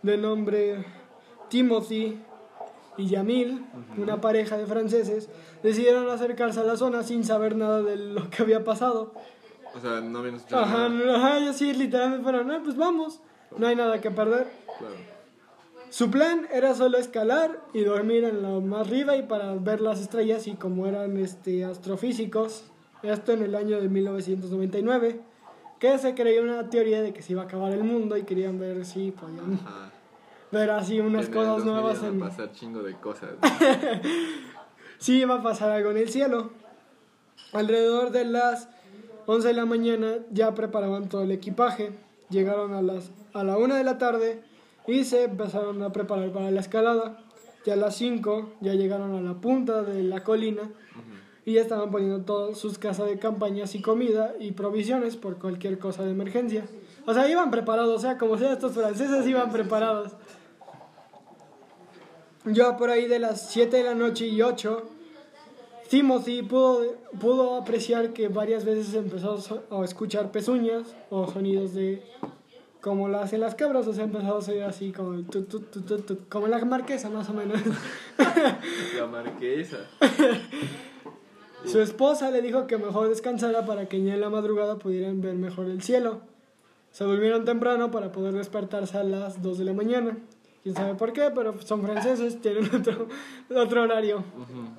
de 0.04 0.18
nombre 0.18 0.86
Timothy 1.50 2.22
y 2.98 3.08
Yamil, 3.08 3.66
una 3.98 4.22
pareja 4.22 4.58
de 4.58 4.68
franceses, 4.68 5.28
decidieron 5.64 6.10
acercarse 6.10 6.60
a 6.60 6.64
la 6.64 6.78
zona 6.78 7.04
sin 7.04 7.24
saber 7.24 7.56
nada 7.56 7.82
de 7.82 7.96
lo 7.98 8.30
que 8.30 8.44
había 8.44 8.64
pasado. 8.64 9.12
O 9.80 9.82
sea, 9.82 10.02
no 10.02 10.20
habían 10.20 10.36
escuchado 10.36 10.64
Ajá, 10.64 10.90
nada. 10.90 11.16
ajá, 11.18 11.40
y 11.40 11.48
así 11.48 11.74
literalmente 11.74 12.24
fueron, 12.24 12.48
"No, 12.48 12.62
pues 12.64 12.76
vamos, 12.76 13.22
no 13.58 13.66
hay 13.68 13.76
nada 13.76 14.00
que 14.02 14.12
perder. 14.12 14.52
Claro. 14.78 14.96
Su 15.90 16.12
plan 16.12 16.48
era 16.54 16.76
solo 16.76 16.98
escalar 17.00 17.62
y 17.74 17.82
dormir 17.84 18.24
en 18.26 18.42
lo 18.44 18.62
más 18.62 18.86
arriba 18.88 19.16
y 19.16 19.24
para 19.24 19.54
ver 19.56 19.82
las 19.82 20.00
estrellas 20.00 20.46
y 20.48 20.54
como 20.54 20.86
eran 20.86 21.18
este, 21.18 21.66
astrofísicos, 21.66 22.66
esto 23.02 23.32
en 23.32 23.42
el 23.42 23.56
año 23.56 23.80
de 23.82 23.90
1999, 23.90 25.20
que 25.80 25.98
se 25.98 26.14
creía 26.14 26.42
una 26.42 26.70
teoría 26.70 27.02
de 27.02 27.12
que 27.14 27.22
se 27.24 27.32
iba 27.34 27.42
a 27.44 27.46
acabar 27.46 27.72
el 27.72 27.84
mundo 27.84 28.18
y 28.18 28.24
querían 28.24 28.60
ver 28.60 28.86
si 28.86 29.12
podían 29.12 29.56
Ajá. 29.66 29.90
ver 30.52 30.70
así 30.72 31.00
unas 31.00 31.28
En 31.28 31.34
cosas 31.34 31.64
2000 31.64 31.74
nuevas. 31.74 32.04
En... 32.04 32.22
a 32.22 32.26
pasar 32.28 32.52
chingo 32.52 32.84
de 32.84 32.94
cosas. 32.96 33.30
Sí 35.00 35.22
iba 35.22 35.36
a 35.36 35.42
pasar 35.42 35.72
algo 35.72 35.92
en 35.92 35.98
el 35.98 36.10
cielo. 36.10 36.52
Alrededor 37.54 38.12
de 38.12 38.26
las 38.26 38.68
11 39.32 39.50
de 39.50 39.54
la 39.54 39.66
mañana 39.68 40.16
ya 40.32 40.56
preparaban 40.56 41.08
todo 41.08 41.22
el 41.22 41.30
equipaje. 41.30 41.92
Llegaron 42.32 42.74
a 42.74 42.82
las 42.82 43.12
a 43.34 43.44
la 43.44 43.60
1 43.60 43.76
de 43.76 43.84
la 43.84 44.00
tarde 44.00 44.42
y 44.88 45.04
se 45.04 45.26
empezaron 45.26 45.84
a 45.84 45.92
preparar 45.92 46.32
para 46.32 46.50
la 46.50 46.60
escalada. 46.60 47.20
Ya 47.64 47.74
a 47.74 47.76
las 47.76 47.96
5 47.98 48.54
ya 48.62 48.74
llegaron 48.74 49.14
a 49.14 49.22
la 49.22 49.36
punta 49.36 49.84
de 49.84 50.02
la 50.02 50.24
colina 50.24 50.72
y 51.46 51.54
ya 51.54 51.62
estaban 51.62 51.92
poniendo 51.92 52.26
todas 52.26 52.58
sus 52.58 52.80
casas 52.80 53.06
de 53.06 53.20
campañas 53.20 53.76
y 53.76 53.84
comida 53.84 54.34
y 54.40 54.54
provisiones 54.54 55.16
por 55.16 55.38
cualquier 55.38 55.78
cosa 55.78 56.04
de 56.04 56.10
emergencia. 56.10 56.66
O 57.06 57.14
sea, 57.14 57.30
iban 57.30 57.52
preparados, 57.52 57.98
o 57.98 58.00
sea, 58.00 58.18
como 58.18 58.36
sea, 58.36 58.54
estos 58.54 58.72
franceses 58.72 59.28
iban 59.28 59.52
preparados. 59.52 60.14
Ya 62.46 62.78
por 62.78 62.90
ahí 62.90 63.06
de 63.06 63.20
las 63.20 63.48
7 63.52 63.78
de 63.78 63.84
la 63.84 63.94
noche 63.94 64.26
y 64.26 64.42
8, 64.42 64.90
Timothy 65.90 66.44
pudo, 66.44 66.84
pudo 67.20 67.56
apreciar 67.56 68.14
que 68.14 68.28
varias 68.28 68.64
veces 68.64 68.94
empezó 68.94 69.40
a 69.72 69.84
escuchar 69.84 70.32
pezuñas 70.32 70.96
o 71.10 71.28
sonidos 71.32 71.74
de 71.74 72.04
como 72.82 73.10
lo 73.10 73.20
hacen 73.20 73.42
las 73.42 73.56
cabras, 73.56 73.88
o 73.88 73.94
sea, 73.94 74.06
empezó 74.06 74.38
a 74.38 74.42
ser 74.42 74.64
así 74.64 74.92
como 74.92 75.14
el 75.14 75.26
tu, 75.26 75.44
tu, 75.44 75.60
tu, 75.60 76.20
como 76.30 76.48
la 76.48 76.64
marquesa 76.64 77.10
más 77.10 77.30
o 77.30 77.34
menos. 77.34 77.60
La 78.98 79.06
marquesa. 79.06 79.78
Su 81.66 81.82
esposa 81.82 82.32
le 82.32 82.42
dijo 82.42 82.68
que 82.68 82.78
mejor 82.78 83.10
descansara 83.10 83.66
para 83.66 83.90
que 83.90 84.02
ya 84.02 84.14
en 84.14 84.22
la 84.22 84.30
madrugada 84.30 84.78
pudieran 84.78 85.20
ver 85.20 85.36
mejor 85.36 85.66
el 85.66 85.82
cielo. 85.82 86.22
Se 86.92 87.04
durmieron 87.04 87.44
temprano 87.44 87.92
para 87.92 88.14
poder 88.14 88.34
despertarse 88.34 88.98
a 88.98 89.04
las 89.04 89.42
2 89.42 89.58
de 89.58 89.66
la 89.66 89.74
mañana. 89.74 90.18
Quién 90.64 90.76
sabe 90.76 90.96
por 90.96 91.12
qué, 91.12 91.32
pero 91.36 91.60
son 91.62 91.84
franceses, 91.84 92.42
tienen 92.42 92.74
otro, 92.74 93.08
otro 93.54 93.82
horario. 93.82 94.24
Ujú. 94.38 94.79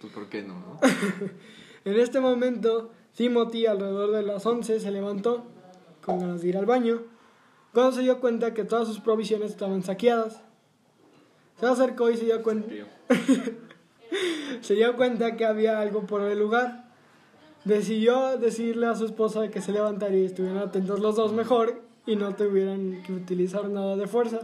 Pues, 0.00 0.12
¿por 0.12 0.28
qué 0.28 0.42
no? 0.42 0.54
no? 0.54 0.80
En 1.84 1.98
este 1.98 2.20
momento, 2.20 2.90
Timothy 3.16 3.66
alrededor 3.66 4.12
de 4.12 4.22
las 4.22 4.44
11 4.44 4.80
se 4.80 4.90
levantó 4.90 5.46
con 6.04 6.18
ganas 6.18 6.42
de 6.42 6.48
ir 6.48 6.56
al 6.58 6.66
baño, 6.66 7.02
cuando 7.72 7.92
se 7.92 8.02
dio 8.02 8.20
cuenta 8.20 8.52
que 8.52 8.64
todas 8.64 8.88
sus 8.88 9.00
provisiones 9.00 9.50
estaban 9.50 9.82
saqueadas. 9.82 10.42
Se 11.58 11.66
acercó 11.66 12.10
y 12.10 12.16
se 12.16 12.24
dio 12.24 12.42
cuenta, 12.42 12.68
se 14.60 14.74
dio 14.74 14.96
cuenta 14.96 15.36
que 15.36 15.44
había 15.44 15.80
algo 15.80 16.06
por 16.06 16.22
el 16.22 16.38
lugar. 16.38 16.90
Decidió 17.64 18.38
decirle 18.38 18.86
a 18.86 18.94
su 18.94 19.04
esposa 19.04 19.48
que 19.48 19.60
se 19.60 19.72
levantara 19.72 20.14
y 20.14 20.24
estuvieran 20.24 20.58
atentos 20.58 21.00
los 21.00 21.16
dos 21.16 21.32
mejor 21.32 21.82
y 22.06 22.16
no 22.16 22.34
tuvieran 22.34 23.02
que 23.02 23.12
utilizar 23.12 23.68
nada 23.68 23.96
de 23.96 24.06
fuerza, 24.06 24.40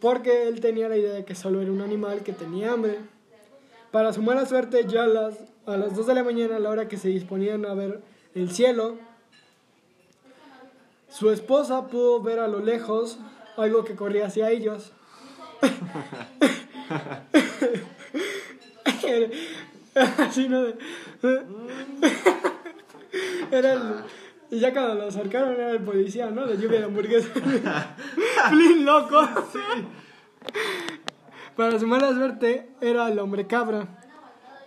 porque 0.00 0.48
él 0.48 0.60
tenía 0.60 0.88
la 0.88 0.96
idea 0.96 1.12
de 1.12 1.24
que 1.24 1.34
solo 1.34 1.60
era 1.60 1.72
un 1.72 1.80
animal 1.80 2.22
que 2.22 2.32
tenía 2.32 2.72
hambre. 2.72 2.98
Para 3.92 4.12
su 4.12 4.22
mala 4.22 4.46
suerte, 4.46 4.86
ya 4.88 5.04
a 5.04 5.06
las, 5.06 5.34
a 5.66 5.76
las 5.76 5.94
2 5.94 6.06
de 6.06 6.14
la 6.14 6.24
mañana, 6.24 6.56
a 6.56 6.58
la 6.58 6.70
hora 6.70 6.88
que 6.88 6.96
se 6.96 7.08
disponían 7.08 7.64
a 7.66 7.74
ver 7.74 8.00
el 8.34 8.50
cielo, 8.50 8.96
su 11.10 11.30
esposa 11.30 11.86
pudo 11.88 12.22
ver 12.22 12.38
a 12.40 12.48
lo 12.48 12.60
lejos 12.60 13.18
algo 13.56 13.84
que 13.84 13.94
corría 13.94 14.26
hacia 14.26 14.50
ellos. 14.50 14.92
Así 19.94 20.48
no 20.48 20.62
de- 20.62 20.76
Era 23.50 23.72
el, 23.74 23.80
y 24.50 24.58
ya 24.58 24.72
cuando 24.72 24.94
lo 24.94 25.08
acercaron 25.08 25.52
era 25.54 25.72
el 25.72 25.82
policía, 25.82 26.30
¿no? 26.30 26.46
De 26.46 26.56
lluvia 26.56 26.78
de 26.80 26.84
hamburguesas. 26.86 27.30
Flynn 28.50 28.84
loco. 28.86 29.20
Para 31.56 31.78
su 31.78 31.86
mala 31.86 32.12
suerte, 32.12 32.68
era 32.80 33.08
el 33.08 33.18
hombre 33.18 33.46
cabra. 33.46 33.86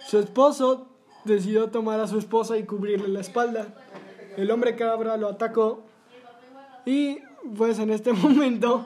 Su 0.05 0.19
esposo 0.19 0.87
decidió 1.23 1.69
tomar 1.69 1.99
a 1.99 2.07
su 2.07 2.19
esposa 2.19 2.57
y 2.57 2.63
cubrirle 2.63 3.07
la 3.07 3.21
espalda. 3.21 3.67
El 4.37 4.51
hombre 4.51 4.75
cabra 4.75 5.17
lo 5.17 5.27
atacó 5.27 5.83
y 6.85 7.19
pues 7.57 7.79
en 7.79 7.89
este 7.89 8.13
momento 8.13 8.85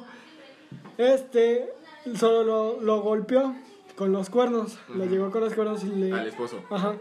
este 0.98 1.74
solo 2.16 2.44
lo, 2.44 2.82
lo 2.82 3.02
golpeó 3.02 3.54
con 3.96 4.14
los 4.14 4.30
cuernos, 4.30 4.80
lo 4.88 5.06
llegó 5.06 5.30
con 5.30 5.42
los 5.42 5.54
cuernos 5.54 5.84
y 5.84 5.90
le... 5.90 6.14
Al 6.14 6.28
esposo. 6.28 6.64
Ajá. 6.70 6.96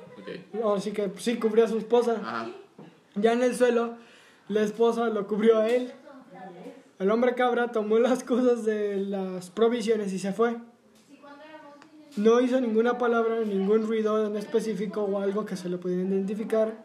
Así 0.77 0.91
que 0.91 1.13
sí 1.19 1.37
cubrió 1.39 1.65
a 1.65 1.69
su 1.69 1.79
esposa. 1.79 2.17
Ajá. 2.21 2.51
Ya 3.15 3.33
en 3.33 3.43
el 3.43 3.55
suelo, 3.55 3.97
la 4.49 4.63
esposa 4.63 5.09
lo 5.09 5.27
cubrió 5.29 5.59
a 5.59 5.69
él. 5.69 5.93
El 6.99 7.11
hombre 7.13 7.35
cabra 7.37 7.71
tomó 7.71 7.99
las 7.99 8.25
cosas 8.25 8.65
de 8.65 8.97
las 8.97 9.51
provisiones 9.51 10.13
y 10.13 10.19
se 10.19 10.33
fue. 10.33 10.57
No 12.19 12.41
hizo 12.41 12.61
ninguna 12.61 12.99
palabra, 12.99 13.41
ningún 13.45 13.87
ruido 13.87 14.27
en 14.27 14.37
específico 14.37 15.03
o 15.03 15.21
algo 15.21 15.47
que 15.47 15.57
se 15.57 15.69
le 15.69 15.79
pudiera 15.79 16.03
identificar, 16.03 16.83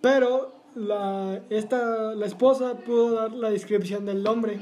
pero 0.00 0.54
la, 0.76 1.42
esta, 1.50 2.14
la 2.14 2.24
esposa 2.24 2.74
pudo 2.74 3.16
dar 3.16 3.32
la 3.32 3.50
descripción 3.50 4.06
del 4.06 4.24
hombre. 4.28 4.60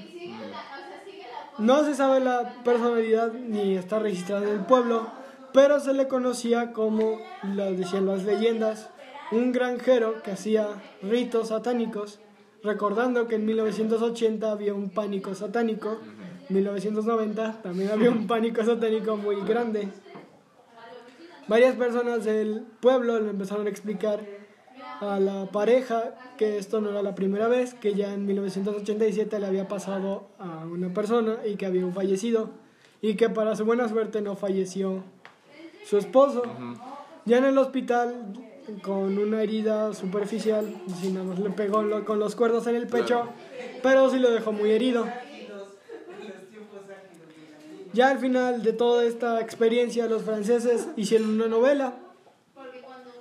No 1.59 1.85
se 1.85 1.95
sabe 1.95 2.20
la 2.20 2.62
personalidad 2.64 3.35
ni 3.35 3.77
está 3.77 3.99
registrada 3.99 4.47
en 4.47 4.55
el 4.55 4.64
pueblo, 4.64 5.07
pero 5.53 5.79
se 5.79 5.93
le 5.93 6.09
conocía 6.09 6.72
como, 6.72 7.18
lo 7.43 7.70
decían 7.72 8.07
las 8.07 8.25
leyendas, 8.25 8.89
un 9.31 9.53
granjero 9.53 10.22
que 10.22 10.31
hacía 10.31 10.68
ritos 11.03 11.49
satánicos, 11.49 12.20
recordando 12.62 13.29
que 13.29 13.35
en 13.35 13.45
1980 13.45 14.51
había 14.51 14.72
un 14.72 14.89
pánico 14.89 15.35
satánico, 15.35 15.99
en 16.49 16.55
1990 16.57 17.61
también 17.62 17.91
había 17.91 18.11
un 18.11 18.27
pánico 18.27 18.64
satánico 18.64 19.18
muy 19.18 19.43
grande. 19.43 19.89
Varias 21.49 21.75
personas 21.77 22.25
del 22.25 22.63
pueblo 22.81 23.21
le 23.21 23.31
empezaron 23.31 23.67
a 23.67 23.71
explicar 23.71 24.21
a 25.01 25.21
la 25.21 25.47
pareja 25.47 26.15
que 26.39 26.59
esto 26.59 26.81
no 26.81 26.91
era 26.91 27.03
la 27.03 27.15
primera 27.15 27.49
vez, 27.49 27.75
que 27.75 27.95
ya 27.95 28.13
en 28.15 28.27
1987 28.27 29.39
le 29.39 29.47
había 29.47 29.69
pasado 29.69 30.29
a 30.39 30.65
una 30.67 30.93
persona 30.93 31.39
y 31.47 31.57
que 31.57 31.67
había 31.67 31.87
fallecido 31.93 32.51
y 33.03 33.15
que 33.15 33.29
para 33.29 33.55
su 33.57 33.65
buena 33.65 33.89
suerte 33.89 34.21
no 34.23 34.35
falleció 34.37 35.03
su 35.85 35.99
esposo. 35.99 36.43
Ya 37.27 37.39
en 37.39 37.45
el 37.45 37.59
hospital 37.59 38.33
con 38.83 39.19
una 39.19 39.43
herida 39.43 39.93
superficial, 39.93 40.75
si 41.01 41.11
nada 41.11 41.27
más 41.27 41.39
le 41.39 41.51
pegó 41.51 41.83
lo- 41.83 42.05
con 42.07 42.19
los 42.19 42.35
cuernos 42.35 42.67
en 42.67 42.77
el 42.77 42.87
pecho, 42.87 43.29
pero 43.83 44.09
sí 44.11 44.19
lo 44.19 44.31
dejó 44.31 44.53
muy 44.53 44.71
herido. 44.71 45.07
Ya 47.95 48.11
al 48.11 48.19
final 48.19 48.63
de 48.65 48.73
toda 48.73 49.05
esta 49.05 49.41
experiencia 49.41 50.07
los 50.07 50.23
franceses 50.23 50.89
hicieron 50.97 51.31
una 51.31 51.47
novela 51.47 51.95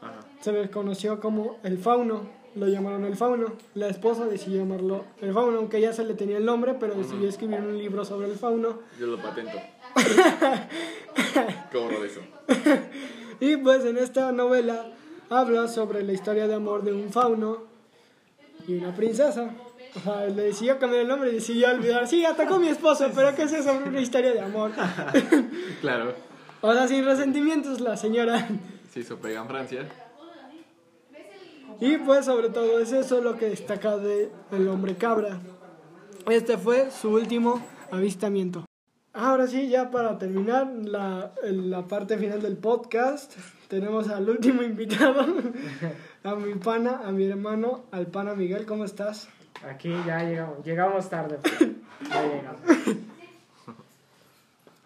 Ajá. 0.01 0.19
se 0.41 0.51
le 0.51 0.71
conoció 0.71 1.19
como 1.19 1.59
el 1.61 1.77
fauno, 1.77 2.23
lo 2.55 2.67
llamaron 2.67 3.05
el 3.05 3.15
fauno. 3.15 3.53
La 3.75 3.87
esposa 3.87 4.25
decidió 4.25 4.61
llamarlo 4.61 5.05
el 5.21 5.31
fauno, 5.31 5.59
aunque 5.59 5.79
ya 5.79 5.93
se 5.93 6.03
le 6.03 6.15
tenía 6.15 6.37
el 6.37 6.45
nombre, 6.45 6.73
pero 6.73 6.95
decidió 6.95 7.29
escribir 7.29 7.59
un 7.59 7.77
libro 7.77 8.03
sobre 8.03 8.27
el 8.27 8.35
fauno. 8.35 8.79
Yo 8.99 9.05
lo 9.05 9.17
patento. 9.21 9.59
Cobro 11.71 12.01
de 12.01 12.07
eso. 12.07 12.21
Y 13.39 13.57
pues 13.57 13.85
en 13.85 13.97
esta 13.97 14.31
novela 14.31 14.87
habla 15.29 15.67
sobre 15.67 16.01
la 16.01 16.13
historia 16.13 16.47
de 16.47 16.55
amor 16.55 16.83
de 16.83 16.93
un 16.93 17.11
fauno 17.11 17.63
y 18.67 18.75
una 18.75 18.95
princesa. 18.95 19.53
Le 20.35 20.41
decidió 20.43 20.79
cambiar 20.79 21.03
el 21.03 21.07
nombre 21.07 21.29
y 21.29 21.35
decidió 21.35 21.69
olvidar. 21.69 22.07
Sí, 22.07 22.25
atacó 22.25 22.55
a 22.55 22.59
mi 22.59 22.67
esposo, 22.67 23.11
pero 23.13 23.35
que 23.35 23.47
sea 23.47 23.61
sobre 23.61 23.89
una 23.89 24.01
historia 24.01 24.33
de 24.33 24.41
amor. 24.41 24.71
Claro. 25.81 26.13
O 26.61 26.73
sea, 26.73 26.87
sin 26.87 27.03
resentimientos 27.03 27.81
la 27.81 27.97
señora. 27.97 28.47
Se 28.91 29.01
hizo 29.01 29.17
pega 29.17 29.41
en 29.41 29.47
Francia. 29.47 29.89
Y 31.81 31.97
pues 31.97 32.25
sobre 32.25 32.49
todo 32.49 32.79
es 32.79 32.91
eso 32.91 33.21
lo 33.21 33.37
que 33.37 33.49
destaca 33.49 33.97
de 33.97 34.31
El 34.51 34.67
hombre 34.69 34.95
cabra. 34.95 35.39
Este 36.29 36.57
fue 36.57 36.89
su 36.89 37.09
último 37.09 37.61
avistamiento. 37.91 38.65
Ahora 39.11 39.45
sí, 39.45 39.67
ya 39.67 39.91
para 39.91 40.17
terminar 40.17 40.67
la, 40.83 41.33
la 41.43 41.85
parte 41.85 42.17
final 42.17 42.41
del 42.41 42.57
podcast, 42.57 43.33
tenemos 43.67 44.09
al 44.09 44.29
último 44.29 44.63
invitado, 44.63 45.25
a 46.23 46.35
mi 46.35 46.55
pana, 46.55 47.01
a 47.05 47.11
mi 47.11 47.25
hermano, 47.25 47.83
al 47.91 48.07
pana 48.07 48.33
Miguel, 48.33 48.65
¿cómo 48.65 48.85
estás? 48.85 49.27
Aquí 49.69 49.93
ya 50.05 50.23
llegamos, 50.23 50.63
llegamos 50.65 51.09
tarde. 51.09 51.39
ya 52.09 52.23
llegamos. 52.23 52.61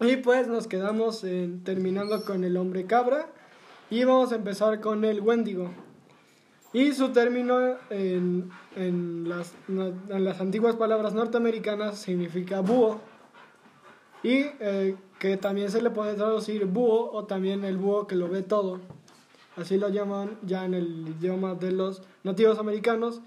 Y 0.00 0.16
pues 0.18 0.46
nos 0.46 0.66
quedamos 0.68 1.24
en- 1.24 1.64
terminando 1.64 2.24
con 2.24 2.44
el 2.44 2.56
hombre 2.56 2.84
cabra 2.86 3.26
y 3.90 4.04
vamos 4.04 4.32
a 4.32 4.36
empezar 4.36 4.80
con 4.80 5.04
el 5.04 5.20
Wendigo. 5.20 5.70
Y 6.72 6.92
su 6.92 7.10
término 7.10 7.76
en, 7.90 8.50
en 8.76 9.28
las, 9.28 9.52
en 9.68 10.24
las 10.24 10.40
antiguas 10.40 10.76
palabras 10.76 11.14
norteamericanas 11.14 11.98
significa 11.98 12.60
búho 12.60 13.00
y 14.22 14.44
eh, 14.60 14.94
que 15.18 15.36
también 15.38 15.70
se 15.70 15.80
le 15.82 15.90
puede 15.90 16.14
traducir 16.14 16.66
búho 16.66 17.10
o 17.10 17.24
también 17.24 17.64
el 17.64 17.78
búho 17.78 18.06
que 18.06 18.14
lo 18.16 18.28
ve 18.28 18.42
todo. 18.42 18.80
Así 19.56 19.76
lo 19.78 19.88
llaman 19.88 20.36
ya 20.42 20.64
en 20.64 20.74
el 20.74 21.08
idioma 21.18 21.54
de 21.54 21.72
los 21.72 22.02
nativos 22.22 22.58
americanos 22.58 23.20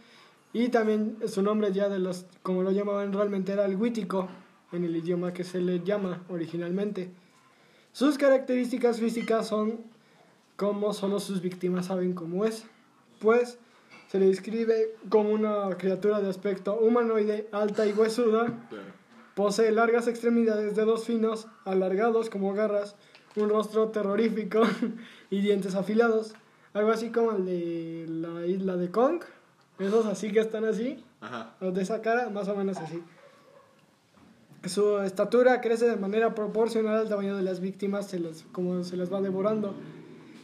y 0.53 0.69
también 0.69 1.17
su 1.27 1.41
nombre 1.41 1.71
ya 1.71 1.89
de 1.89 1.99
los, 1.99 2.25
como 2.43 2.63
lo 2.63 2.71
llamaban 2.71 3.13
realmente 3.13 3.53
era 3.53 3.65
el 3.65 3.75
huítico 3.75 4.27
en 4.71 4.83
el 4.83 4.95
idioma 4.95 5.33
que 5.33 5.43
se 5.43 5.61
le 5.61 5.81
llama 5.81 6.23
originalmente. 6.29 7.11
Sus 7.93 8.17
características 8.17 8.99
físicas 8.99 9.47
son 9.47 9.79
como 10.55 10.93
solo 10.93 11.19
sus 11.19 11.41
víctimas 11.41 11.87
saben 11.87 12.13
cómo 12.13 12.45
es, 12.45 12.65
pues 13.19 13.57
se 14.11 14.19
le 14.19 14.27
describe 14.27 14.95
como 15.09 15.31
una 15.31 15.69
criatura 15.77 16.19
de 16.19 16.29
aspecto 16.29 16.77
humanoide, 16.77 17.47
alta 17.51 17.87
y 17.87 17.93
huesuda. 17.93 18.67
Posee 19.35 19.71
largas 19.71 20.07
extremidades, 20.07 20.75
dedos 20.75 21.05
finos, 21.05 21.47
alargados 21.63 22.29
como 22.29 22.53
garras, 22.53 22.95
un 23.37 23.49
rostro 23.49 23.87
terrorífico 23.87 24.61
y 25.29 25.39
dientes 25.39 25.75
afilados. 25.75 26.33
Algo 26.73 26.91
así 26.91 27.09
como 27.09 27.31
el 27.31 27.45
de 27.45 28.05
la 28.09 28.45
isla 28.45 28.75
de 28.75 28.91
Kong. 28.91 29.21
Esos 29.82 30.05
así 30.05 30.32
que 30.32 30.39
están 30.39 30.65
así, 30.65 31.03
Ajá. 31.21 31.55
los 31.59 31.73
de 31.73 31.82
esa 31.82 32.01
cara, 32.01 32.29
más 32.29 32.47
o 32.47 32.55
menos 32.55 32.77
así. 32.77 33.01
Su 34.65 34.99
estatura 34.99 35.59
crece 35.59 35.89
de 35.89 35.95
manera 35.95 36.36
proporcional 36.36 36.97
al 36.97 37.09
tamaño 37.09 37.36
de 37.36 37.41
las 37.41 37.59
víctimas, 37.61 38.07
se 38.07 38.19
las- 38.19 38.43
como 38.51 38.84
se 38.84 38.95
las 38.95 39.11
va 39.11 39.19
devorando. 39.21 39.73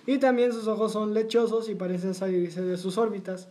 Y 0.07 0.17
también 0.17 0.53
sus 0.53 0.67
ojos 0.67 0.93
son 0.93 1.13
lechosos 1.13 1.69
y 1.69 1.75
parecen 1.75 2.13
salirse 2.15 2.61
de 2.63 2.77
sus 2.77 2.97
órbitas. 2.97 3.49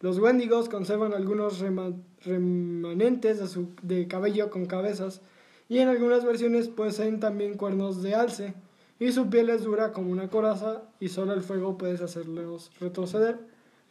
Los 0.00 0.18
wendigos 0.18 0.68
conservan 0.68 1.14
algunos 1.14 1.60
rema- 1.62 1.94
remanentes 2.24 3.38
de, 3.38 3.46
su, 3.46 3.68
de 3.82 4.06
cabello 4.08 4.50
con 4.50 4.66
cabezas 4.66 5.20
y 5.68 5.78
en 5.78 5.88
algunas 5.88 6.24
versiones 6.24 6.68
poseen 6.68 7.20
también 7.20 7.56
cuernos 7.56 8.02
de 8.02 8.14
alce 8.16 8.54
y 8.98 9.12
su 9.12 9.30
piel 9.30 9.48
es 9.48 9.62
dura 9.62 9.92
como 9.92 10.10
una 10.10 10.28
coraza 10.28 10.82
y 11.00 11.08
solo 11.08 11.32
el 11.32 11.42
fuego 11.42 11.78
puede 11.78 12.02
hacerlos 12.04 12.70
retroceder. 12.80 13.38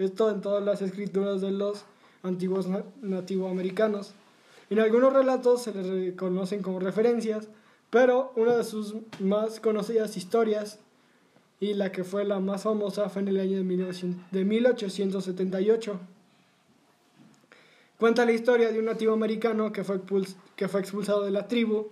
Esto 0.01 0.31
en 0.31 0.41
todas 0.41 0.63
las 0.63 0.81
escrituras 0.81 1.41
de 1.41 1.51
los 1.51 1.85
antiguos 2.23 2.67
na- 2.67 2.83
nativoamericanos. 3.01 4.13
En 4.69 4.79
algunos 4.79 5.13
relatos 5.13 5.63
se 5.63 5.73
les 5.73 5.87
reconocen 5.87 6.61
como 6.61 6.79
referencias, 6.79 7.47
pero 7.89 8.31
una 8.35 8.55
de 8.55 8.63
sus 8.63 8.95
más 9.19 9.59
conocidas 9.59 10.17
historias 10.17 10.79
y 11.59 11.73
la 11.75 11.91
que 11.91 12.03
fue 12.03 12.25
la 12.25 12.39
más 12.39 12.63
famosa 12.63 13.09
fue 13.09 13.21
en 13.21 13.27
el 13.27 13.39
año 13.39 13.57
de, 13.57 13.63
1900 13.63 14.31
de 14.31 14.45
1878. 14.45 15.99
Cuenta 17.99 18.25
la 18.25 18.31
historia 18.31 18.71
de 18.71 18.79
un 18.79 18.85
nativo 18.85 19.13
americano 19.13 19.71
que 19.71 19.83
fue, 19.83 19.99
expulsado 20.79 21.23
de 21.23 21.29
la 21.29 21.47
tribu 21.47 21.89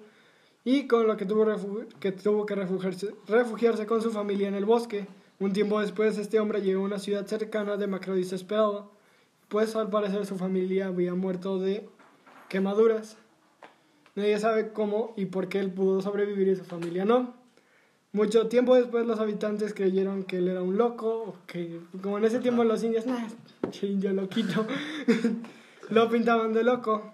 y 0.65 0.87
con 0.87 1.05
lo 1.05 1.15
que 1.17 1.25
tuvo, 1.25 1.45
que, 1.99 2.55
refugiarse 3.27 3.85
con 3.85 4.01
su 4.01 4.09
familia 4.09 4.47
en 4.47 4.55
el 4.55 4.65
bosque. 4.65 5.05
Un 5.39 5.53
tiempo 5.53 5.79
después 5.79 6.17
este 6.17 6.39
hombre 6.39 6.61
llegó 6.61 6.81
a 6.81 6.85
una 6.85 6.99
ciudad 6.99 7.25
cercana 7.25 7.77
de 7.77 7.87
Macro 7.87 8.15
desesperado, 8.15 8.91
pues 9.47 9.75
al 9.77 9.89
parecer 9.89 10.25
su 10.25 10.37
familia 10.37 10.87
había 10.87 11.13
muerto 11.15 11.59
de 11.59 11.87
quemaduras. 12.49 13.17
Nadie 14.15 14.37
sabe 14.37 14.73
cómo 14.73 15.13
y 15.15 15.27
por 15.27 15.47
qué 15.47 15.59
él 15.59 15.71
pudo 15.71 16.01
sobrevivir 16.01 16.49
y 16.49 16.55
su 16.57 16.65
familia 16.65 17.05
no. 17.05 17.33
Mucho 18.11 18.47
tiempo 18.47 18.75
después 18.75 19.05
los 19.05 19.19
habitantes 19.19 19.73
creyeron 19.73 20.23
que 20.23 20.39
él 20.39 20.47
era 20.49 20.61
un 20.61 20.77
loco, 20.77 21.07
o 21.09 21.35
que 21.47 21.79
como 22.01 22.17
en 22.17 22.25
ese 22.25 22.39
tiempo 22.39 22.63
los 22.63 22.83
indios, 22.83 23.05
nah, 23.05 23.27
indio 23.83 24.11
loquito, 24.11 24.65
lo 25.89 26.09
pintaban 26.09 26.51
de 26.51 26.63
loco. 26.63 27.13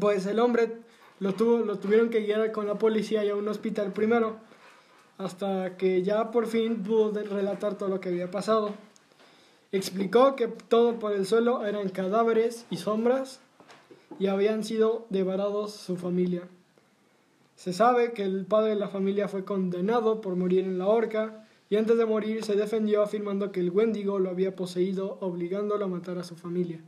Pues 0.00 0.26
el 0.26 0.38
hombre 0.38 0.76
lo, 1.18 1.34
tuvo, 1.34 1.58
lo 1.58 1.78
tuvieron 1.78 2.08
que 2.08 2.20
guiar 2.20 2.50
con 2.52 2.66
la 2.66 2.76
policía 2.76 3.24
y 3.24 3.30
a 3.30 3.34
un 3.34 3.48
hospital 3.48 3.92
primero, 3.92 4.38
hasta 5.18 5.76
que 5.76 6.02
ya 6.02 6.30
por 6.30 6.46
fin 6.46 6.82
pudo 6.82 7.12
relatar 7.12 7.76
todo 7.76 7.88
lo 7.88 8.00
que 8.00 8.08
había 8.08 8.30
pasado. 8.30 8.72
Explicó 9.72 10.36
que 10.36 10.46
todo 10.46 10.98
por 10.98 11.12
el 11.12 11.26
suelo 11.26 11.66
eran 11.66 11.90
cadáveres 11.90 12.64
y 12.70 12.78
sombras 12.78 13.40
y 14.18 14.28
habían 14.28 14.64
sido 14.64 15.06
devorados 15.10 15.72
su 15.72 15.96
familia. 15.96 16.42
Se 17.56 17.72
sabe 17.72 18.12
que 18.12 18.22
el 18.22 18.46
padre 18.46 18.70
de 18.70 18.76
la 18.76 18.88
familia 18.88 19.28
fue 19.28 19.44
condenado 19.44 20.20
por 20.20 20.36
morir 20.36 20.60
en 20.60 20.78
la 20.78 20.86
horca 20.86 21.44
y 21.68 21.76
antes 21.76 21.98
de 21.98 22.06
morir 22.06 22.44
se 22.44 22.54
defendió 22.54 23.02
afirmando 23.02 23.52
que 23.52 23.60
el 23.60 23.70
Wendigo 23.70 24.18
lo 24.20 24.30
había 24.30 24.56
poseído, 24.56 25.18
obligándolo 25.20 25.84
a 25.84 25.88
matar 25.88 26.18
a 26.18 26.24
su 26.24 26.36
familia. 26.36 26.80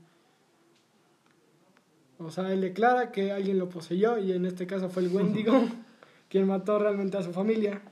O 2.18 2.30
sea, 2.30 2.52
él 2.52 2.60
declara 2.60 3.12
que 3.12 3.32
alguien 3.32 3.58
lo 3.58 3.68
poseyó 3.68 4.18
y 4.18 4.32
en 4.32 4.46
este 4.46 4.66
caso 4.66 4.88
fue 4.88 5.02
el 5.02 5.14
Wendigo 5.14 5.52
quien 6.30 6.46
mató 6.46 6.78
realmente 6.78 7.18
a 7.18 7.22
su 7.22 7.32
familia. 7.32 7.82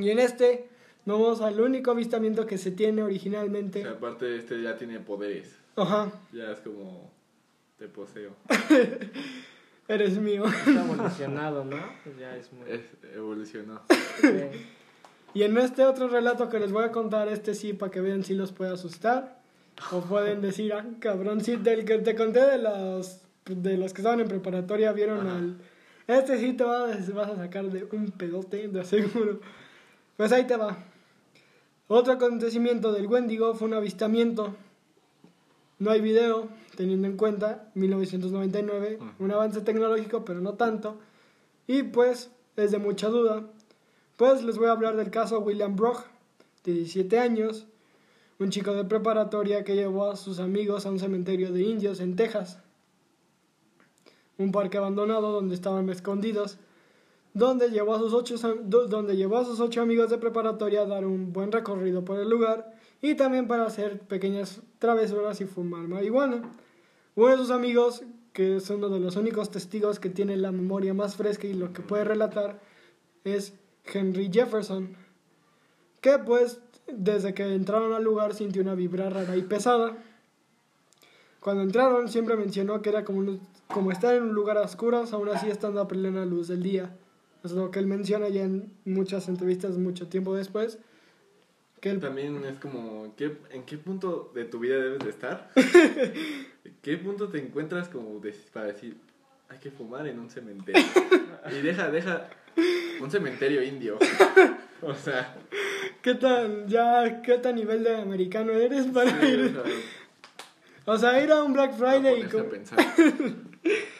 Y 0.00 0.10
en 0.10 0.18
este 0.18 0.68
vamos 1.04 1.40
al 1.40 1.60
único 1.60 1.90
avistamiento 1.90 2.46
que 2.46 2.58
se 2.58 2.70
tiene 2.70 3.02
O 3.02 3.06
originalmente. 3.06 3.82
sea, 3.82 3.92
aparte 3.92 4.36
este 4.36 4.62
ya 4.62 4.76
tiene 4.76 5.00
poderes. 5.00 5.56
Ajá, 5.76 6.10
Ya 6.32 6.50
es 6.52 6.60
como 6.60 7.10
te 7.78 7.86
poseo. 7.88 8.32
eres 9.88 10.18
mío. 10.18 10.44
Está 10.46 10.84
evolucionado, 10.84 11.64
¿no? 11.64 11.78
Pues 12.04 12.18
ya 12.18 12.36
es 12.36 12.52
muy... 12.52 12.70
Es, 12.70 12.82
evolucionó. 13.14 13.82
Sí. 14.20 14.28
Y 15.34 15.42
en 15.44 15.56
este 15.58 15.84
otro 15.84 16.08
relato 16.08 16.48
que 16.48 16.58
les 16.58 16.72
voy 16.72 16.84
a 16.84 16.90
contar, 16.90 17.28
este 17.28 17.54
sí, 17.54 17.72
para 17.72 17.92
que 17.92 18.00
vean 18.00 18.24
si 18.24 18.34
los 18.34 18.50
puede 18.50 18.72
asustar. 18.72 19.40
O 19.92 20.00
pueden 20.00 20.40
decir, 20.40 20.72
ah, 20.72 20.84
cabrón, 20.98 21.40
sí, 21.42 21.54
del 21.56 21.84
que 21.84 21.98
te 21.98 22.16
conté 22.16 22.40
de 22.40 22.58
los, 22.58 23.20
de 23.46 23.76
los 23.76 23.92
que 23.92 24.00
estaban 24.00 24.18
en 24.20 24.26
preparatoria, 24.26 24.90
vieron 24.92 25.26
Ajá. 25.26 25.36
al... 25.36 25.58
Este 26.08 26.38
sí 26.38 26.54
te 26.54 26.64
vas, 26.64 27.12
vas 27.14 27.30
a 27.30 27.36
sacar 27.36 27.66
de 27.66 27.86
un 27.92 28.10
pedote, 28.10 28.66
de 28.66 28.84
seguro. 28.84 29.40
Pues 30.18 30.32
ahí 30.32 30.48
te 30.48 30.56
va. 30.56 30.76
Otro 31.86 32.12
acontecimiento 32.12 32.92
del 32.92 33.06
Wendigo 33.06 33.54
fue 33.54 33.68
un 33.68 33.74
avistamiento. 33.74 34.56
No 35.78 35.92
hay 35.92 36.00
video, 36.00 36.48
teniendo 36.76 37.06
en 37.06 37.16
cuenta 37.16 37.70
1999, 37.74 38.98
Ujú. 39.00 39.24
un 39.24 39.30
avance 39.30 39.60
tecnológico, 39.60 40.24
pero 40.24 40.40
no 40.40 40.54
tanto. 40.54 40.98
Y 41.68 41.84
pues 41.84 42.32
es 42.56 42.72
de 42.72 42.78
mucha 42.78 43.06
duda. 43.08 43.44
Pues 44.16 44.42
les 44.42 44.58
voy 44.58 44.66
a 44.66 44.72
hablar 44.72 44.96
del 44.96 45.12
caso 45.12 45.38
William 45.38 45.76
Brock, 45.76 46.04
de 46.64 46.72
17 46.72 47.16
años, 47.20 47.66
un 48.40 48.50
chico 48.50 48.74
de 48.74 48.84
preparatoria 48.84 49.62
que 49.62 49.76
llevó 49.76 50.10
a 50.10 50.16
sus 50.16 50.40
amigos 50.40 50.84
a 50.84 50.90
un 50.90 50.98
cementerio 50.98 51.52
de 51.52 51.62
indios 51.62 52.00
en 52.00 52.16
Texas. 52.16 52.58
Un 54.36 54.50
parque 54.50 54.78
abandonado 54.78 55.30
donde 55.30 55.54
estaban 55.54 55.88
escondidos, 55.90 56.58
donde 57.34 57.70
llevó 57.70 57.94
a 57.94 57.98
sus 57.98 58.12
ocho, 58.14 58.36
do- 58.62 58.86
donde 58.86 59.16
llevó 59.16 59.38
a 59.38 59.44
sus 59.44 59.60
ocho 59.60 59.80
amigos 59.82 60.10
de 60.10 60.18
preparatoria 60.18 60.82
a 60.82 60.86
dar 60.86 61.06
un 61.06 61.32
buen 61.32 61.52
recorrido 61.52 62.04
por 62.04 62.18
el 62.18 62.28
lugar 62.28 62.74
y 63.00 63.14
también 63.14 63.46
para 63.46 63.64
hacer 63.66 64.00
pequeñas 64.00 64.60
travesuras 64.78 65.40
y 65.40 65.44
fumar 65.44 65.86
marihuana. 65.88 66.42
Uno 67.14 67.28
de 67.28 67.36
sus 67.36 67.50
amigos, 67.50 68.02
que 68.32 68.56
es 68.56 68.70
uno 68.70 68.88
de 68.88 69.00
los 69.00 69.16
únicos 69.16 69.50
testigos 69.50 69.98
que 70.00 70.08
tiene 70.10 70.36
la 70.36 70.52
memoria 70.52 70.94
más 70.94 71.16
fresca 71.16 71.46
y 71.46 71.54
lo 71.54 71.72
que 71.72 71.82
puede 71.82 72.04
relatar, 72.04 72.60
es 73.24 73.54
Henry 73.84 74.30
Jefferson, 74.32 74.96
que 76.00 76.18
pues 76.18 76.60
desde 76.86 77.34
que 77.34 77.42
entraron 77.54 77.92
al 77.92 78.02
lugar 78.04 78.34
sintió 78.34 78.62
una 78.62 78.74
vibra 78.74 79.10
rara 79.10 79.36
y 79.36 79.42
pesada. 79.42 79.96
Cuando 81.40 81.62
entraron 81.62 82.08
siempre 82.08 82.36
mencionó 82.36 82.82
que 82.82 82.88
era 82.90 83.04
como, 83.04 83.38
como 83.72 83.92
estar 83.92 84.14
en 84.14 84.24
un 84.24 84.34
lugar 84.34 84.58
a 84.58 84.62
oscuras, 84.62 85.12
aún 85.12 85.28
así 85.28 85.48
estando 85.48 85.80
a 85.80 85.88
plena 85.88 86.24
luz 86.24 86.48
del 86.48 86.62
día. 86.62 86.96
Es 87.48 87.54
lo 87.54 87.70
que 87.70 87.78
él 87.78 87.86
menciona 87.86 88.28
ya 88.28 88.42
en 88.42 88.70
muchas 88.84 89.26
entrevistas 89.28 89.78
mucho 89.78 90.06
tiempo 90.08 90.34
después. 90.34 90.78
Que 91.80 91.88
él 91.90 91.98
También 91.98 92.44
es 92.44 92.58
como, 92.58 93.14
¿qué, 93.16 93.38
¿en 93.50 93.62
qué 93.62 93.78
punto 93.78 94.30
de 94.34 94.44
tu 94.44 94.58
vida 94.58 94.76
debes 94.76 94.98
de 94.98 95.08
estar? 95.08 95.50
¿Qué 96.82 96.98
punto 96.98 97.28
te 97.28 97.38
encuentras 97.38 97.88
como 97.88 98.20
de- 98.20 98.34
para 98.52 98.66
decir, 98.66 98.96
hay 99.48 99.58
que 99.58 99.70
fumar 99.70 100.06
en 100.06 100.18
un 100.18 100.28
cementerio? 100.28 100.82
Y 101.50 101.62
deja, 101.62 101.90
deja, 101.90 102.28
un 103.00 103.10
cementerio 103.10 103.62
indio. 103.62 103.96
O 104.82 104.94
sea, 104.94 105.34
¿Qué 106.02 106.14
tan, 106.16 106.68
ya, 106.68 107.22
qué 107.22 107.38
tan 107.38 107.54
nivel 107.54 107.82
de 107.82 107.96
americano 107.96 108.52
eres 108.52 108.86
para 108.88 109.18
sí, 109.20 109.26
ir? 109.26 109.58
o 110.84 110.98
sea, 110.98 111.22
ir 111.22 111.32
a 111.32 111.42
un 111.42 111.54
Black 111.54 111.72
Friday 111.74 112.22
y. 112.22 112.28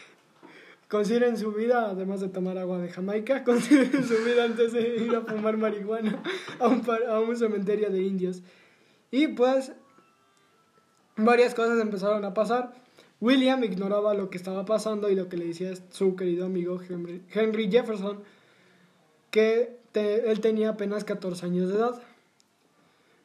consideren 0.89 1.37
su 1.37 1.53
vida, 1.53 1.91
además 1.91 2.21
de 2.21 2.29
tomar 2.29 2.59
agua 2.59 2.79
de 2.79 2.89
Jamaica, 2.89 3.45
consideren 3.45 4.05
su 4.07 4.15
vida 4.25 4.45
antes 4.45 4.73
de 4.73 4.97
ir 5.05 5.15
a 5.15 5.21
fumar 5.23 5.57
marihuana 5.57 6.23
a 6.59 6.69
un, 6.69 6.81
par- 6.83 7.05
a 7.05 7.21
un 7.21 7.37
cementerio 7.37 7.91
de 7.91 8.03
indios. 8.03 8.43
Y 9.11 9.29
pues, 9.29 9.73
varias 11.17 11.55
cosas 11.55 11.81
empezaron 11.81 12.25
a 12.25 12.35
pasar. 12.35 12.73
William 13.21 13.65
ignoraba 13.65 14.15
lo 14.15 14.31
que 14.31 14.37
estaba 14.39 14.65
pasando 14.65 15.11
y 15.11 15.17
lo 15.17 15.29
que 15.29 15.37
le 15.37 15.47
decía 15.47 15.73
su 15.91 16.15
querido 16.15 16.47
amigo 16.47 16.81
Henry, 16.89 17.23
Henry 17.33 17.69
Jefferson, 17.71 18.21
que 19.31 19.77
te- 19.93 20.31
él 20.31 20.41
tenía 20.41 20.71
apenas 20.71 21.05
14 21.05 21.47
años 21.47 21.69
de 21.69 21.77
edad. 21.77 22.01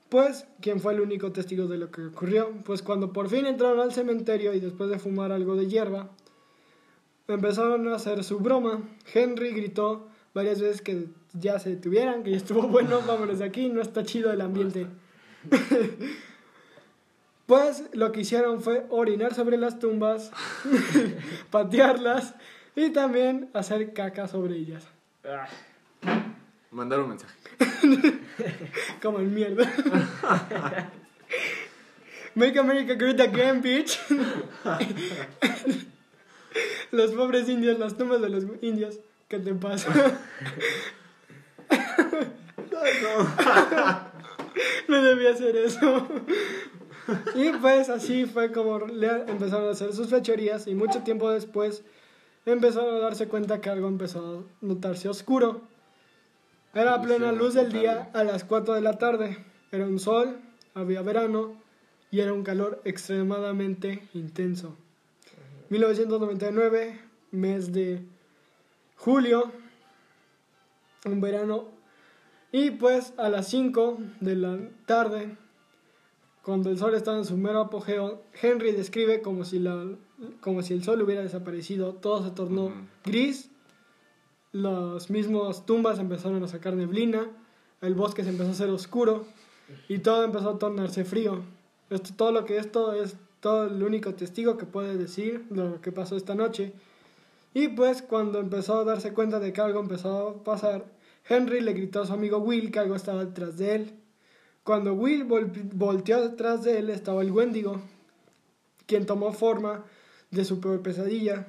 Pues, 0.09 0.45
¿quién 0.61 0.79
fue 0.79 0.93
el 0.93 1.01
único 1.01 1.31
testigo 1.31 1.67
de 1.67 1.77
lo 1.77 1.91
que 1.91 2.05
ocurrió? 2.05 2.51
Pues 2.65 2.81
cuando 2.81 3.13
por 3.13 3.29
fin 3.29 3.45
entraron 3.45 3.79
al 3.79 3.93
cementerio 3.93 4.53
y 4.53 4.59
después 4.59 4.89
de 4.89 4.99
fumar 4.99 5.31
algo 5.31 5.55
de 5.55 5.67
hierba, 5.67 6.09
empezaron 7.27 7.87
a 7.87 7.95
hacer 7.95 8.23
su 8.23 8.39
broma. 8.39 8.81
Henry 9.13 9.51
gritó 9.51 10.07
varias 10.33 10.61
veces 10.61 10.81
que 10.81 11.07
ya 11.33 11.59
se 11.59 11.71
detuvieran, 11.71 12.23
que 12.23 12.31
ya 12.31 12.37
estuvo 12.37 12.63
bueno, 12.63 13.01
vámonos 13.07 13.39
de 13.39 13.45
aquí, 13.45 13.69
no 13.69 13.81
está 13.81 14.03
chido 14.03 14.31
el 14.31 14.41
ambiente. 14.41 14.87
pues 17.45 17.83
lo 17.93 18.11
que 18.11 18.21
hicieron 18.21 18.61
fue 18.61 18.85
orinar 18.89 19.33
sobre 19.33 19.57
las 19.57 19.79
tumbas, 19.79 20.31
patearlas 21.51 22.35
y 22.75 22.89
también 22.91 23.49
hacer 23.53 23.93
caca 23.93 24.27
sobre 24.27 24.55
ellas. 24.55 24.87
Ah, 25.25 25.47
Mandar 26.71 27.01
un 27.01 27.09
mensaje. 27.09 27.37
Como 29.01 29.19
el 29.19 29.27
mierda. 29.27 29.71
Make 32.33 32.57
America 32.57 32.95
Great 32.95 33.19
Again, 33.19 33.61
bitch. 33.61 33.99
Los 36.91 37.11
pobres 37.11 37.49
indios, 37.49 37.79
las 37.79 37.97
tumbas 37.97 38.21
de 38.21 38.29
los 38.29 38.45
indios. 38.61 38.99
¿Qué 39.27 39.39
te 39.39 39.53
pasa? 39.53 39.89
no 44.87 45.01
debía 45.01 45.31
hacer 45.31 45.55
eso. 45.55 46.07
y 47.35 47.49
pues 47.53 47.89
así 47.89 48.25
fue 48.25 48.51
como 48.51 48.87
le 48.87 49.07
empezaron 49.27 49.67
a 49.67 49.71
hacer 49.71 49.93
sus 49.93 50.09
fechorías 50.09 50.67
y 50.67 50.75
mucho 50.75 51.01
tiempo 51.01 51.31
después 51.31 51.83
empezaron 52.45 52.95
a 52.95 52.99
darse 52.99 53.27
cuenta 53.27 53.61
que 53.61 53.69
algo 53.69 53.87
empezó 53.87 54.45
a 54.61 54.65
notarse 54.65 55.09
oscuro. 55.09 55.61
Era 56.73 56.95
a 56.95 57.01
plena 57.01 57.31
luz 57.31 57.53
del 57.53 57.71
día 57.71 58.09
a 58.13 58.23
las 58.23 58.43
4 58.43 58.73
de 58.73 58.81
la 58.81 58.97
tarde. 58.97 59.37
Era 59.71 59.85
un 59.85 59.99
sol, 59.99 60.39
había 60.73 61.01
verano 61.01 61.55
y 62.11 62.19
era 62.19 62.33
un 62.33 62.43
calor 62.43 62.81
extremadamente 62.83 64.07
intenso. 64.13 64.77
1999, 65.69 66.99
mes 67.31 67.71
de 67.73 68.03
julio, 68.95 69.51
un 71.05 71.21
verano. 71.21 71.65
Y 72.51 72.71
pues 72.71 73.13
a 73.17 73.29
las 73.29 73.47
5 73.47 73.97
de 74.19 74.35
la 74.35 74.59
tarde, 74.85 75.35
cuando 76.43 76.69
el 76.69 76.77
sol 76.77 76.93
estaba 76.93 77.17
en 77.17 77.25
su 77.25 77.37
mero 77.37 77.61
apogeo, 77.61 78.21
Henry 78.41 78.73
describe 78.73 79.21
como 79.21 79.43
si, 79.45 79.59
la, 79.59 79.87
como 80.41 80.61
si 80.61 80.73
el 80.73 80.83
sol 80.83 81.01
hubiera 81.01 81.23
desaparecido, 81.23 81.93
todo 81.95 82.23
se 82.23 82.31
tornó 82.31 82.71
gris, 83.03 83.49
las 84.51 85.09
mismas 85.09 85.65
tumbas 85.65 85.97
empezaron 85.97 86.43
a 86.43 86.47
sacar 86.47 86.75
neblina, 86.75 87.27
el 87.81 87.95
bosque 87.95 88.23
se 88.23 88.29
empezó 88.29 88.49
a 88.49 88.53
hacer 88.53 88.69
oscuro 88.69 89.25
y 89.89 89.99
todo 89.99 90.23
empezó 90.23 90.51
a 90.51 90.59
tornarse 90.59 91.05
frío. 91.05 91.41
Esto, 91.89 92.11
todo 92.15 92.31
lo 92.31 92.45
que 92.45 92.57
esto 92.57 92.93
es 92.93 93.15
todo 93.43 93.65
el 93.67 93.83
único 93.83 94.13
testigo 94.15 94.55
que 94.57 94.65
puede 94.65 94.95
decir 94.97 95.45
lo 95.49 95.81
que 95.81 95.91
pasó 95.91 96.15
esta 96.15 96.33
noche. 96.33 96.71
Y 97.53 97.67
pues 97.67 98.01
cuando 98.01 98.39
empezó 98.39 98.79
a 98.79 98.83
darse 98.85 99.11
cuenta 99.11 99.41
de 99.41 99.51
que 99.51 99.59
algo 99.59 99.81
empezó 99.81 100.29
a 100.29 100.43
pasar, 100.45 100.85
Henry 101.27 101.59
le 101.59 101.73
gritó 101.73 102.01
a 102.01 102.05
su 102.07 102.13
amigo 102.13 102.37
Will 102.37 102.71
que 102.71 102.79
algo 102.79 102.95
estaba 102.95 103.25
detrás 103.25 103.57
de 103.57 103.75
él. 103.75 103.91
Cuando 104.63 104.93
Will 104.93 105.27
vol- 105.27 105.51
volteó 105.73 106.21
detrás 106.29 106.63
de 106.63 106.79
él 106.79 106.89
estaba 106.89 107.21
el 107.21 107.31
Wendigo, 107.31 107.81
quien 108.87 109.05
tomó 109.05 109.33
forma 109.33 109.83
de 110.31 110.45
su 110.45 110.61
peor 110.61 110.81
pesadilla. 110.81 111.47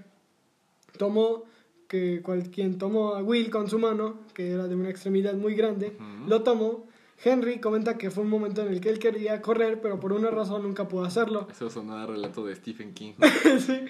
Tomó 0.98 1.44
que 1.86 2.22
cual- 2.22 2.50
quien 2.50 2.76
tomó 2.76 3.14
a 3.14 3.22
Will 3.22 3.50
con 3.50 3.70
su 3.70 3.78
mano, 3.78 4.18
que 4.34 4.50
era 4.50 4.66
de 4.66 4.74
una 4.74 4.90
extremidad 4.90 5.34
muy 5.34 5.54
grande, 5.54 5.96
lo 6.28 6.42
tomó. 6.42 6.86
Henry 7.22 7.58
comenta 7.60 7.96
que 7.96 8.10
fue 8.10 8.24
un 8.24 8.30
momento 8.30 8.62
en 8.62 8.68
el 8.68 8.80
que 8.80 8.88
él 8.90 8.98
quería 8.98 9.40
correr, 9.42 9.80
pero 9.80 10.00
por 10.00 10.12
una 10.12 10.30
razón 10.30 10.62
nunca 10.62 10.88
pudo 10.88 11.04
hacerlo. 11.04 11.46
Eso 11.50 11.70
sonó 11.70 11.96
a 11.96 12.06
relato 12.06 12.44
de 12.44 12.54
Stephen 12.56 12.92
King. 12.94 13.14
Sí. 13.58 13.84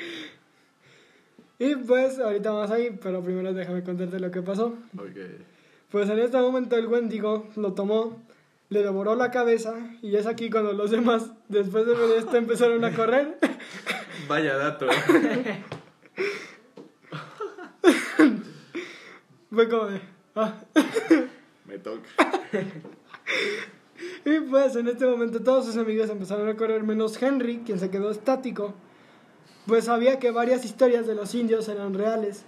Y 1.59 1.77
pues 1.77 2.18
ahorita 2.18 2.51
vamos 2.51 2.70
ahí, 2.72 2.99
pero 3.01 3.22
primero 3.22 3.53
déjame 3.55 3.83
contarte 3.85 4.18
lo 4.18 4.31
que 4.31 4.43
pasó. 4.43 4.77
Ok. 4.99 5.16
Pues 5.91 6.11
en 6.11 6.18
este 6.18 6.37
momento 6.37 6.75
el 6.77 6.89
Wendigo 6.89 7.47
lo 7.55 7.72
tomó, 7.75 8.20
le 8.68 8.83
devoró 8.83 9.14
la 9.14 9.31
cabeza 9.31 9.75
y 10.03 10.16
es 10.16 10.27
aquí 10.27 10.51
cuando 10.51 10.72
los 10.72 10.91
demás, 10.91 11.31
después 11.49 11.87
de 11.87 11.95
ver 11.95 12.18
esto, 12.18 12.37
empezaron 12.37 12.85
a 12.85 12.93
correr. 12.95 13.39
Vaya 14.29 14.57
dato. 14.57 14.87
Fue 19.51 19.68
como 19.68 19.87
de... 19.87 20.01
ah. 20.35 20.55
Me 21.66 21.79
toca. 21.79 22.09
Y 24.25 24.41
pues 24.41 24.75
en 24.77 24.89
este 24.89 25.07
momento 25.07 25.41
todos 25.41 25.66
sus 25.66 25.77
amigos 25.77 26.11
empezaron 26.11 26.49
a 26.49 26.57
correr 26.57 26.83
menos 26.83 27.22
Henry, 27.22 27.62
quien 27.64 27.79
se 27.79 27.91
quedó 27.91 28.11
estático, 28.11 28.75
pues 29.66 29.85
sabía 29.85 30.18
que 30.18 30.31
varias 30.31 30.64
historias 30.64 31.07
de 31.07 31.14
los 31.14 31.35
indios 31.35 31.68
eran 31.68 31.95
reales. 31.95 32.45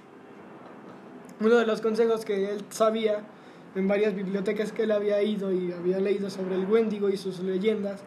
Uno 1.41 1.57
de 1.57 1.66
los 1.66 1.83
consejos 1.83 2.24
que 2.24 2.51
él 2.51 2.64
sabía 2.70 3.22
en 3.74 3.89
varias 3.89 4.14
bibliotecas 4.14 4.72
que 4.72 4.85
él 4.85 4.93
había 4.93 5.22
ido 5.22 5.53
y 5.53 5.72
había 5.72 6.01
leído 6.01 6.31
sobre 6.31 6.55
el 6.55 6.64
Wendigo 6.64 7.11
y 7.11 7.18
sus 7.18 7.41
leyendas 7.41 8.01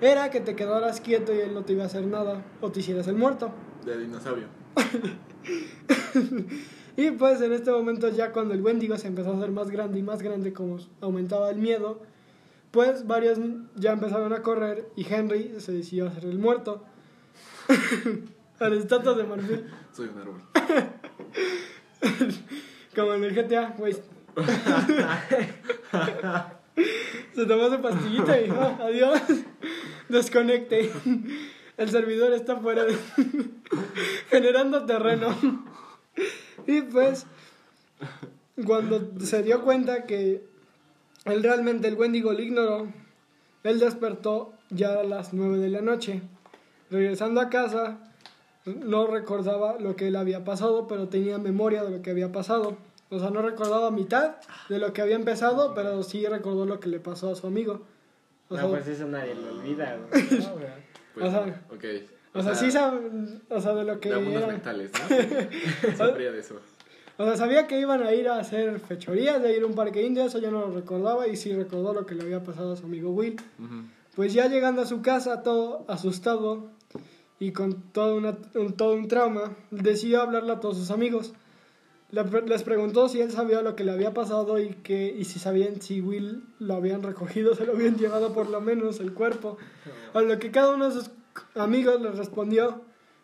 era 0.00 0.30
que 0.30 0.40
te 0.40 0.56
quedaras 0.56 1.00
quieto 1.00 1.34
y 1.34 1.40
él 1.40 1.52
no 1.52 1.62
te 1.62 1.74
iba 1.74 1.84
a 1.84 1.86
hacer 1.86 2.06
nada 2.06 2.42
o 2.60 2.70
te 2.70 2.80
hicieras 2.80 3.06
el 3.06 3.16
muerto. 3.16 3.52
De 3.84 3.98
dinosaurio. 3.98 4.46
Y 6.96 7.10
pues 7.12 7.40
en 7.40 7.52
este 7.52 7.70
momento 7.70 8.08
ya 8.08 8.32
cuando 8.32 8.54
el 8.54 8.62
Wendigo 8.62 8.96
se 8.96 9.08
empezó 9.08 9.32
a 9.32 9.36
hacer 9.36 9.50
más 9.50 9.70
grande 9.70 9.98
y 9.98 10.02
más 10.02 10.22
grande 10.22 10.52
como 10.52 10.78
aumentaba 11.00 11.50
el 11.50 11.58
miedo, 11.58 12.02
pues 12.70 13.06
varios 13.06 13.38
ya 13.76 13.92
empezaron 13.92 14.32
a 14.32 14.42
correr 14.42 14.88
y 14.96 15.06
Henry 15.12 15.54
se 15.58 15.72
decidió 15.72 16.06
a 16.06 16.10
hacer 16.10 16.24
el 16.24 16.38
muerto. 16.38 16.84
a 18.60 18.68
la 18.68 18.76
estatua 18.76 19.14
de 19.14 19.24
marfil. 19.24 19.66
Soy 19.92 20.08
un 20.08 20.18
árbol. 20.18 20.40
Como 22.94 23.14
en 23.14 23.24
el 23.24 23.34
GTA, 23.34 23.74
güey. 23.76 23.94
Se 27.34 27.46
tomó 27.46 27.68
su 27.68 27.80
pastillita 27.80 28.40
y 28.40 28.44
dijo, 28.44 28.78
adiós, 28.80 29.20
desconecte. 30.08 30.92
El 31.76 31.90
servidor 31.90 32.32
está 32.32 32.56
fuera 32.56 32.84
de... 32.84 32.96
generando 34.30 34.84
terreno. 34.86 35.36
Y 36.66 36.82
pues, 36.82 37.26
cuando 38.66 39.10
se 39.20 39.42
dio 39.42 39.62
cuenta 39.62 40.04
que 40.04 40.44
él 41.24 41.42
realmente 41.42 41.88
el 41.88 41.94
Wendigo 41.94 42.32
lo 42.32 42.40
ignoró, 42.40 42.88
él 43.62 43.80
despertó 43.80 44.52
ya 44.70 45.00
a 45.00 45.04
las 45.04 45.32
9 45.32 45.58
de 45.58 45.68
la 45.68 45.80
noche. 45.80 46.22
Regresando 46.90 47.40
a 47.40 47.48
casa, 47.48 47.98
no 48.66 49.06
recordaba 49.06 49.78
lo 49.78 49.96
que 49.96 50.08
él 50.08 50.16
había 50.16 50.44
pasado, 50.44 50.86
pero 50.86 51.08
tenía 51.08 51.38
memoria 51.38 51.82
de 51.82 51.90
lo 51.90 52.02
que 52.02 52.10
había 52.10 52.30
pasado. 52.30 52.76
O 53.10 53.18
sea, 53.18 53.30
no 53.30 53.42
recordaba 53.42 53.90
mitad 53.90 54.36
de 54.68 54.78
lo 54.78 54.92
que 54.92 55.02
había 55.02 55.16
empezado, 55.16 55.74
pero 55.74 56.02
sí 56.02 56.26
recordó 56.26 56.66
lo 56.66 56.80
que 56.80 56.88
le 56.88 57.00
pasó 57.00 57.30
a 57.30 57.34
su 57.34 57.46
amigo. 57.46 57.82
O 58.48 58.54
no, 58.54 58.60
sea, 58.60 58.68
pues 58.68 58.88
eso 58.88 59.06
nadie 59.06 59.34
lo 59.34 59.50
olvida. 59.50 59.96
No. 59.96 60.06
Pues, 61.14 61.26
O 61.26 61.30
sea, 61.30 61.64
ok. 61.70 61.84
O 62.34 62.42
sea, 62.42 62.54
sí 62.54 62.70
sabe, 62.70 62.98
o 63.48 63.60
sea, 63.60 63.74
de 63.74 63.84
lo 63.84 64.00
que 64.00 64.10
era. 64.10 64.46
mentales, 64.46 64.90
¿no? 64.92 66.06
Sufría 66.08 66.32
de 66.32 66.40
eso. 66.40 66.56
O 67.16 67.24
sea, 67.24 67.36
sabía 67.36 67.66
que 67.68 67.78
iban 67.78 68.02
a 68.02 68.12
ir 68.12 68.28
a 68.28 68.38
hacer 68.38 68.80
fechorías, 68.80 69.40
de 69.40 69.56
ir 69.56 69.62
a 69.62 69.66
un 69.66 69.74
parque 69.74 70.02
indio, 70.04 70.24
eso 70.24 70.38
ya 70.40 70.50
no 70.50 70.60
lo 70.62 70.70
recordaba 70.72 71.28
y 71.28 71.36
sí 71.36 71.52
recordó 71.54 71.94
lo 71.94 72.06
que 72.06 72.14
le 72.16 72.22
había 72.24 72.42
pasado 72.42 72.72
a 72.72 72.76
su 72.76 72.86
amigo 72.86 73.10
Will. 73.10 73.36
Pues 74.16 74.32
ya 74.32 74.48
llegando 74.48 74.82
a 74.82 74.86
su 74.86 75.00
casa, 75.00 75.42
todo 75.42 75.84
asustado 75.88 76.70
y 77.38 77.52
con 77.52 77.80
todo, 77.92 78.16
una- 78.16 78.36
un, 78.56 78.72
todo 78.74 78.94
un 78.94 79.06
trauma, 79.08 79.52
decidió 79.70 80.22
hablarle 80.22 80.52
a 80.52 80.60
todos 80.60 80.76
sus 80.76 80.90
amigos. 80.90 81.34
Le 82.10 82.22
Les 82.46 82.62
preguntó 82.62 83.08
si 83.08 83.20
él 83.20 83.30
sabía 83.32 83.60
lo 83.62 83.74
que 83.76 83.82
le 83.84 83.90
había 83.92 84.12
pasado 84.14 84.58
y, 84.60 84.68
que, 84.70 85.14
y 85.16 85.24
si 85.24 85.38
sabían 85.40 85.80
si 85.80 86.00
Will 86.00 86.44
lo 86.60 86.74
habían 86.74 87.02
recogido, 87.02 87.54
se 87.56 87.64
lo 87.66 87.72
habían 87.72 87.96
llevado 87.96 88.32
por 88.32 88.48
lo 88.50 88.60
menos 88.60 89.00
el 89.00 89.12
cuerpo. 89.14 89.56
A 90.14 90.20
lo 90.20 90.38
que 90.38 90.50
cada 90.52 90.74
uno 90.74 90.86
de 90.88 90.92
sus 90.94 91.10
amigos 91.54 92.00
le 92.00 92.10
respondió, 92.10 92.82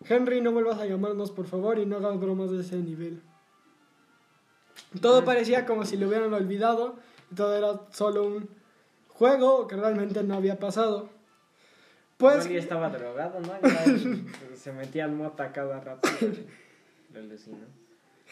Henry, 0.08 0.40
no 0.40 0.52
vuelvas 0.52 0.78
a 0.78 0.86
llamarnos 0.86 1.30
por 1.30 1.46
favor 1.46 1.78
y 1.78 1.86
no 1.86 1.96
hagas 1.96 2.18
bromas 2.18 2.50
de 2.50 2.60
ese 2.60 2.76
nivel. 2.76 3.22
Todo 5.00 5.24
parecía 5.24 5.66
como 5.66 5.84
si 5.84 5.96
lo 5.96 6.08
hubieran 6.08 6.32
olvidado 6.32 6.96
y 7.30 7.34
todo 7.34 7.56
era 7.56 7.80
solo 7.92 8.26
un 8.26 8.48
juego 9.08 9.66
que 9.66 9.76
realmente 9.76 10.22
no 10.22 10.34
había 10.34 10.58
pasado. 10.58 11.10
Pues 12.16 12.44
se 14.56 14.72
metía 14.72 15.08
mota 15.08 15.52
cada 15.52 15.80
rato. 15.80 16.08
Lo 17.12 17.20
alucinó. 17.20 17.66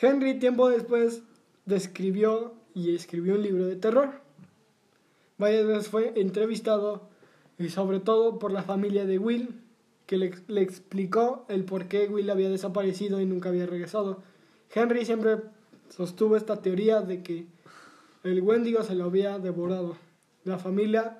Henry 0.00 0.38
tiempo 0.38 0.68
después 0.68 1.22
describió 1.64 2.54
y 2.74 2.94
escribió 2.94 3.34
un 3.34 3.42
libro 3.42 3.66
de 3.66 3.76
terror. 3.76 4.20
Varias 5.38 5.66
veces 5.66 5.88
fue 5.88 6.12
entrevistado 6.16 7.08
y 7.58 7.70
sobre 7.70 8.00
todo 8.00 8.38
por 8.38 8.52
la 8.52 8.62
familia 8.62 9.04
de 9.04 9.18
Will, 9.18 9.60
que 10.08 10.16
le, 10.16 10.32
le 10.46 10.62
explicó 10.62 11.44
el 11.48 11.64
por 11.64 11.86
qué 11.86 12.08
Will 12.08 12.30
había 12.30 12.48
desaparecido 12.48 13.20
y 13.20 13.26
nunca 13.26 13.50
había 13.50 13.66
regresado. 13.66 14.22
Henry 14.74 15.04
siempre 15.04 15.36
sostuvo 15.90 16.34
esta 16.34 16.56
teoría 16.62 17.02
de 17.02 17.22
que 17.22 17.46
el 18.24 18.40
Wendigo 18.40 18.82
se 18.82 18.94
lo 18.94 19.04
había 19.04 19.38
devorado. 19.38 19.98
La 20.44 20.56
familia, 20.56 21.18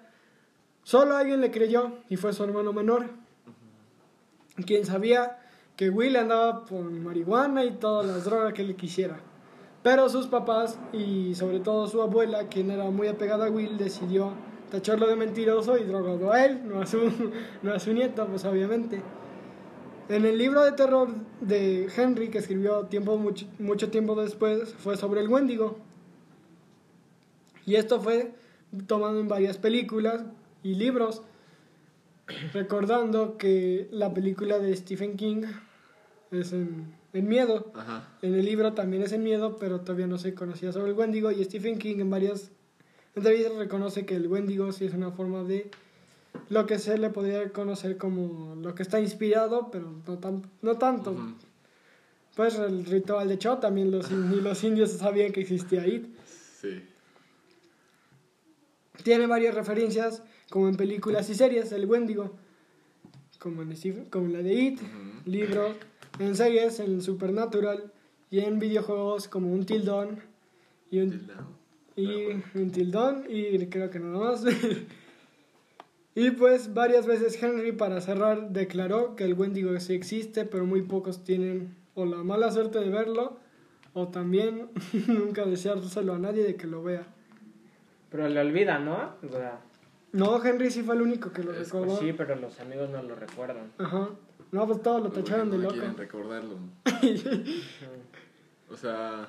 solo 0.85 1.17
alguien 1.17 1.43
le 1.43 1.51
creyó 1.51 1.99
y 2.09 2.17
fue 2.17 2.33
su 2.33 2.43
hermano 2.43 2.73
menor, 2.73 3.11
quien 4.65 4.87
sabía 4.87 5.39
que 5.77 5.91
Will 5.91 6.17
andaba 6.17 6.65
por 6.65 6.91
marihuana 6.91 7.67
y 7.67 7.73
todas 7.73 8.07
las 8.07 8.25
drogas 8.25 8.55
que 8.55 8.63
él 8.63 8.75
quisiera. 8.75 9.21
Pero 9.83 10.09
sus 10.09 10.29
papás 10.29 10.79
y 10.95 11.35
sobre 11.35 11.61
todo 11.61 11.89
su 11.89 12.01
abuela, 12.01 12.49
quien 12.49 12.71
era 12.71 12.85
muy 12.85 13.09
apegada 13.09 13.49
a 13.49 13.51
Will, 13.51 13.77
decidió 13.77 14.33
tacharlo 14.71 15.07
de 15.07 15.17
mentiroso 15.17 15.77
y 15.77 15.85
drogado 15.85 16.33
a 16.33 16.45
él, 16.45 16.61
no 16.67 16.81
a 16.81 16.87
su, 16.87 16.99
no 17.63 17.73
a 17.73 17.79
su 17.79 17.93
nieto, 17.93 18.27
pues 18.27 18.45
obviamente. 18.45 19.03
En 20.09 20.25
el 20.25 20.39
libro 20.39 20.65
de 20.65 20.73
terror 20.73 21.09
de 21.41 21.89
Henry, 21.95 22.31
que 22.31 22.39
escribió 22.39 22.87
tiempo, 22.87 23.19
mucho, 23.19 23.47
mucho 23.59 23.91
tiempo 23.91 24.21
después, 24.21 24.75
fue 24.75 24.97
sobre 24.97 25.21
el 25.21 25.29
Wendigo. 25.29 25.79
Y 27.67 27.75
esto 27.75 28.01
fue 28.01 28.33
tomado 28.87 29.21
en 29.21 29.29
varias 29.29 29.59
películas 29.59 30.25
y 30.63 30.75
libros, 30.75 31.23
recordando 32.55 33.37
que 33.37 33.89
la 33.91 34.15
película 34.15 34.59
de 34.59 34.75
Stephen 34.75 35.17
King 35.17 35.43
es 36.31 36.55
en, 36.55 36.95
en 37.13 37.29
miedo. 37.29 37.71
Ajá. 37.75 38.09
En 38.23 38.35
el 38.35 38.47
libro 38.47 38.73
también 38.73 39.03
es 39.03 39.13
en 39.13 39.23
miedo, 39.23 39.57
pero 39.59 39.81
todavía 39.81 40.07
no 40.07 40.17
se 40.17 40.35
conocía 40.35 40.73
sobre 40.73 40.91
el 40.91 40.97
Wendigo. 40.97 41.31
Y 41.31 41.45
Stephen 41.45 41.79
King 41.79 41.97
en 42.01 42.09
varias 42.09 42.51
entrevistas 43.15 43.57
reconoce 43.57 44.07
que 44.07 44.17
el 44.17 44.27
Wendigo 44.29 44.71
sí 44.73 44.85
es 44.87 44.95
una 44.95 45.11
forma 45.11 45.43
de 45.45 45.71
lo 46.51 46.67
que 46.67 46.79
se 46.79 46.97
le 46.99 47.11
podría 47.11 47.51
conocer 47.53 47.97
como 47.99 48.55
lo 48.57 48.75
que 48.75 48.83
está 48.83 49.01
inspirado, 49.01 49.71
pero 49.71 49.91
no, 50.07 50.19
tan, 50.19 50.43
no 50.63 50.77
tanto. 50.79 51.17
Pues 52.37 52.55
el 52.57 52.85
ritual 52.85 53.29
de 53.29 53.39
Cho 53.39 53.59
también 53.59 53.91
los, 53.91 54.11
ni 54.11 54.41
los 54.41 54.63
indios 54.63 54.93
sabían 54.93 55.33
que 55.33 55.41
existía 55.41 55.83
ahí. 55.83 56.15
Sí. 56.61 56.83
Tiene 59.03 59.27
varias 59.27 59.55
referencias, 59.55 60.23
como 60.51 60.69
en 60.69 60.77
películas 60.77 61.29
y 61.31 61.35
series, 61.35 61.73
el 61.73 61.87
Wendigo, 61.87 62.37
como 63.39 63.63
en, 63.63 63.71
Stephen- 63.77 64.09
como 64.11 64.27
en 64.27 64.33
la 64.33 64.43
de 64.43 64.55
It, 64.55 64.81
Ujú. 64.81 65.31
libros, 65.31 65.77
en 66.19 66.37
series, 66.37 66.81
en 66.81 67.01
Supernatural 67.03 67.93
y 68.31 68.41
en 68.41 68.59
videojuegos 68.59 69.29
como 69.29 69.53
un 69.53 69.65
Tildón 69.67 70.21
y 70.91 71.01
un. 71.01 71.29
Y 72.01 72.43
un 72.59 72.71
Tildón 72.71 73.25
y 73.29 73.67
creo 73.67 73.91
que 73.91 73.99
nada 73.99 74.19
más. 74.19 74.45
y 76.15 76.31
pues 76.33 76.75
varias 76.75 77.07
veces 77.07 77.41
Henry 77.43 77.73
para 77.73 78.01
cerrar 78.01 78.51
declaró 78.51 79.17
que 79.17 79.25
el 79.25 79.35
Wendigo 79.35 79.79
sí 79.81 79.95
existe, 79.95 80.45
pero 80.45 80.65
muy 80.67 80.83
pocos 80.83 81.25
tienen 81.25 81.75
o 81.95 82.05
la 82.05 82.19
mala 82.19 82.51
suerte 82.51 82.79
de 82.81 82.89
verlo 82.91 83.39
o 83.95 84.09
también 84.09 84.69
nunca 85.09 85.45
deseárselo 85.45 86.15
a 86.15 86.19
nadie 86.19 86.45
de 86.45 86.57
que 86.57 86.67
lo 86.67 86.83
vea. 86.83 87.07
Pero 88.11 88.29
le 88.29 88.41
olvida, 88.41 88.79
¿no? 88.79 89.15
O 89.27 89.29
sea, 89.31 89.61
No, 90.13 90.43
Henry 90.45 90.71
sí 90.71 90.83
fue 90.83 90.95
el 90.95 91.03
único 91.03 91.33
que 91.33 91.43
lo 91.43 91.53
Es- 91.53 91.59
recordó. 91.67 91.87
pues 91.87 91.99
sí, 91.99 92.13
pero 92.17 92.37
los 92.37 92.59
amigos 92.61 92.89
no 92.91 93.03
lo 93.03 93.15
recuerdan. 93.15 93.73
Ajá. 93.79 94.09
No, 94.51 94.67
pues 94.67 94.81
todos 94.83 95.03
lo 95.03 95.11
tacharon 95.11 95.51
de 95.51 95.59
no 95.59 95.65
loco. 95.65 95.75
quieren 95.75 95.97
recordarlo. 95.97 96.55
O 98.71 98.77
sea, 98.77 99.29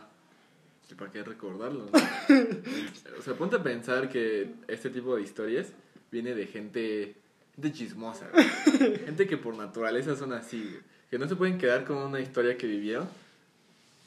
¿y 0.89 0.93
¿para 0.95 1.11
qué 1.11 1.23
recordarlo? 1.23 1.85
no? 1.85 1.91
o 3.19 3.21
sea, 3.21 3.35
ponte 3.35 3.57
a 3.57 3.63
pensar 3.63 4.09
que 4.09 4.51
este 4.67 4.89
tipo 4.89 5.15
de 5.15 5.21
historias 5.21 5.67
viene 6.11 6.33
de 6.33 6.47
gente, 6.47 7.15
gente 7.55 7.71
chismosa. 7.71 8.29
güey. 8.31 8.97
gente 8.97 9.27
que 9.27 9.37
por 9.37 9.55
naturaleza 9.55 10.15
son 10.15 10.33
así, 10.33 10.61
güey. 10.61 10.81
que 11.09 11.19
no 11.19 11.27
se 11.27 11.35
pueden 11.35 11.57
quedar 11.57 11.85
con 11.85 11.97
una 11.97 12.19
historia 12.19 12.57
que 12.57 12.67
vivieron. 12.67 13.07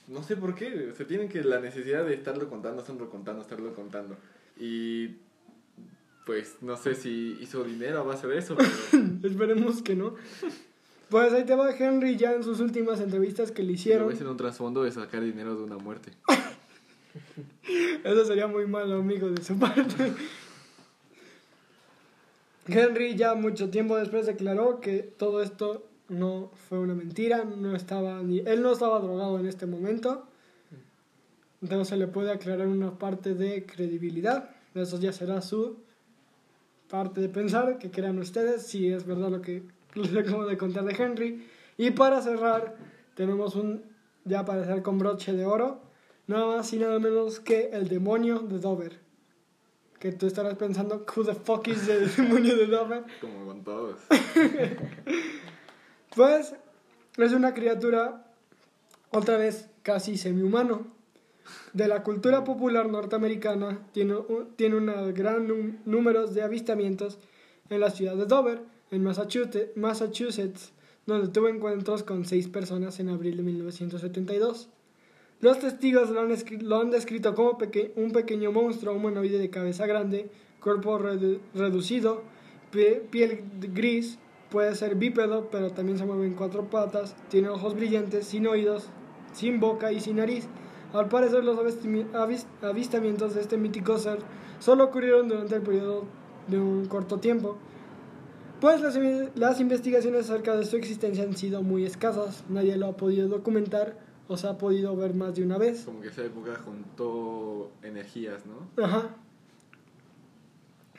No 0.08 0.22
sé 0.22 0.36
por 0.36 0.54
qué, 0.54 0.70
güey. 0.70 0.88
o 0.88 0.94
sea, 0.94 1.06
tienen 1.06 1.28
que 1.28 1.42
la 1.44 1.60
necesidad 1.60 2.04
de 2.04 2.14
estarlo 2.14 2.48
contando, 2.48 2.80
estarlo 2.80 3.08
contando, 3.08 3.42
estarlo 3.42 3.74
contando. 3.74 4.16
Y 4.58 5.16
pues 6.26 6.56
no 6.60 6.76
sé 6.76 6.94
si 6.94 7.36
hizo 7.40 7.64
dinero 7.64 8.00
a 8.00 8.02
base 8.02 8.26
de 8.26 8.38
eso, 8.38 8.56
pero 8.56 8.70
Esperemos 9.22 9.82
que 9.82 9.94
no. 9.94 10.14
Pues 11.08 11.32
ahí 11.32 11.44
te 11.44 11.54
va 11.54 11.70
Henry 11.76 12.16
ya 12.16 12.32
en 12.32 12.42
sus 12.42 12.60
últimas 12.60 13.00
entrevistas 13.00 13.50
que 13.50 13.62
le 13.62 13.68
lo 13.68 13.74
hicieron. 13.74 14.08
ves 14.08 14.20
en 14.20 14.28
un 14.28 14.36
trasfondo 14.36 14.82
de 14.82 14.92
sacar 14.92 15.22
dinero 15.22 15.54
de 15.56 15.62
una 15.62 15.76
muerte. 15.76 16.12
Eso 18.04 18.24
sería 18.24 18.46
muy 18.46 18.66
malo, 18.66 18.96
amigo, 18.96 19.28
de 19.28 19.42
su 19.42 19.58
parte. 19.58 20.12
Henry 22.66 23.16
ya 23.16 23.34
mucho 23.34 23.70
tiempo 23.70 23.96
después 23.96 24.26
declaró 24.26 24.80
que 24.80 24.98
todo 24.98 25.42
esto 25.42 25.84
no 26.08 26.50
fue 26.68 26.78
una 26.78 26.94
mentira, 26.94 27.44
no 27.44 27.74
estaba 27.74 28.22
ni 28.22 28.40
él 28.40 28.62
no 28.62 28.72
estaba 28.72 29.00
drogado 29.00 29.38
en 29.40 29.46
este 29.46 29.66
momento. 29.66 30.26
entonces 31.60 31.88
se 31.88 31.96
le 31.96 32.06
puede 32.06 32.30
aclarar 32.30 32.66
una 32.68 32.98
parte 32.98 33.34
de 33.34 33.66
credibilidad. 33.66 34.50
Eso 34.74 34.98
ya 34.98 35.12
será 35.12 35.42
su 35.42 35.76
parte 36.88 37.20
de 37.20 37.28
pensar, 37.28 37.78
que 37.78 37.90
crean 37.90 38.18
ustedes 38.18 38.66
si 38.66 38.92
es 38.92 39.06
verdad 39.06 39.30
lo 39.30 39.42
que 39.42 39.62
les 39.94 40.14
acabo 40.16 40.46
de 40.46 40.56
contar 40.56 40.84
de 40.84 40.94
Henry. 40.94 41.46
Y 41.78 41.90
para 41.90 42.20
cerrar, 42.20 42.76
tenemos 43.14 43.56
un, 43.56 43.82
ya 44.24 44.44
para 44.44 44.62
hacer 44.62 44.82
con 44.82 44.98
broche 44.98 45.32
de 45.32 45.46
oro, 45.46 45.80
nada 46.32 46.56
más 46.56 46.72
y 46.72 46.78
nada 46.78 46.98
menos 46.98 47.38
que 47.40 47.70
el 47.72 47.88
demonio 47.88 48.40
de 48.40 48.58
Dover. 48.58 48.98
Que 50.00 50.10
tú 50.10 50.26
estarás 50.26 50.56
pensando, 50.56 51.04
who 51.16 51.24
the 51.24 51.34
fuck 51.34 51.68
is 51.68 51.86
the 51.86 51.98
demonio 52.22 52.56
de 52.56 52.66
Dover? 52.66 53.04
Como 53.20 53.46
con 53.46 53.62
todos. 53.62 53.96
Pues 56.14 56.54
es 57.16 57.32
una 57.32 57.54
criatura, 57.54 58.26
otra 59.10 59.36
vez, 59.38 59.68
casi 59.82 60.16
semi-humano. 60.18 60.86
De 61.72 61.88
la 61.88 62.02
cultura 62.02 62.44
popular 62.44 62.88
norteamericana 62.88 63.78
tiene, 63.92 64.16
un- 64.16 64.48
tiene 64.56 64.76
un 64.76 65.14
gran 65.14 65.48
num- 65.48 65.78
número 65.86 66.26
de 66.26 66.42
avistamientos 66.42 67.18
en 67.70 67.80
la 67.80 67.90
ciudad 67.90 68.14
de 68.14 68.26
Dover, 68.26 68.60
en 68.90 69.02
Massachusetts, 69.02 69.74
Massachusetts, 69.76 70.72
donde 71.06 71.28
tuvo 71.28 71.48
encuentros 71.48 72.02
con 72.02 72.26
seis 72.26 72.46
personas 72.46 73.00
en 73.00 73.08
abril 73.08 73.38
de 73.38 73.42
1972. 73.42 74.68
Los 75.42 75.58
testigos 75.58 76.08
lo 76.10 76.20
han, 76.80 76.90
descrito 76.90 77.34
como 77.34 77.58
un 77.96 78.12
pequeño 78.12 78.52
monstruo 78.52 78.94
humanoide 78.94 79.38
de 79.38 79.50
cabeza 79.50 79.86
grande, 79.86 80.30
cuerpo 80.60 80.96
redu- 81.00 81.40
reducido, 81.52 82.22
pie- 82.72 83.02
piel 83.10 83.42
gris, 83.74 84.20
puede 84.50 84.72
ser 84.76 84.94
bípedo, 84.94 85.48
pero 85.50 85.70
también 85.70 85.98
se 85.98 86.06
mueve 86.06 86.26
en 86.26 86.34
cuatro 86.34 86.70
patas, 86.70 87.16
tiene 87.28 87.48
ojos 87.48 87.74
brillantes, 87.74 88.24
sin 88.26 88.46
oídos, 88.46 88.88
sin 89.32 89.58
boca 89.58 89.90
y 89.90 89.98
sin 89.98 90.16
nariz. 90.18 90.46
Al 90.92 91.08
parecer 91.08 91.42
los 91.42 91.58
avistamientos 92.62 93.34
de 93.34 93.40
este 93.40 93.56
mítico 93.56 93.98
ser 93.98 94.18
solo 94.60 94.84
ocurrieron 94.84 95.26
durante 95.26 95.56
el 95.56 95.62
periodo 95.62 96.04
de 96.46 96.60
un 96.60 96.84
corto 96.86 97.18
tiempo, 97.18 97.56
pues 98.60 98.80
las, 98.80 98.96
las 99.34 99.58
investigaciones 99.58 100.30
acerca 100.30 100.54
de 100.54 100.64
su 100.64 100.76
existencia 100.76 101.24
han 101.24 101.36
sido 101.36 101.62
muy 101.64 101.84
escasas, 101.84 102.44
nadie 102.48 102.76
lo 102.76 102.86
ha 102.86 102.96
podido 102.96 103.26
documentar 103.26 104.11
o 104.28 104.36
se 104.36 104.46
ha 104.46 104.58
podido 104.58 104.96
ver 104.96 105.14
más 105.14 105.34
de 105.34 105.42
una 105.42 105.58
vez. 105.58 105.82
Como 105.84 106.00
que 106.00 106.08
esa 106.08 106.24
época 106.24 106.54
juntó 106.64 107.70
energías, 107.82 108.42
¿no? 108.46 108.82
Ajá. 108.82 109.16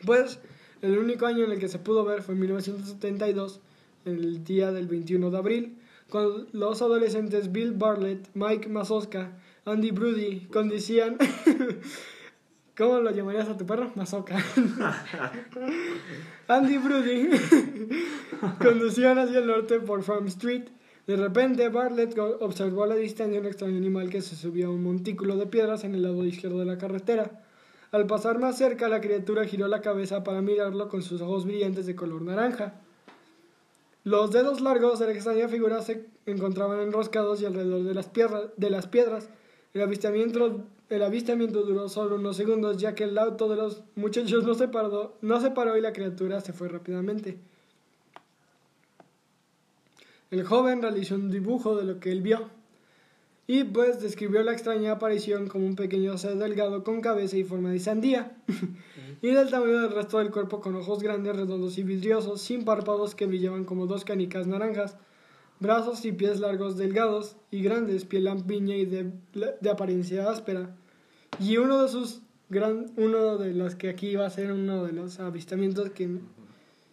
Pues 0.05 0.39
el 0.82 0.97
único 0.97 1.26
año 1.26 1.45
en 1.45 1.51
el 1.51 1.59
que 1.59 1.67
se 1.67 1.80
pudo 1.80 2.03
ver 2.03 2.21
fue 2.21 2.36
en 2.36 2.41
1972, 2.41 3.61
el 4.05 4.43
día 4.43 4.71
del 4.71 4.88
21 4.88 5.32
de 5.32 5.38
abril, 5.38 5.78
cuando 6.09 6.45
los 6.51 6.82
adolescentes 6.82 7.51
Bill 7.51 7.71
Bartlett, 7.71 8.30
Mike 8.34 8.67
Mazoska, 8.69 9.32
Andy 9.65 9.91
Brody 9.91 10.47
conducían... 10.51 11.17
¿Cómo 12.76 12.99
lo 13.01 13.11
llamarías 13.11 13.47
a 13.49 13.55
tu 13.55 13.67
perro? 13.67 13.91
Mazoka. 13.93 14.36
Andy 16.47 16.78
Brody 16.80 17.30
conducían 18.59 19.19
hacia 19.19 19.39
el 19.39 19.47
norte 19.47 19.80
por 19.80 20.01
Farm 20.01 20.26
Street. 20.26 20.63
De 21.08 21.18
repente, 21.18 21.68
Bartlett 21.68 22.18
observó 22.18 22.84
a 22.84 22.88
la 22.88 22.95
distancia 22.95 23.39
un 23.39 23.45
extraño 23.45 23.76
animal 23.78 24.10
que 24.10 24.22
se 24.22 24.36
subía 24.38 24.68
a 24.68 24.70
un 24.70 24.84
montículo 24.84 25.36
de 25.36 25.47
piedras 25.47 25.84
en 25.84 25.95
el 25.95 26.04
lado 26.04 26.24
izquierdo 26.26 26.60
de 26.60 26.66
la 26.66 26.78
carretera. 26.78 27.41
Al 27.91 28.08
pasar 28.08 28.39
más 28.39 28.58
cerca, 28.58 28.88
la 28.88 29.01
criatura 29.01 29.45
giró 29.45 29.68
la 29.68 29.82
cabeza 29.82 30.24
para 30.24 30.41
mirarlo 30.41 30.88
con 30.88 31.01
sus 31.04 31.22
ojos 31.22 31.45
brillantes 31.45 31.86
de 31.86 31.95
color 31.95 32.22
naranja. 32.22 32.76
Los 34.06 34.32
dedos 34.32 34.62
largos 34.62 34.99
de 34.99 35.08
la 35.08 35.12
extraña 35.14 35.47
figura 35.47 35.82
se 35.82 36.06
encontraban 36.26 36.80
enroscados 36.80 37.41
y 37.41 37.45
alrededor 37.45 37.84
de 37.84 37.93
las, 37.93 38.08
piedra- 38.08 38.51
de 38.56 38.70
las 38.70 38.88
piedras. 38.88 39.30
El 39.74 39.82
avistamiento, 39.82 40.62
el 40.89 41.04
avistamiento 41.04 41.64
duró 41.64 41.89
solo 41.89 42.16
unos 42.16 42.38
segundos, 42.38 42.78
ya 42.78 42.95
que 42.95 43.04
el 43.04 43.18
auto 43.18 43.49
de 43.49 43.58
los 43.58 43.84
muchachos 43.95 44.43
no 44.45 44.54
se 44.56 44.68
paró, 44.70 45.18
no 45.22 45.39
se 45.41 45.51
paró 45.51 45.78
y 45.78 45.82
la 45.82 45.93
criatura 45.93 46.41
se 46.41 46.54
fue 46.54 46.70
rápidamente. 46.70 47.38
El 50.34 50.44
joven 50.46 50.82
realizó 50.82 51.14
un 51.14 51.30
dibujo 51.30 51.76
de 51.76 51.84
lo 51.84 52.00
que 52.00 52.12
él 52.12 52.22
vio 52.22 52.50
y 53.46 53.66
pues 53.66 54.02
describió 54.02 54.42
la 54.42 54.52
extraña 54.52 54.94
aparición 54.94 55.48
como 55.48 55.68
un 55.68 55.76
pequeño 55.76 56.18
ser 56.18 56.38
delgado 56.38 56.84
con 56.84 57.02
cabeza 57.02 57.38
y 57.38 57.44
forma 57.44 57.70
de 57.70 57.78
sandía 57.78 58.36
y 59.22 59.28
del 59.28 59.52
tamaño 59.52 59.82
del 59.82 59.92
resto 59.92 60.18
del 60.18 60.32
cuerpo 60.32 60.60
con 60.60 60.76
ojos 60.76 61.04
grandes, 61.04 61.36
redondos 61.36 61.78
y 61.78 61.84
vidriosos, 61.84 62.42
sin 62.42 62.66
párpados 62.66 63.14
que 63.14 63.28
brillaban 63.28 63.64
como 63.64 63.86
dos 63.86 64.06
canicas 64.06 64.48
naranjas, 64.48 64.98
brazos 65.60 66.04
y 66.04 66.14
pies 66.14 66.40
largos, 66.40 66.78
delgados 66.78 67.36
y 67.52 67.62
grandes, 67.62 68.04
piel 68.04 68.24
lampiña 68.24 68.76
y 68.76 68.88
de, 68.88 69.12
de 69.62 69.70
apariencia 69.70 70.28
áspera. 70.32 70.76
Y 71.40 71.58
uno 71.58 71.84
de 71.84 71.90
sus 71.90 72.24
gran, 72.50 72.88
uno 72.98 73.38
de 73.38 73.54
los 73.54 73.76
que 73.76 73.88
aquí 73.88 74.08
iba 74.08 74.26
a 74.26 74.32
ser 74.32 74.52
uno 74.52 74.84
de 74.84 74.94
los 74.94 75.20
avistamientos 75.20 75.92
que 75.92 76.10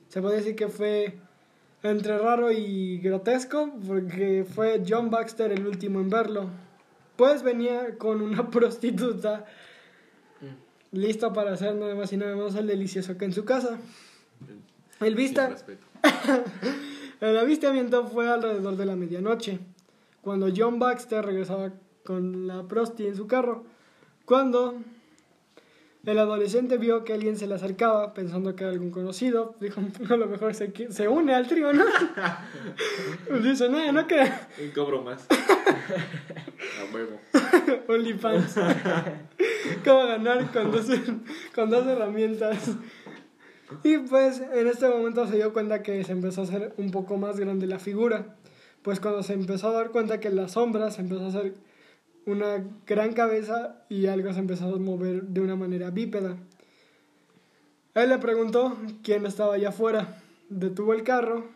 se 0.09 0.21
puede 0.21 0.37
decir 0.37 0.57
que 0.57 0.69
fue 0.69 1.19
entre 1.83 2.19
raro 2.19 2.51
y 2.51 2.99
grotesco, 2.99 3.73
porque 3.87 4.45
fue 4.45 4.83
John 4.87 5.11
Baxter 5.11 5.53
el 5.53 5.67
último 5.67 6.01
en 6.01 6.11
verlo. 6.11 6.51
Pues 7.17 7.43
venía 7.43 7.97
con 7.99 8.21
una 8.21 8.51
prostituta 8.51 9.47
lista 10.93 11.33
para 11.33 11.53
hacer 11.53 11.75
nada 11.75 11.95
más 11.95 12.13
y 12.13 12.17
nada 12.17 12.35
menos 12.35 12.55
el 12.55 12.67
delicioso 12.67 13.17
que 13.17 13.25
en 13.25 13.33
su 13.33 13.45
casa. 13.45 13.79
El 15.01 15.15
vista, 15.15 15.57
el 17.21 17.39
avistamiento 17.39 18.07
fue 18.07 18.29
alrededor 18.29 18.77
de 18.77 18.87
la 18.87 18.97
medianoche, 18.97 19.59
cuando 20.21 20.49
John 20.55 20.79
Baxter 20.79 21.25
regresaba 21.25 21.73
con 22.05 22.47
la 22.47 22.67
prosti 22.67 23.07
en 23.07 23.17
su 23.17 23.27
carro. 23.27 23.65
Cuando 24.25 24.77
el 26.07 26.19
adolescente 26.19 26.79
vio 26.79 27.05
que 27.05 27.13
alguien 27.13 27.37
se 27.37 27.47
le 27.47 27.55
acercaba, 27.55 28.15
pensando 28.15 28.57
que 28.57 28.65
era 28.65 28.73
algún 28.73 28.91
conocido, 28.91 29.55
dijo, 29.61 29.81
a 30.09 30.17
lo 30.17 30.27
mejor 30.27 30.55
se, 30.55 30.73
se 30.91 31.09
une 31.09 31.35
al 31.35 31.47
trío, 31.47 31.73
¿no? 31.73 31.85
Dice, 33.43 33.69
no, 33.69 33.93
no 33.93 34.07
que 34.07 34.21
Un 34.63 34.71
cobro 34.75 35.03
más. 35.03 35.27
A 35.31 36.95
huevo. 36.95 37.21
OnlyFans. 37.89 38.55
¿Cómo 39.85 40.07
ganar 40.07 40.51
con 40.53 40.71
dos, 40.71 40.87
con 41.55 41.71
dos 41.71 41.87
herramientas? 41.87 42.71
Y 43.83 43.99
pues 43.99 44.41
en 44.41 44.67
este 44.67 44.89
momento 44.89 45.27
se 45.27 45.37
dio 45.37 45.53
cuenta 45.53 45.83
que 45.83 46.03
se 46.05 46.13
empezó 46.13 46.43
a 46.43 46.45
hacer 46.45 46.75
un 46.77 46.91
poco 46.91 47.17
más 47.17 47.39
grande 47.39 47.67
la 47.67 47.79
figura. 47.79 48.37
Pues 48.83 49.01
cuando 49.01 49.23
se 49.23 49.35
empezó 49.35 49.69
a 49.69 49.73
dar 49.73 49.91
cuenta 49.91 50.21
que 50.21 50.31
la 50.31 50.49
sombra 50.49 50.91
se 50.91 51.03
empezó 51.03 51.27
a 51.27 51.29
hacer 51.29 51.55
una 52.27 52.65
gran 52.87 53.13
cabeza 53.13 53.85
y 53.89 54.07
algo 54.07 54.33
se 54.33 54.41
empezó 54.41 54.75
a 54.75 54.79
mover 54.79 55.23
de 55.23 55.41
una 55.41 55.57
manera 55.57 55.91
bípeda. 55.91 56.37
Él 57.95 58.09
le 58.09 58.19
preguntó 58.19 58.77
quién 59.03 59.27
estaba 59.27 59.55
allá 59.55 59.71
afuera. 59.71 60.23
Detuvo 60.49 60.95
el 60.95 61.03
carro 61.03 61.49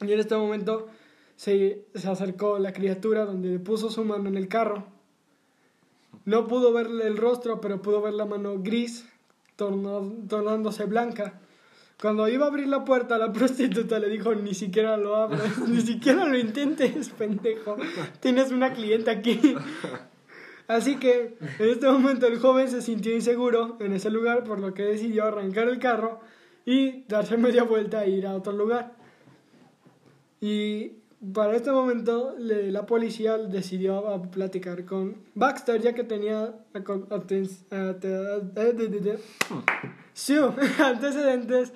y 0.00 0.12
en 0.12 0.20
este 0.20 0.36
momento 0.36 0.88
se, 1.36 1.84
se 1.94 2.08
acercó 2.08 2.58
la 2.58 2.72
criatura 2.72 3.24
donde 3.24 3.50
le 3.50 3.58
puso 3.58 3.90
su 3.90 4.04
mano 4.04 4.28
en 4.28 4.36
el 4.36 4.48
carro. 4.48 4.84
No 6.24 6.46
pudo 6.48 6.72
verle 6.72 7.06
el 7.06 7.16
rostro, 7.16 7.60
pero 7.60 7.82
pudo 7.82 8.00
ver 8.02 8.14
la 8.14 8.26
mano 8.26 8.58
gris 8.58 9.06
tornándose 9.56 10.84
blanca. 10.84 11.40
Cuando 12.00 12.28
iba 12.28 12.44
a 12.44 12.48
abrir 12.48 12.68
la 12.68 12.84
puerta, 12.84 13.16
la 13.18 13.32
prostituta 13.32 13.98
le 13.98 14.08
dijo, 14.08 14.34
ni 14.34 14.54
siquiera 14.54 14.96
lo 14.96 15.16
abras, 15.16 15.58
ni 15.68 15.80
siquiera 15.80 16.24
lo 16.26 16.36
intentes, 16.38 17.08
pendejo. 17.10 17.76
Tienes 18.20 18.52
una 18.52 18.72
cliente 18.72 19.10
aquí. 19.10 19.54
Así 20.68 20.96
que 20.96 21.36
en 21.58 21.68
este 21.68 21.88
momento 21.88 22.26
el 22.26 22.38
joven 22.40 22.68
se 22.68 22.82
sintió 22.82 23.14
inseguro 23.14 23.76
en 23.80 23.92
ese 23.92 24.10
lugar, 24.10 24.44
por 24.44 24.58
lo 24.60 24.74
que 24.74 24.82
decidió 24.82 25.24
arrancar 25.24 25.68
el 25.68 25.78
carro 25.78 26.20
y 26.64 27.04
darse 27.08 27.36
media 27.38 27.62
vuelta 27.62 28.04
e 28.04 28.10
ir 28.10 28.26
a 28.26 28.34
otro 28.34 28.52
lugar. 28.52 28.92
Y 30.40 30.92
para 31.32 31.56
este 31.56 31.70
momento 31.70 32.34
le- 32.38 32.70
la 32.72 32.84
policía 32.84 33.38
decidió 33.38 34.08
a 34.08 34.20
platicar 34.22 34.84
con 34.84 35.16
Baxter, 35.34 35.80
ya 35.80 35.94
que 35.94 36.04
tenía 36.04 36.54
aco- 36.74 37.06
aten- 37.08 37.48
ate- 37.70 38.42
sí, 40.16 40.36
antecedentes 40.82 41.72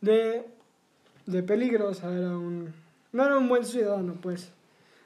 de, 0.00 0.44
de 1.24 1.42
peligro. 1.42 1.88
O 1.88 1.94
sea, 1.94 2.12
era 2.12 2.36
un, 2.36 2.74
no 3.12 3.24
era 3.24 3.38
un 3.38 3.48
buen 3.48 3.64
ciudadano, 3.64 4.14
pues. 4.20 4.52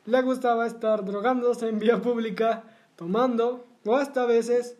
Le 0.06 0.22
gustaba 0.22 0.66
estar 0.66 1.04
drogándose 1.04 1.68
en 1.68 1.78
vía 1.78 2.00
pública, 2.00 2.64
tomando, 2.96 3.66
o 3.84 3.96
hasta 3.96 4.22
a 4.22 4.26
veces 4.26 4.76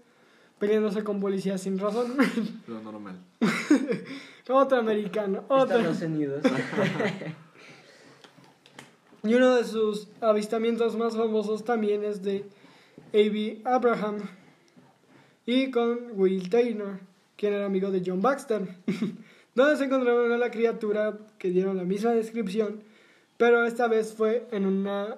peleándose 0.59 1.05
con 1.05 1.21
policías 1.21 1.61
sin 1.61 1.79
razón. 1.79 2.17
Lo 2.67 2.81
normal. 2.81 3.21
otro 4.49 4.79
americano, 4.79 5.45
otro. 5.49 5.79
Estados 5.79 6.03
Unidos. 6.03 6.43
Y 9.23 9.35
uno 9.35 9.55
de 9.57 9.65
sus 9.65 10.09
avistamientos 10.23 10.97
más 10.97 11.15
famosos 11.15 11.65
también 11.65 12.05
es 12.05 12.23
de 12.23 12.47
A.B. 13.13 13.61
Abraham 13.65 14.19
y 15.45 15.71
con 15.71 16.13
Will 16.15 16.49
Taylor, 16.49 17.01
quien 17.41 17.55
era 17.55 17.65
amigo 17.65 17.91
de 17.91 18.03
John 18.05 18.21
Baxter, 18.21 18.69
donde 19.55 19.77
se 19.79 19.85
encontraron 19.85 20.31
a 20.31 20.37
la 20.37 20.51
criatura 20.51 21.17
que 21.39 21.49
dieron 21.49 21.79
la 21.79 21.85
misma 21.85 22.11
descripción, 22.13 22.83
pero 23.39 23.65
esta 23.65 23.89
vez 23.89 24.13
fue 24.13 24.47
en 24.53 24.67
una 24.67 25.17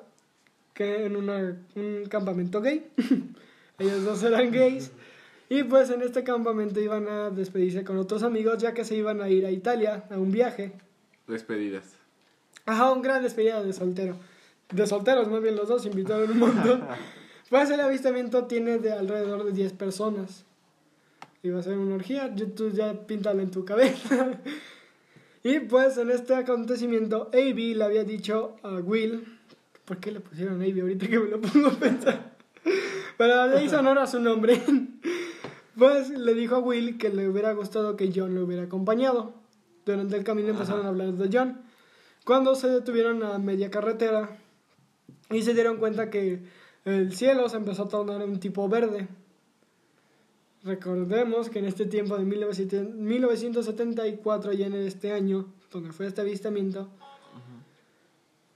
que 0.72 1.04
en 1.06 1.16
una- 1.16 1.56
un 1.74 2.04
campamento 2.08 2.60
gay. 2.60 2.86
Ellos 3.78 4.04
dos 4.04 4.22
eran 4.22 4.52
gays. 4.52 4.92
Y 5.48 5.64
pues 5.64 5.90
en 5.90 6.00
este 6.02 6.22
campamento 6.24 6.80
iban 6.80 7.08
a 7.08 7.30
despedirse 7.30 7.82
con 7.84 7.98
otros 7.98 8.22
amigos 8.22 8.58
ya 8.58 8.72
que 8.72 8.84
se 8.84 8.94
iban 8.96 9.20
a 9.20 9.28
ir 9.28 9.44
a 9.44 9.50
Italia 9.50 10.04
a 10.08 10.16
un 10.16 10.30
viaje. 10.30 10.72
Despedidas. 11.26 11.84
Ajá, 12.64 12.90
un 12.92 13.02
gran 13.02 13.22
despedida 13.22 13.62
de 13.62 13.72
soltero. 13.72 14.16
De 14.72 14.86
solteros, 14.86 15.28
más 15.28 15.42
bien 15.42 15.56
los 15.56 15.68
dos 15.68 15.84
invitaron 15.86 16.30
un 16.30 16.38
montón. 16.38 16.84
Pues 17.50 17.68
el 17.68 17.80
avistamiento 17.80 18.46
tiene 18.46 18.78
de 18.78 18.92
alrededor 18.92 19.44
de 19.44 19.52
10 19.52 19.74
personas. 19.74 20.46
Iba 21.44 21.58
a 21.58 21.62
ser 21.62 21.76
una 21.76 21.96
orgía, 21.96 22.32
tú 22.54 22.70
ya 22.70 23.06
píntalo 23.06 23.42
en 23.42 23.50
tu 23.50 23.64
cabeza. 23.64 24.40
y 25.42 25.58
pues 25.60 25.98
en 25.98 26.10
este 26.10 26.34
acontecimiento, 26.36 27.30
A.B. 27.32 27.74
le 27.74 27.84
había 27.84 28.04
dicho 28.04 28.56
a 28.62 28.74
Will, 28.76 29.24
¿por 29.84 29.96
qué 29.96 30.12
le 30.12 30.20
pusieron 30.20 30.62
A.B. 30.62 30.80
ahorita 30.80 31.08
que 31.08 31.18
me 31.18 31.28
lo 31.28 31.40
pongo 31.40 31.68
a 31.68 31.72
pensar? 31.72 32.36
Pero 33.18 33.48
le 33.48 33.64
hizo 33.64 33.80
honor 33.80 33.98
a 33.98 34.06
su 34.06 34.20
nombre. 34.20 34.62
pues 35.76 36.10
le 36.10 36.34
dijo 36.34 36.54
a 36.54 36.60
Will 36.60 36.96
que 36.96 37.08
le 37.08 37.28
hubiera 37.28 37.52
gustado 37.54 37.96
que 37.96 38.12
John 38.14 38.36
lo 38.36 38.44
hubiera 38.44 38.62
acompañado. 38.64 39.34
Durante 39.84 40.16
el 40.16 40.22
camino 40.22 40.50
empezaron 40.50 40.86
a 40.86 40.90
hablar 40.90 41.12
de 41.14 41.28
John. 41.36 41.60
Cuando 42.24 42.54
se 42.54 42.68
detuvieron 42.68 43.24
a 43.24 43.38
media 43.38 43.68
carretera 43.68 44.38
y 45.28 45.42
se 45.42 45.54
dieron 45.54 45.78
cuenta 45.78 46.08
que 46.08 46.44
el 46.84 47.12
cielo 47.14 47.48
se 47.48 47.56
empezó 47.56 47.84
a 47.84 47.88
tornar 47.88 48.22
un 48.22 48.38
tipo 48.38 48.68
verde. 48.68 49.08
Recordemos 50.64 51.50
que 51.50 51.58
en 51.58 51.64
este 51.64 51.86
tiempo 51.86 52.16
de 52.16 52.24
1900 52.24 52.94
1974 52.94 54.52
y 54.52 54.62
en 54.62 54.74
este 54.74 55.12
año, 55.12 55.46
donde 55.72 55.92
fue 55.92 56.06
este 56.06 56.20
avistamiento, 56.20 56.88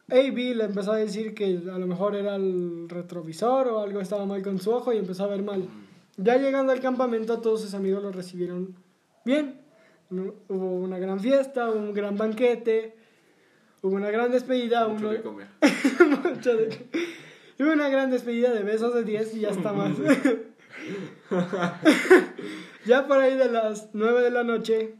A.B. 0.09 0.54
le 0.54 0.64
empezó 0.64 0.92
a 0.92 0.96
decir 0.98 1.34
que 1.34 1.46
a 1.70 1.78
lo 1.78 1.86
mejor 1.88 2.14
era 2.14 2.36
el 2.36 2.88
retrovisor 2.88 3.66
o 3.68 3.80
algo 3.80 4.00
estaba 4.00 4.24
mal 4.24 4.40
con 4.42 4.61
su 4.61 4.70
ojo 4.70 4.92
y 4.92 4.98
empezó 4.98 5.24
a 5.24 5.28
ver 5.28 5.42
mal. 5.42 5.66
Ya 6.16 6.36
llegando 6.36 6.72
al 6.72 6.80
campamento, 6.80 7.40
todos 7.40 7.61
sus 7.62 7.74
amigos 7.74 8.02
lo 8.04 8.12
recibieron 8.12 8.76
bien. 9.24 9.61
Hubo 10.11 10.70
una 10.76 11.00
gran 11.00 11.18
fiesta, 11.18 11.68
hubo 11.70 11.80
un 11.80 11.92
gran 11.92 12.16
banquete, 12.16 12.94
hubo 13.82 13.96
una 13.96 14.11
gran 14.12 14.30
despedida, 14.30 14.86
Mucho 14.86 15.09
uno- 15.09 15.16
que 15.16 15.22
comer. 15.22 15.48
mucho 16.34 16.57
de- 16.57 16.86
Hubo 17.59 17.72
una 17.72 17.88
gran 17.88 18.11
despedida 18.11 18.52
de 18.52 18.62
besos 18.62 18.94
de 18.94 19.02
10 19.02 19.34
y 19.34 19.40
ya 19.40 19.48
está 19.48 19.72
más. 19.72 19.92
ya 22.87 23.07
por 23.07 23.18
ahí 23.18 23.37
de 23.37 23.51
las 23.51 23.91
9 23.93 24.22
de 24.22 24.30
la 24.30 24.45
noche, 24.45 24.95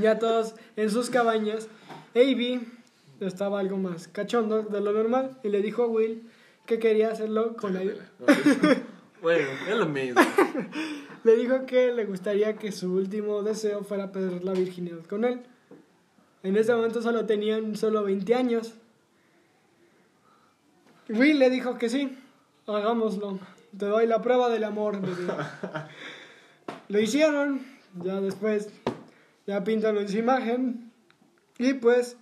ya 0.00 0.18
todos 0.18 0.54
en 0.76 0.90
sus 0.90 1.10
cabañas, 1.10 1.68
A.B. 2.14 2.60
estaba 3.20 3.60
algo 3.60 3.76
más 3.76 4.08
cachondo 4.08 4.62
de 4.62 4.80
lo 4.80 4.92
normal 4.92 5.38
y 5.42 5.48
le 5.48 5.62
dijo 5.62 5.84
a 5.84 5.86
Will 5.86 6.22
que 6.66 6.78
quería 6.78 7.10
hacerlo 7.10 7.56
con 7.56 7.76
él. 7.76 8.00
Bueno, 9.22 9.46
es 9.68 9.76
lo 9.76 9.86
mismo. 9.86 10.20
Le 11.24 11.36
dijo 11.36 11.64
que 11.64 11.92
le 11.92 12.04
gustaría 12.04 12.56
que 12.56 12.72
su 12.72 12.92
último 12.92 13.44
deseo 13.44 13.84
fuera 13.84 14.10
perder 14.10 14.42
la 14.42 14.52
virginidad 14.52 15.04
con 15.08 15.24
él. 15.24 15.42
En 16.42 16.56
ese 16.56 16.74
momento 16.74 17.00
solo 17.00 17.24
tenían 17.24 17.76
solo 17.76 18.02
20 18.02 18.34
años. 18.34 18.74
Will 21.08 21.38
le 21.38 21.50
dijo 21.50 21.78
que 21.78 21.88
sí, 21.88 22.18
hagámoslo. 22.66 23.38
Te 23.76 23.86
doy 23.86 24.06
la 24.06 24.20
prueba 24.20 24.48
del 24.50 24.64
amor. 24.64 24.98
Lo 26.88 27.00
hicieron, 27.00 27.64
ya 28.02 28.20
después, 28.20 28.68
ya 29.46 29.64
pintan 29.64 29.96
en 29.96 30.08
su 30.08 30.18
imagen. 30.18 30.92
Y 31.58 31.74
pues, 31.74 32.16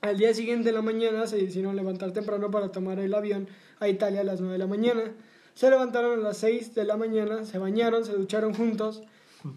al 0.00 0.18
día 0.18 0.34
siguiente 0.34 0.68
de 0.68 0.72
la 0.72 0.82
mañana 0.82 1.26
se 1.26 1.36
decidieron 1.36 1.76
levantar 1.76 2.12
temprano 2.12 2.50
para 2.50 2.70
tomar 2.70 2.98
el 2.98 3.14
avión 3.14 3.48
a 3.80 3.88
Italia 3.88 4.20
a 4.20 4.24
las 4.24 4.40
9 4.40 4.52
de 4.52 4.58
la 4.58 4.66
mañana. 4.66 5.12
Se 5.54 5.68
levantaron 5.68 6.20
a 6.20 6.22
las 6.22 6.38
6 6.38 6.74
de 6.74 6.84
la 6.84 6.96
mañana, 6.96 7.44
se 7.44 7.58
bañaron, 7.58 8.04
se 8.04 8.12
ducharon 8.12 8.54
juntos, 8.54 9.02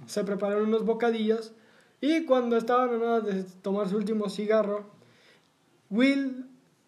se 0.07 0.23
prepararon 0.23 0.67
unos 0.67 0.85
bocadillos 0.85 1.53
y 2.01 2.25
cuando 2.25 2.57
estaban 2.57 2.89
a 2.95 2.97
nada 2.97 3.21
de 3.21 3.43
tomar 3.61 3.89
su 3.89 3.97
último 3.97 4.29
cigarro, 4.29 4.85
Will 5.89 6.45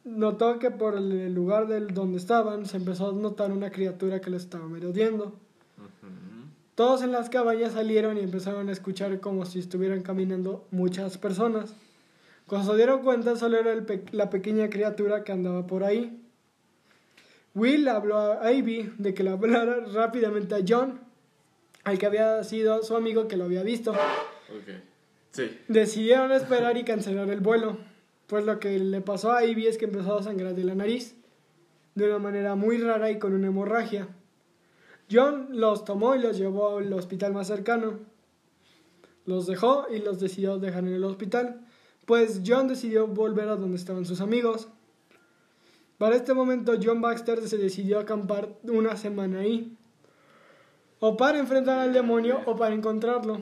notó 0.08 0.60
que 0.60 0.72
por 0.72 0.95
el 0.95 1.34
lugar 1.34 1.68
del 1.68 1.93
donde 1.93 2.18
estaban 2.18 2.66
se 2.66 2.78
empezó 2.78 3.10
a 3.10 3.14
notar 3.14 3.51
una 3.51 3.70
criatura 3.72 4.22
que 4.22 4.30
lo 4.30 4.38
estaba 4.38 4.68
merodeando. 4.68 5.34
Todos 6.76 7.01
en 7.01 7.12
las 7.12 7.30
cabañas 7.30 7.74
salieron 7.74 8.18
y 8.18 8.22
empezaron 8.22 8.70
a 8.70 8.72
escuchar 8.72 9.20
como 9.20 9.45
si 9.45 9.60
estuvieran 9.60 10.01
caminando 10.03 10.66
muchas 10.72 11.18
personas. 11.18 11.74
Cuando 12.45 12.72
se 12.72 12.78
dieron 12.78 13.01
cuenta, 13.01 13.36
solo 13.36 13.58
era 13.58 13.74
el 13.74 13.84
pe- 13.84 14.03
la 14.12 14.30
pequeña 14.30 14.70
criatura 14.70 15.24
que 15.24 15.32
andaba 15.32 15.66
por 15.66 15.84
ahí. 15.84 16.22
Will 17.55 17.88
habló 17.88 18.18
a 18.39 18.51
Ivy 18.51 18.93
de 18.99 19.14
que 19.16 19.24
le 19.24 19.32
hablara 19.32 19.80
rápidamente 19.91 20.53
a 20.53 20.60
John, 20.68 20.99
al 21.84 21.97
que 21.97 22.05
había 22.05 22.43
sido 22.43 22.84
su 22.84 22.95
amigo 22.95 23.28
que 23.28 23.38
lo 23.38 23.45
había 23.45 23.64
visto. 23.64 23.93
Sí. 25.32 25.58
Decidieron 25.68 26.32
esperar 26.32 26.78
y 26.78 26.84
cancelar 26.84 27.30
el 27.30 27.39
vuelo, 27.39 27.78
pues 28.28 28.46
lo 28.46 28.60
que 28.60 28.78
le 28.78 29.02
pasó 29.02 29.32
a 29.32 29.44
Ivy 29.46 29.68
es 29.68 29.78
que 29.78 29.86
empezó 29.86 30.18
a 30.18 30.24
sangrar 30.24 30.54
de 30.54 30.64
la 30.64 30.76
nariz, 30.76 31.16
de 31.96 32.06
una 32.06 32.20
manera 32.20 32.56
muy 32.56 32.78
rara 32.78 33.10
y 33.10 33.18
con 33.18 33.34
una 33.34 33.48
hemorragia. 33.48 34.10
John 35.10 35.48
los 35.52 35.86
tomó 35.86 36.16
y 36.16 36.20
los 36.20 36.38
llevó 36.38 36.78
al 36.78 36.92
hospital 36.92 37.34
más 37.34 37.48
cercano. 37.48 38.00
Los 39.26 39.48
dejó 39.48 39.88
y 39.90 40.00
los 40.00 40.20
decidió 40.20 40.60
dejar 40.60 40.84
en 40.84 40.94
el 40.94 41.04
hospital, 41.04 41.66
pues 42.06 42.42
John 42.46 42.68
decidió 42.68 43.08
volver 43.08 43.50
a 43.50 43.56
donde 43.56 43.78
estaban 43.78 44.06
sus 44.06 44.22
amigos. 44.22 44.68
Para 45.98 46.16
este 46.16 46.34
momento 46.34 46.74
John 46.82 47.02
Baxter 47.02 47.46
se 47.48 47.58
decidió 47.58 48.00
acampar 48.00 48.50
una 48.64 48.96
semana 48.98 49.40
ahí, 49.40 49.76
o 51.00 51.18
para 51.18 51.40
enfrentar 51.40 51.80
al 51.80 51.94
demonio 51.94 52.42
o 52.46 52.56
para 52.56 52.76
encontrarlo. 52.76 53.42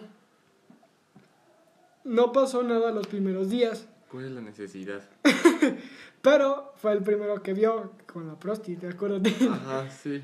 No 2.03 2.31
pasó 2.31 2.63
nada 2.63 2.91
los 2.91 3.07
primeros 3.07 3.49
días, 3.49 3.87
¿Cuál 4.11 4.25
es 4.25 4.31
la 4.31 4.41
necesidad? 4.41 5.01
pero 6.21 6.71
fue 6.77 6.93
el 6.93 7.01
primero 7.03 7.41
que 7.41 7.53
vio 7.53 7.91
con 8.11 8.27
la 8.27 8.37
prosti, 8.39 8.77
acuérdate. 8.87 9.33
Ajá, 9.49 9.89
sí. 9.89 10.21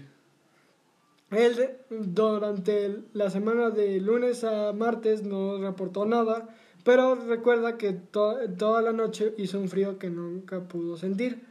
Él 1.32 1.78
durante 1.90 3.04
la 3.14 3.30
semana 3.30 3.70
de 3.70 4.00
lunes 4.02 4.44
a 4.44 4.74
martes 4.74 5.24
no 5.24 5.58
reportó 5.60 6.06
nada, 6.06 6.50
pero 6.84 7.16
recuerda 7.16 7.78
que 7.78 7.94
to- 7.94 8.38
toda 8.58 8.82
la 8.82 8.92
noche 8.92 9.34
hizo 9.38 9.60
un 9.60 9.70
frío 9.70 9.98
que 9.98 10.10
nunca 10.10 10.68
pudo 10.68 10.98
sentir. 10.98 11.42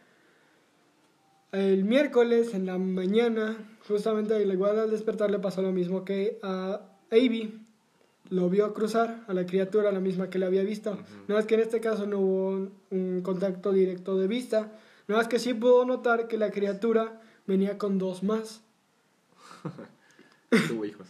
El 1.53 1.85
miércoles 1.85 2.55
en 2.55 2.66
la 2.66 2.78
mañana, 2.78 3.57
justamente 3.89 4.41
igual 4.43 4.78
al 4.78 4.91
despertar 4.91 5.31
le 5.31 5.39
pasó 5.41 5.62
lo 5.62 5.72
mismo 5.72 6.05
que 6.05 6.39
a 6.43 6.81
Avi. 7.11 7.60
Lo 8.31 8.49
vio 8.49 8.72
cruzar 8.72 9.24
a 9.26 9.35
la 9.35 9.45
criatura, 9.45 9.93
la 9.93 10.01
misma 10.01 10.31
que 10.31 10.39
le 10.39 10.47
había 10.47 10.62
visto. 10.62 10.99
No 11.28 11.39
es 11.39 11.47
que 11.47 11.57
en 11.57 11.61
este 11.61 11.81
caso 11.81 12.07
no 12.07 12.18
hubo 12.20 12.49
un, 12.51 12.72
un 12.91 13.20
contacto 13.22 13.72
directo 13.72 14.16
de 14.16 14.28
vista. 14.28 14.72
No 15.09 15.20
es 15.20 15.26
que 15.28 15.39
sí 15.39 15.53
pudo 15.53 15.85
notar 15.85 16.28
que 16.28 16.39
la 16.39 16.51
criatura 16.51 17.20
venía 17.47 17.76
con 17.76 17.99
dos 17.99 18.22
más. 18.22 18.62
Tuvo 20.68 20.85
hijos. 20.85 21.07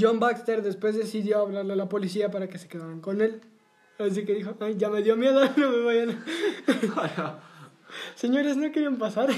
John 0.00 0.20
Baxter 0.20 0.62
después 0.62 0.96
decidió 0.96 1.40
hablarle 1.40 1.74
a 1.74 1.76
la 1.76 1.88
policía 1.88 2.30
para 2.30 2.48
que 2.48 2.58
se 2.58 2.68
quedaran 2.68 3.00
con 3.00 3.20
él. 3.20 3.42
Así 3.98 4.24
que 4.24 4.34
dijo, 4.34 4.56
ay, 4.60 4.76
ya 4.76 4.88
me 4.88 5.02
dio 5.02 5.16
miedo, 5.16 5.40
no 5.56 5.70
me 5.70 5.84
vayan. 5.84 6.24
a-". 6.96 7.40
Señores, 8.14 8.56
no 8.56 8.70
querían 8.72 8.96
pasar. 8.96 9.28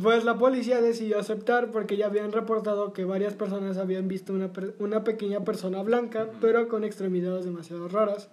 Pues 0.00 0.24
la 0.24 0.38
policía 0.38 0.80
decidió 0.80 1.18
aceptar 1.18 1.70
porque 1.70 1.96
ya 1.96 2.06
habían 2.06 2.32
reportado 2.32 2.92
que 2.92 3.04
varias 3.04 3.34
personas 3.34 3.76
habían 3.76 4.08
visto 4.08 4.32
una, 4.32 4.52
per- 4.52 4.74
una 4.78 5.04
pequeña 5.04 5.40
persona 5.44 5.82
blanca, 5.82 6.28
pero 6.40 6.68
con 6.68 6.84
extremidades 6.84 7.44
demasiado 7.44 7.88
raras. 7.88 8.28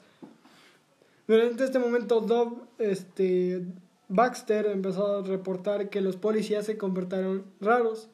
Durante 1.28 1.64
este 1.64 1.78
momento, 1.80 2.22
Dob, 2.22 2.60
este, 2.80 3.64
Baxter 4.08 4.68
empezó 4.68 5.18
a 5.18 5.22
reportar 5.22 5.90
que 5.90 6.02
los 6.02 6.16
policías 6.16 6.66
se 6.66 6.78
comportaron 6.78 7.44
raros. 7.62 8.10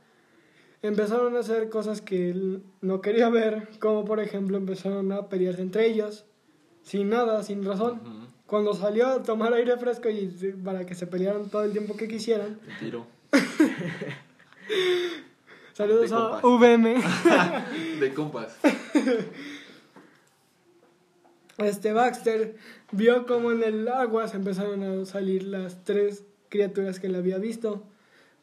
Empezaron 0.82 1.36
a 1.36 1.40
hacer 1.40 1.70
cosas 1.70 2.02
que 2.02 2.30
él 2.30 2.62
no 2.82 3.02
quería 3.02 3.30
ver, 3.30 3.70
como 3.80 4.06
por 4.06 4.20
ejemplo 4.20 4.58
empezaron 4.58 5.12
a 5.12 5.30
pelearse 5.30 5.62
entre 5.62 5.88
ellos, 5.88 6.26
sin 6.84 7.10
nada, 7.10 7.42
sin 7.44 7.64
razón. 7.64 8.02
Cuando 8.46 8.74
salió 8.76 9.08
a 9.08 9.24
tomar 9.24 9.54
aire 9.54 9.78
fresco 9.78 10.10
y 10.10 10.28
para 10.64 10.86
que 10.86 10.94
se 10.94 11.08
pelearan 11.08 11.50
todo 11.50 11.64
el 11.64 11.72
tiempo 11.72 11.96
que 11.96 12.08
quisieran. 12.08 12.60
Tiro. 12.80 13.06
Saludos 15.74 16.10
De 16.10 16.16
a 16.16 16.20
compas. 16.20 16.44
VM. 16.44 16.96
De 18.00 18.14
compas. 18.14 18.56
Este 21.58 21.94
Baxter 21.94 22.56
vio 22.92 23.26
como 23.26 23.52
en 23.52 23.64
el 23.64 23.88
agua 23.88 24.28
se 24.28 24.38
empezaron 24.38 24.84
a 24.84 25.06
salir 25.06 25.44
las 25.44 25.84
tres 25.84 26.24
criaturas 26.50 27.00
que 27.00 27.08
él 27.08 27.16
había 27.16 27.38
visto. 27.38 27.84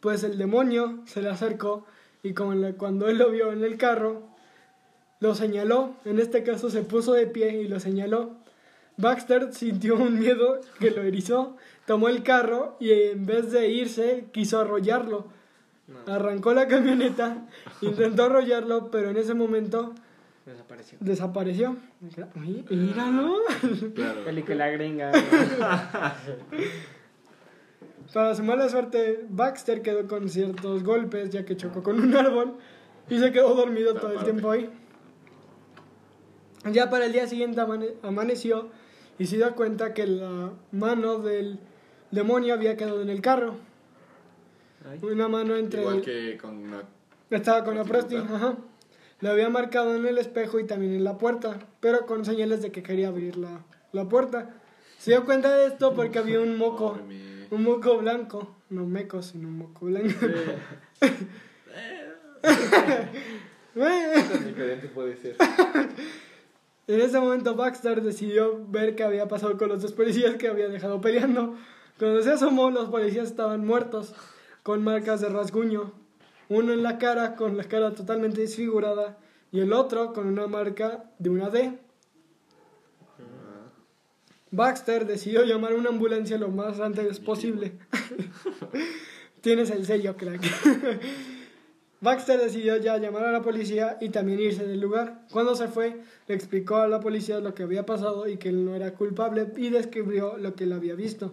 Pues 0.00 0.24
el 0.24 0.38
demonio 0.38 1.00
se 1.06 1.22
le 1.22 1.28
acercó 1.30 1.86
y 2.22 2.34
como 2.34 2.54
la- 2.54 2.72
cuando 2.72 3.08
él 3.08 3.18
lo 3.18 3.30
vio 3.30 3.52
en 3.52 3.64
el 3.64 3.76
carro, 3.78 4.22
lo 5.20 5.34
señaló. 5.34 5.94
En 6.04 6.18
este 6.18 6.42
caso 6.42 6.70
se 6.70 6.82
puso 6.82 7.12
de 7.12 7.26
pie 7.26 7.62
y 7.62 7.68
lo 7.68 7.80
señaló. 7.80 8.36
Baxter 8.96 9.52
sintió 9.54 9.96
un 9.96 10.18
miedo 10.18 10.60
que 10.78 10.90
lo 10.90 11.02
erizó. 11.02 11.56
Tomó 11.86 12.08
el 12.08 12.22
carro 12.22 12.76
y 12.80 12.92
en 12.92 13.26
vez 13.26 13.50
de 13.52 13.68
irse 13.68 14.26
quiso 14.32 14.60
arrollarlo. 14.60 15.26
Arrancó 16.06 16.54
la 16.54 16.68
camioneta, 16.68 17.46
intentó 17.82 18.24
arrollarlo, 18.24 18.90
pero 18.90 19.10
en 19.10 19.16
ese 19.18 19.34
momento 19.34 19.92
Desapareció. 20.46 20.98
desapareció. 21.00 21.76
Míralo. 22.70 23.36
Claro. 23.94 24.24
Película 24.24 24.68
gringa. 24.70 25.12
Para 28.12 28.34
su 28.34 28.42
mala 28.42 28.68
suerte, 28.68 29.24
Baxter 29.30 29.80
quedó 29.82 30.06
con 30.06 30.28
ciertos 30.28 30.82
golpes 30.82 31.30
ya 31.30 31.44
que 31.46 31.56
chocó 31.56 31.82
con 31.82 31.98
un 32.00 32.14
árbol 32.14 32.56
y 33.08 33.18
se 33.18 33.32
quedó 33.32 33.54
dormido 33.54 33.94
todo 33.94 34.12
el 34.12 34.22
tiempo 34.24 34.50
ahí. 34.50 34.68
Ya 36.70 36.90
para 36.90 37.06
el 37.06 37.12
día 37.12 37.26
siguiente 37.26 37.60
amane- 37.60 37.94
amaneció 38.02 38.68
y 39.18 39.26
se 39.26 39.36
dio 39.36 39.54
cuenta 39.54 39.94
que 39.94 40.06
la 40.06 40.50
mano 40.72 41.18
del 41.18 41.58
demonio 42.12 42.54
había 42.54 42.76
quedado 42.76 43.02
en 43.02 43.10
el 43.10 43.20
carro. 43.20 43.56
Ay. 44.88 45.00
Una 45.02 45.26
mano 45.28 45.56
entre... 45.56 45.80
Igual 45.80 46.02
que 46.02 46.38
con 46.40 46.56
una... 46.56 46.82
Estaba 47.30 47.64
con 47.64 47.74
la 47.76 47.82
prosti, 47.84 48.14
Prostituta. 48.14 48.46
ajá. 48.46 48.56
Lo 49.20 49.30
había 49.30 49.48
marcado 49.48 49.94
en 49.96 50.04
el 50.06 50.18
espejo 50.18 50.58
y 50.60 50.66
también 50.66 50.94
en 50.94 51.04
la 51.04 51.16
puerta, 51.16 51.58
pero 51.80 52.06
con 52.06 52.24
señales 52.24 52.60
de 52.60 52.72
que 52.72 52.82
quería 52.82 53.08
abrir 53.08 53.36
la, 53.36 53.64
la 53.92 54.08
puerta. 54.08 54.50
Se 54.98 55.12
dio 55.12 55.24
cuenta 55.24 55.54
de 55.56 55.66
esto 55.66 55.94
porque 55.94 56.18
había 56.18 56.40
un 56.40 56.56
moco, 56.56 56.98
un 57.50 57.62
moco 57.62 57.98
blanco. 57.98 58.56
No 58.68 58.84
meco, 58.84 59.22
sino 59.22 59.48
un 59.48 59.58
moco 59.58 59.86
blanco. 59.86 60.08
Diferente 63.74 64.88
puede 64.88 65.16
ser. 65.16 65.36
En 66.88 67.00
ese 67.00 67.20
momento 67.20 67.54
Baxter 67.54 68.02
decidió 68.02 68.60
ver 68.68 68.96
qué 68.96 69.04
había 69.04 69.28
pasado 69.28 69.56
con 69.56 69.68
los 69.68 69.80
dos 69.80 69.92
policías 69.92 70.34
que 70.34 70.48
había 70.48 70.68
dejado 70.68 71.00
peleando. 71.00 71.56
Cuando 71.98 72.22
se 72.22 72.32
asomó, 72.32 72.70
los 72.70 72.88
policías 72.88 73.28
estaban 73.28 73.64
muertos, 73.66 74.14
con 74.62 74.82
marcas 74.82 75.20
de 75.20 75.28
rasguño. 75.28 75.92
Uno 76.48 76.72
en 76.72 76.82
la 76.82 76.98
cara, 76.98 77.36
con 77.36 77.56
la 77.56 77.64
cara 77.64 77.94
totalmente 77.94 78.40
desfigurada, 78.40 79.18
y 79.52 79.60
el 79.60 79.72
otro 79.72 80.12
con 80.12 80.26
una 80.26 80.46
marca 80.46 81.04
de 81.18 81.30
una 81.30 81.50
D. 81.50 81.78
Baxter 84.50 85.06
decidió 85.06 85.44
llamar 85.44 85.72
a 85.72 85.76
una 85.76 85.88
ambulancia 85.88 86.36
lo 86.36 86.48
más 86.48 86.78
antes 86.80 87.20
posible. 87.20 87.72
Tienes 89.40 89.70
el 89.70 89.86
sello, 89.86 90.16
crack. 90.16 90.42
Baxter 92.02 92.38
decidió 92.38 92.76
ya 92.76 92.98
llamar 92.98 93.24
a 93.24 93.32
la 93.32 93.42
policía 93.42 93.96
y 94.00 94.08
también 94.08 94.40
irse 94.40 94.66
del 94.66 94.80
lugar. 94.80 95.22
Cuando 95.30 95.54
se 95.54 95.68
fue, 95.68 96.02
le 96.26 96.34
explicó 96.34 96.76
a 96.76 96.88
la 96.88 97.00
policía 97.00 97.38
lo 97.38 97.54
que 97.54 97.62
había 97.62 97.86
pasado 97.86 98.28
y 98.28 98.36
que 98.36 98.48
él 98.48 98.64
no 98.64 98.74
era 98.74 98.92
culpable 98.92 99.46
y 99.56 99.70
describió 99.70 100.36
lo 100.36 100.54
que 100.54 100.64
él 100.64 100.72
había 100.72 100.96
visto. 100.96 101.32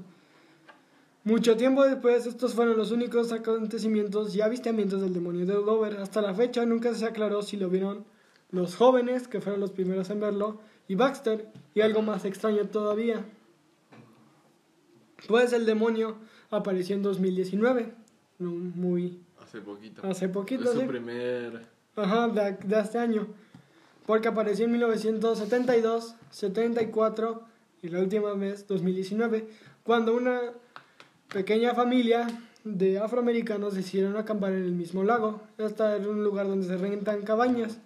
Mucho 1.24 1.58
tiempo 1.58 1.84
después, 1.84 2.26
estos 2.26 2.54
fueron 2.54 2.78
los 2.78 2.92
únicos 2.92 3.32
acontecimientos 3.32 4.36
y 4.36 4.42
avistamientos 4.42 5.02
del 5.02 5.14
demonio 5.14 5.46
de 5.46 5.54
Dover. 5.54 5.98
Hasta 5.98 6.22
la 6.22 6.34
fecha 6.34 6.66
nunca 6.66 6.94
se 6.96 7.06
aclaró 7.06 7.42
si 7.42 7.58
lo 7.58 7.70
vieron 7.70 8.06
los 8.52 8.76
jóvenes, 8.76 9.28
que 9.28 9.42
fueron 9.42 9.60
los 9.60 9.72
primeros 9.72 10.10
en 10.10 10.20
verlo, 10.22 10.60
y 10.88 10.96
Baxter, 10.96 11.48
y 11.76 11.82
algo 11.82 12.02
más 12.02 12.26
extraño 12.26 12.66
todavía. 12.68 13.26
Pues 15.28 15.54
el 15.54 15.66
demonio 15.66 16.16
apareció 16.50 16.96
en 16.96 17.04
2019, 17.04 17.94
no 18.40 18.52
muy 18.52 19.20
Hace 19.44 19.62
poquito. 19.62 20.02
hace 20.08 20.30
poquito, 20.30 20.72
Es 20.72 20.80
su 20.80 20.88
primer... 20.88 21.68
Ajá, 21.96 22.28
de, 22.30 22.54
de 22.66 22.80
este 22.80 22.98
año. 22.98 23.28
Porque 24.06 24.30
apareció 24.30 24.66
en 24.66 24.72
1972, 24.72 26.16
74 26.32 27.44
y 27.84 27.90
la 27.90 28.00
última 28.00 28.34
vez 28.34 28.66
2019, 28.68 29.48
cuando 29.84 30.16
una 30.16 30.42
pequeña 31.32 31.74
familia 31.74 32.28
de 32.64 33.00
afroamericanos 33.00 33.74
decidieron 33.76 34.18
acampar 34.18 34.52
en 34.54 34.64
el 34.64 34.72
mismo 34.74 35.04
lago. 35.04 35.42
Este 35.58 35.84
era 35.84 36.08
un 36.08 36.24
lugar 36.24 36.48
donde 36.48 36.68
se 36.68 36.78
rentan 36.78 37.22
cabañas. 37.24 37.80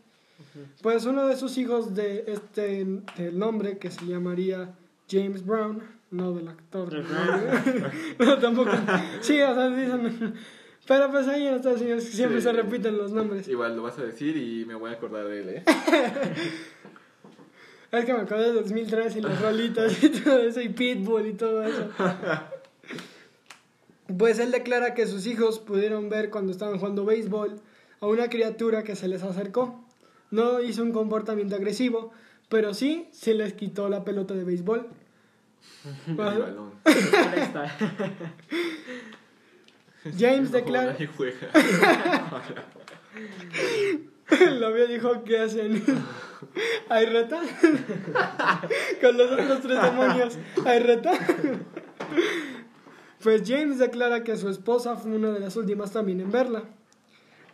Pues 0.81 1.05
uno 1.05 1.27
de 1.27 1.35
sus 1.35 1.57
hijos 1.57 1.95
de 1.95 2.25
este 2.27 2.85
del 3.17 3.37
nombre 3.39 3.77
que 3.77 3.89
se 3.91 4.05
llamaría 4.05 4.73
James 5.09 5.45
Brown, 5.45 5.81
no 6.11 6.33
del 6.33 6.47
actor. 6.47 6.91
no, 8.19 8.37
tampoco. 8.39 8.71
Sí, 9.21 9.41
o 9.41 9.53
sea, 9.55 9.69
dicen. 9.69 10.33
Pero 10.85 11.09
pues 11.11 11.27
ahí 11.27 11.47
en 11.47 11.55
Estados 11.55 11.81
Unidos 11.81 12.03
siempre 12.03 12.39
Sí. 12.39 12.43
se 12.43 12.51
repiten 12.53 12.97
los 12.97 13.11
nombres. 13.13 13.47
Igual 13.47 13.75
lo 13.75 13.83
vas 13.83 13.97
a 13.99 14.03
decir 14.03 14.35
y 14.35 14.65
me 14.65 14.75
voy 14.75 14.91
a 14.91 14.93
acordar 14.95 15.25
de 15.27 15.41
él, 15.41 15.49
¿eh? 15.49 15.63
Es 17.91 18.05
que 18.05 18.13
me 18.13 18.21
acuerdo 18.21 18.43
de 18.45 18.53
2003 18.53 19.15
y 19.17 19.21
las 19.21 19.39
rolitas 19.39 20.03
y 20.03 20.09
todo 20.09 20.39
eso, 20.39 20.59
y 20.61 20.69
Pitbull 20.69 21.27
y 21.27 21.33
todo 21.33 21.63
eso. 21.63 21.89
Pues 24.17 24.39
él 24.39 24.51
declara 24.51 24.93
que 24.93 25.07
sus 25.07 25.25
hijos 25.27 25.59
pudieron 25.59 26.09
ver 26.09 26.29
cuando 26.29 26.51
estaban 26.51 26.77
jugando 26.77 27.05
béisbol 27.05 27.61
a 27.99 28.07
una 28.07 28.29
criatura 28.29 28.83
que 28.83 28.95
se 28.95 29.07
les 29.07 29.23
acercó. 29.23 29.83
No 30.29 30.61
hizo 30.61 30.83
un 30.83 30.91
comportamiento 30.91 31.55
agresivo, 31.55 32.11
pero 32.49 32.73
sí 32.73 33.07
se 33.11 33.33
les 33.33 33.53
quitó 33.53 33.87
la 33.87 34.03
pelota 34.03 34.33
de 34.33 34.43
béisbol. 34.43 34.89
El 36.07 36.15
balón. 36.15 36.71
Ahí 36.85 37.39
está. 37.39 37.75
James 40.17 40.51
declara... 40.51 40.97
Lo 44.59 44.73
vio 44.73 44.87
dijo, 44.87 45.23
¿qué 45.23 45.39
hacen? 45.39 45.83
¿Hay 46.89 47.05
reta? 47.05 47.41
Con 49.01 49.17
los 49.17 49.31
otros 49.31 49.61
tres 49.61 49.81
demonios, 49.81 50.37
¿hay 50.65 50.79
reta? 50.79 51.11
Pues 53.23 53.43
James 53.47 53.79
declara 53.79 54.23
que 54.23 54.35
su 54.37 54.49
esposa 54.49 54.95
fue 54.97 55.11
una 55.13 55.31
de 55.31 55.39
las 55.39 55.55
últimas 55.55 55.91
también 55.91 56.19
en 56.21 56.31
verla. 56.31 56.63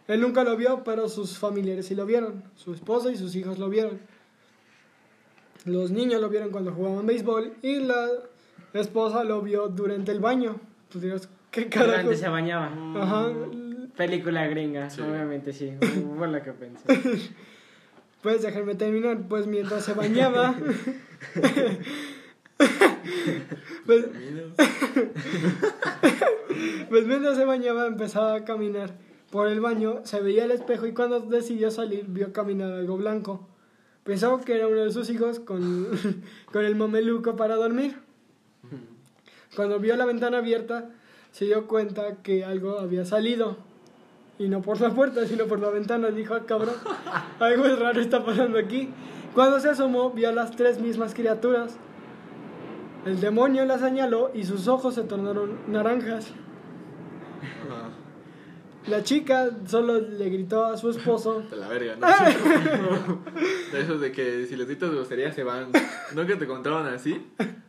Él 0.08 0.22
nunca 0.22 0.44
lo 0.44 0.58
vio, 0.58 0.84
pero 0.84 1.08
sus 1.08 1.38
familiares 1.38 1.86
sí 1.86 1.94
lo 1.96 2.06
vieron. 2.08 2.44
Su 2.56 2.74
esposa 2.74 3.12
y 3.12 3.16
sus 3.18 3.36
hijos 3.36 3.60
lo 3.60 3.70
vieron. 3.70 4.00
Los 5.66 5.92
niños 5.92 6.20
lo 6.22 6.30
vieron 6.30 6.50
cuando 6.50 6.72
jugaban 6.74 7.06
béisbol 7.06 7.54
y 7.62 7.76
la 7.80 8.08
esposa 8.74 9.24
lo 9.24 9.42
vio 9.42 9.68
durante 9.68 10.12
el 10.12 10.20
baño. 10.20 10.60
Pues 10.92 11.04
dirás, 11.04 11.30
¿qué 11.52 11.70
carajo? 11.70 11.92
Durante 11.92 12.18
se 12.18 12.30
bañaba. 12.30 12.72
Ajá. 13.00 13.28
Película 13.96 14.48
gringa, 14.48 14.90
Sí. 14.90 15.02
obviamente 15.02 15.54
sí. 15.54 15.74
Fue 16.18 16.28
lo 16.28 16.42
que 16.42 16.54
pensé. 16.54 17.30
Pues 18.24 18.42
déjenme 18.42 18.76
terminar, 18.76 19.20
pues 19.30 19.46
mientras 19.46 19.84
se 19.86 19.94
bañaba, 19.94 20.56
pues, 23.86 24.06
pues 26.90 27.06
mientras 27.06 27.38
se 27.38 27.46
bañaba 27.46 27.88
empezaba 27.88 28.36
a 28.36 28.46
caminar 28.46 28.92
por 29.32 29.48
el 29.48 29.62
baño, 29.62 30.02
se 30.04 30.22
veía 30.22 30.46
el 30.46 30.52
espejo 30.52 30.88
y 30.88 30.94
cuando 30.94 31.20
decidió 31.20 31.72
salir 31.72 32.06
vio 32.08 32.34
caminar 32.34 32.74
algo 32.74 32.98
blanco. 32.98 33.48
Pensó 34.04 34.40
que 34.42 34.56
era 34.56 34.68
uno 34.68 34.82
de 34.82 34.92
sus 34.92 35.10
hijos 35.10 35.40
con, 35.40 35.88
con 36.52 36.66
el 36.66 36.76
mameluco 36.76 37.36
para 37.36 37.56
dormir. 37.56 37.96
Cuando 39.56 39.80
vio 39.80 39.96
la 39.96 40.06
ventana 40.06 40.40
abierta, 40.40 40.90
se 41.32 41.46
dio 41.46 41.68
cuenta 41.68 42.18
que 42.24 42.44
algo 42.44 42.80
había 42.80 43.06
salido. 43.06 43.58
Y 44.38 44.48
no 44.48 44.62
por 44.62 44.80
la 44.80 44.92
puerta, 44.92 45.28
sino 45.28 45.46
por 45.46 45.60
la 45.60 45.70
ventana. 45.70 46.12
Dijo, 46.12 46.34
ah, 46.34 46.46
cabrón, 46.46 46.76
algo 47.40 47.76
raro 47.76 48.00
está 48.00 48.24
pasando 48.24 48.58
aquí. 48.58 48.90
Cuando 49.34 49.60
se 49.60 49.70
asomó, 49.70 50.12
vio 50.12 50.30
a 50.30 50.32
las 50.32 50.52
tres 50.52 50.80
mismas 50.80 51.14
criaturas. 51.14 51.78
El 53.06 53.20
demonio 53.20 53.66
la 53.66 53.80
señaló 53.80 54.32
y 54.34 54.44
sus 54.44 54.68
ojos 54.68 54.96
se 54.96 55.04
tornaron 55.04 55.60
naranjas. 55.68 56.32
Ah, 57.70 57.90
La 58.88 59.04
chica 59.04 59.50
solo 59.66 60.00
le 60.02 60.30
gritó 60.30 60.66
a 60.66 60.78
su 60.78 60.90
esposo. 60.90 61.42
De 61.50 61.56
la 61.58 61.68
verga, 61.68 61.96
¿no? 61.96 62.08
De 63.72 63.82
esos 63.82 64.02
de 64.02 64.12
que 64.12 64.46
si 64.48 64.56
les 64.56 64.68
gritas 64.68 64.92
grosería 64.92 65.32
se 65.32 65.44
van. 65.44 65.72
¿No 66.14 66.26
que 66.26 66.36
te 66.36 66.46
contaron 66.48 66.88
así? 66.88 67.26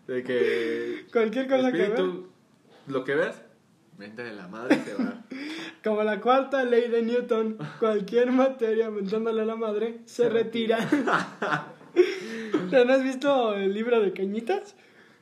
De 0.06 0.22
que. 0.22 1.06
Cualquier 1.12 1.46
cosa 1.48 1.70
que 1.70 1.78
vea. 1.78 1.86
espíritu, 1.88 2.26
lo 2.88 3.04
que 3.04 3.14
veas, 3.14 3.42
vente 3.98 4.22
de 4.24 4.32
la 4.32 4.48
madre 4.48 4.80
se 4.84 4.94
va. 4.94 5.22
Como 5.84 6.02
la 6.02 6.20
cuarta 6.20 6.64
ley 6.64 6.88
de 6.90 7.02
Newton, 7.02 7.56
cualquier 7.78 8.32
materia 8.32 8.86
aventándole 8.86 9.42
a 9.42 9.44
la 9.44 9.56
madre 9.56 10.00
se 10.04 10.28
retira. 10.28 10.78
¿No 12.72 12.92
has 12.92 13.02
visto 13.02 13.54
el 13.54 13.72
libro 13.72 14.00
de 14.00 14.12
Cañitas? 14.12 14.74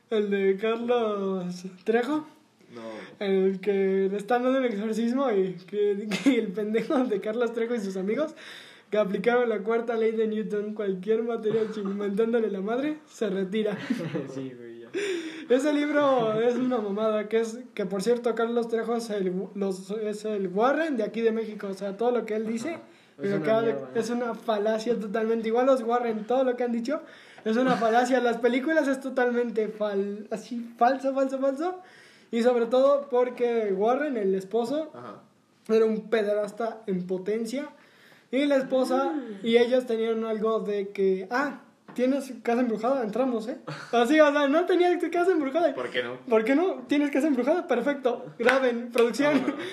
El 0.09 0.29
de 0.29 0.57
Carlos 0.59 1.65
Trejo. 1.83 2.27
No. 2.73 3.25
El 3.25 3.59
que 3.61 4.07
le 4.11 4.17
están 4.17 4.43
dando 4.43 4.59
un 4.59 4.65
exorcismo 4.65 5.31
y 5.31 5.53
que, 5.67 6.07
que 6.23 6.39
el 6.39 6.47
pendejo 6.49 7.03
de 7.05 7.19
Carlos 7.19 7.53
Trejo 7.53 7.75
y 7.75 7.79
sus 7.79 7.97
amigos 7.97 8.35
que 8.89 8.97
aplicaron 8.97 9.49
la 9.49 9.59
cuarta 9.59 9.95
ley 9.95 10.11
de 10.11 10.27
Newton, 10.27 10.73
cualquier 10.73 11.21
materia 11.23 11.61
inventándole 11.77 12.49
la 12.49 12.61
madre, 12.61 12.97
se 13.07 13.29
retira. 13.29 13.77
Sí, 14.33 14.51
güey, 14.57 14.79
ya. 14.81 14.89
Ese 15.49 15.73
libro 15.73 16.39
es 16.41 16.55
una 16.55 16.79
mamada, 16.79 17.27
que 17.27 17.39
es 17.39 17.59
que 17.73 17.85
por 17.85 18.01
cierto 18.01 18.33
Carlos 18.35 18.67
Trejo 18.67 18.95
es 18.95 19.09
el, 19.09 19.31
los, 19.55 19.91
es 19.91 20.25
el 20.25 20.47
Warren 20.47 20.97
de 20.97 21.03
aquí 21.03 21.21
de 21.21 21.31
México, 21.31 21.67
o 21.67 21.73
sea, 21.73 21.97
todo 21.97 22.11
lo 22.11 22.25
que 22.25 22.35
él 22.35 22.47
dice 22.47 22.79
Es 23.21 23.33
una 23.33 23.61
mierda. 23.61 23.89
es 23.95 24.09
una 24.09 24.33
falacia 24.33 24.99
totalmente, 24.99 25.47
igual 25.47 25.67
los 25.67 25.81
Warren, 25.81 26.25
todo 26.25 26.43
lo 26.43 26.55
que 26.55 26.63
han 26.63 26.71
dicho 26.71 27.01
es 27.45 27.57
una 27.57 27.75
falacia, 27.75 28.19
las 28.19 28.37
películas 28.37 28.87
es 28.87 28.99
totalmente 28.99 29.67
fal, 29.67 30.27
así, 30.31 30.73
falso, 30.77 31.13
falso, 31.13 31.39
falso, 31.39 31.81
Y 32.31 32.43
sobre 32.43 32.65
todo 32.67 33.07
porque 33.09 33.73
Warren, 33.75 34.17
el 34.17 34.35
esposo, 34.35 34.91
Ajá. 34.93 35.21
era 35.67 35.85
un 35.85 36.09
pederasta 36.09 36.81
en 36.87 37.07
potencia. 37.07 37.69
Y 38.31 38.45
la 38.45 38.57
esposa 38.57 39.13
y 39.41 39.57
ellos 39.57 39.87
tenían 39.87 40.23
algo 40.23 40.59
de 40.59 40.89
que, 40.89 41.27
ah, 41.31 41.61
tienes 41.95 42.31
casa 42.43 42.61
embrujada, 42.61 43.03
entramos, 43.03 43.47
¿eh? 43.47 43.57
Así, 43.91 44.19
o 44.19 44.31
sea, 44.31 44.47
no 44.47 44.65
tenías 44.65 45.03
casa 45.11 45.31
embrujada. 45.31 45.73
¿Por 45.73 45.89
qué 45.89 46.03
no? 46.03 46.17
¿Por 46.29 46.43
qué 46.45 46.55
no? 46.55 46.83
¿Tienes 46.87 47.09
casa 47.09 47.27
embrujada? 47.27 47.67
Perfecto. 47.67 48.25
Graben, 48.37 48.89
producción. 48.91 49.55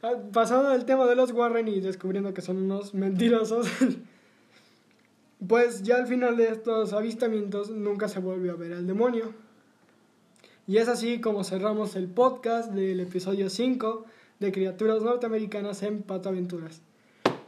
Ah, 0.00 0.12
Pasando 0.32 0.70
del 0.70 0.84
tema 0.84 1.06
de 1.06 1.16
los 1.16 1.32
Warren 1.32 1.66
y 1.66 1.80
descubriendo 1.80 2.32
que 2.32 2.40
son 2.40 2.58
unos 2.58 2.94
mentirosos, 2.94 3.66
pues 5.46 5.82
ya 5.82 5.96
al 5.96 6.06
final 6.06 6.36
de 6.36 6.48
estos 6.48 6.92
avistamientos 6.92 7.70
nunca 7.70 8.08
se 8.08 8.18
volvió 8.20 8.52
a 8.52 8.56
ver 8.56 8.72
al 8.72 8.86
demonio. 8.86 9.32
Y 10.66 10.76
es 10.78 10.88
así 10.88 11.20
como 11.20 11.44
cerramos 11.44 11.96
el 11.96 12.08
podcast 12.08 12.72
del 12.72 13.00
episodio 13.00 13.48
5 13.48 14.04
de 14.40 14.52
Criaturas 14.52 15.02
Norteamericanas 15.02 15.82
en 15.82 16.02
Pato 16.02 16.28
Aventuras. 16.28 16.82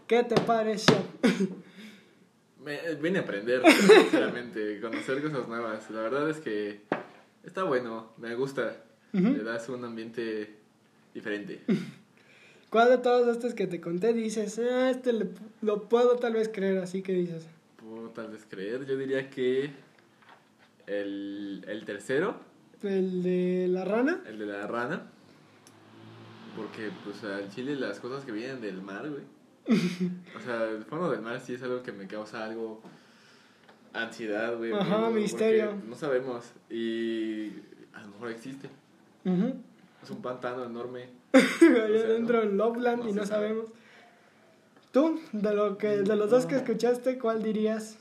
¿Qué 0.07 0.23
te 0.25 0.41
pareció? 0.41 0.95
Me, 2.65 2.79
vine 3.01 3.19
a 3.19 3.23
aprender, 3.23 3.62
sinceramente, 4.03 4.81
conocer 4.81 5.23
cosas 5.23 5.49
nuevas. 5.49 5.91
La 5.91 6.03
verdad 6.03 6.29
es 6.31 6.39
que 6.41 6.81
está 7.45 7.65
bueno, 7.65 8.12
me 8.19 8.35
gusta. 8.35 8.85
Le 9.12 9.43
das 9.43 9.69
un 9.69 9.85
ambiente 9.85 10.55
diferente. 11.15 11.62
¿Cuál 12.71 12.91
de 12.91 12.99
todos 12.99 13.27
estos 13.29 13.55
que 13.55 13.67
te 13.67 13.81
conté 13.81 14.12
dices, 14.12 14.61
ah, 14.61 14.91
este 14.91 15.12
le- 15.12 15.31
lo 15.62 15.89
puedo 15.89 16.17
tal 16.17 16.35
vez 16.35 16.49
creer, 16.49 16.79
así 16.79 17.03
que 17.03 17.12
dices? 17.15 17.47
Tal 18.15 18.28
vez 18.31 18.47
creer, 18.49 18.85
yo 18.87 18.97
diría 18.97 19.31
que 19.31 19.70
el, 20.87 21.65
el 21.69 21.85
tercero, 21.85 22.37
El 22.82 23.23
de 23.23 23.66
la 23.69 23.85
rana. 23.85 24.20
el 24.27 24.39
de 24.39 24.47
la 24.47 24.66
rana. 24.66 25.03
Porque, 26.57 26.91
pues, 27.05 27.23
al 27.24 27.49
chile 27.51 27.77
las 27.77 28.01
cosas 28.01 28.24
que 28.24 28.32
vienen 28.32 28.61
del 28.61 28.82
mar, 28.82 29.09
güey. 29.09 29.23
O 30.37 30.41
sea, 30.41 30.65
el 30.69 30.85
fondo 30.85 31.11
del 31.11 31.20
mar 31.20 31.41
sí 31.41 31.55
es 31.55 31.62
algo 31.62 31.82
que 31.82 31.93
me 31.93 32.07
causa 32.07 32.45
algo 32.45 32.81
ansiedad, 33.93 34.57
güey. 34.57 34.73
Ajá, 34.73 35.03
porque 35.07 35.20
misterio. 35.20 35.74
No 35.89 35.95
sabemos. 35.95 36.53
Y 36.69 37.51
a 37.95 38.01
lo 38.03 38.09
mejor 38.09 38.31
existe. 38.31 38.69
Es 40.03 40.11
un 40.11 40.23
pantano 40.23 40.65
enorme. 40.65 41.09
Allá 41.32 41.49
sea, 41.59 41.85
adentro 41.85 42.39
no- 42.39 42.43
en 42.51 42.57
Loveland 42.57 43.03
no 43.05 43.09
y 43.11 43.12
no 43.12 43.24
sabe. 43.27 43.49
sabemos. 43.49 43.66
Tú, 44.93 45.20
de 45.32 45.55
lo 45.55 45.78
que 45.78 45.99
de 45.99 46.16
los 46.16 46.31
dos 46.31 46.47
que 46.47 46.57
escuchaste, 46.57 47.19
¿cuál 47.19 47.45
dirías? 47.45 47.97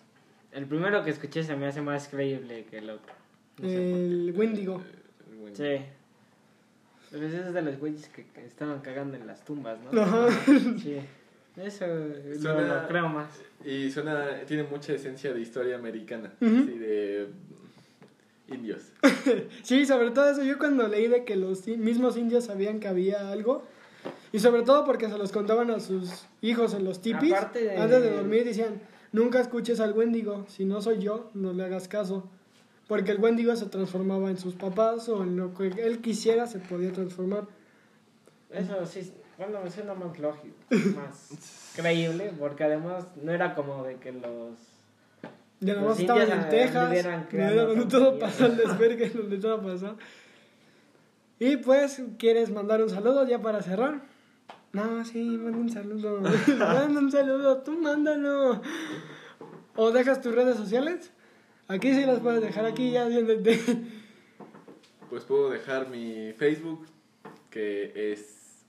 El 0.51 0.65
primero 0.65 1.03
que 1.03 1.11
escuché 1.11 1.43
se 1.43 1.55
me 1.55 1.67
hace 1.67 1.81
más 1.81 2.07
creíble 2.07 2.65
que 2.69 2.77
el 2.79 2.89
otro. 2.89 3.13
No. 3.61 3.67
El 3.69 4.33
Wendigo. 4.35 4.81
Sí. 5.53 5.77
Pero 7.11 7.25
ese 7.27 7.39
es 7.39 7.53
de 7.53 7.61
los 7.61 7.77
güeyes 7.79 8.07
que, 8.09 8.25
que 8.27 8.45
estaban 8.45 8.79
cagando 8.81 9.17
en 9.17 9.25
las 9.27 9.43
tumbas, 9.43 9.77
¿no? 9.91 10.01
Ajá. 10.01 10.27
Sí. 10.81 10.97
Eso 11.57 11.85
Suena- 12.39 12.83
lo 12.83 12.87
creo 12.87 13.09
más. 13.09 13.29
Y 13.65 13.91
suena, 13.91 14.41
tiene 14.47 14.63
mucha 14.63 14.93
esencia 14.93 15.33
de 15.33 15.41
historia 15.41 15.75
americana. 15.75 16.31
Ujú. 16.39 16.55
Así 16.55 16.77
de 16.77 17.27
indios. 18.47 18.91
Sí, 19.63 19.85
sobre 19.85 20.11
todo 20.11 20.29
eso, 20.31 20.43
yo 20.43 20.57
cuando 20.57 20.87
leí 20.87 21.07
de 21.07 21.25
que 21.25 21.35
los 21.35 21.67
mismos 21.67 22.15
indios 22.17 22.45
sabían 22.45 22.79
que 22.79 22.87
había 22.87 23.31
algo, 23.31 23.63
y 24.31 24.39
sobre 24.39 24.61
todo 24.61 24.85
porque 24.85 25.09
se 25.09 25.17
los 25.17 25.31
contaban 25.31 25.69
a 25.71 25.79
sus 25.79 26.25
hijos 26.41 26.73
en 26.73 26.85
los 26.85 27.01
tipis, 27.01 27.33
Aparte 27.33 27.59
de- 27.63 27.77
antes 27.77 28.01
de 28.03 28.11
dormir 28.11 28.45
decían, 28.45 28.79
nunca 29.11 29.39
escuches 29.39 29.79
al 29.79 29.93
Wendigo, 29.93 30.45
si 30.47 30.65
no 30.65 30.81
soy 30.81 30.99
yo, 30.99 31.29
no 31.33 31.53
le 31.53 31.63
hagas 31.63 31.87
caso. 31.87 32.29
Porque 32.87 33.11
el 33.11 33.19
Wendigo 33.19 33.55
se 33.55 33.67
transformaba 33.67 34.29
en 34.29 34.37
sus 34.37 34.55
papás 34.55 35.07
o 35.09 35.21
en 35.23 35.37
lo 35.37 35.53
que 35.53 35.67
él 35.67 35.99
quisiera 35.99 36.47
se 36.47 36.59
podía 36.59 36.91
transformar. 36.91 37.45
Eso 38.51 38.85
sí, 38.85 39.13
bueno, 39.37 39.61
me 39.63 39.69
suena 39.69 39.93
más 39.93 40.17
lógico, 40.19 40.55
más 40.95 41.71
creíble, 41.75 42.33
porque 42.39 42.63
además 42.63 43.05
no 43.21 43.31
era 43.31 43.55
como 43.55 43.83
de 43.83 43.95
que 43.95 44.11
los... 44.11 44.57
Ya 45.61 45.75
nada 45.75 45.87
más 45.87 45.99
estaban 45.99 46.31
en 46.31 46.49
Texas, 46.49 47.05
donde 47.31 47.85
todo 47.85 48.17
pasó 48.17 48.47
el 48.47 48.57
desvergue, 48.57 49.09
donde 49.15 49.37
todo 49.37 49.61
pasó. 49.61 49.97
Y 51.37 51.57
pues, 51.57 52.01
¿quieres 52.17 52.49
mandar 52.49 52.81
un 52.81 52.89
saludo 52.89 53.25
ya 53.27 53.39
para 53.39 53.61
cerrar? 53.61 54.01
No, 54.71 55.03
sí, 55.03 55.37
manda 55.37 55.57
un 55.57 55.69
saludo. 55.69 56.21
manda 56.57 56.99
un 56.99 57.11
saludo, 57.11 57.57
tú 57.63 57.71
mándalo. 57.79 58.61
¿O 59.75 59.91
dejas 59.91 60.21
tus 60.21 60.35
redes 60.35 60.57
sociales? 60.57 61.11
Aquí 61.67 61.93
sí 61.93 62.05
las 62.05 62.19
puedes 62.19 62.41
dejar, 62.41 62.65
aquí 62.65 62.91
ya. 62.91 63.07
Pues 65.09 65.23
puedo 65.23 65.49
dejar 65.49 65.89
mi 65.89 66.33
Facebook, 66.33 66.85
que 67.49 68.11
es 68.13 68.65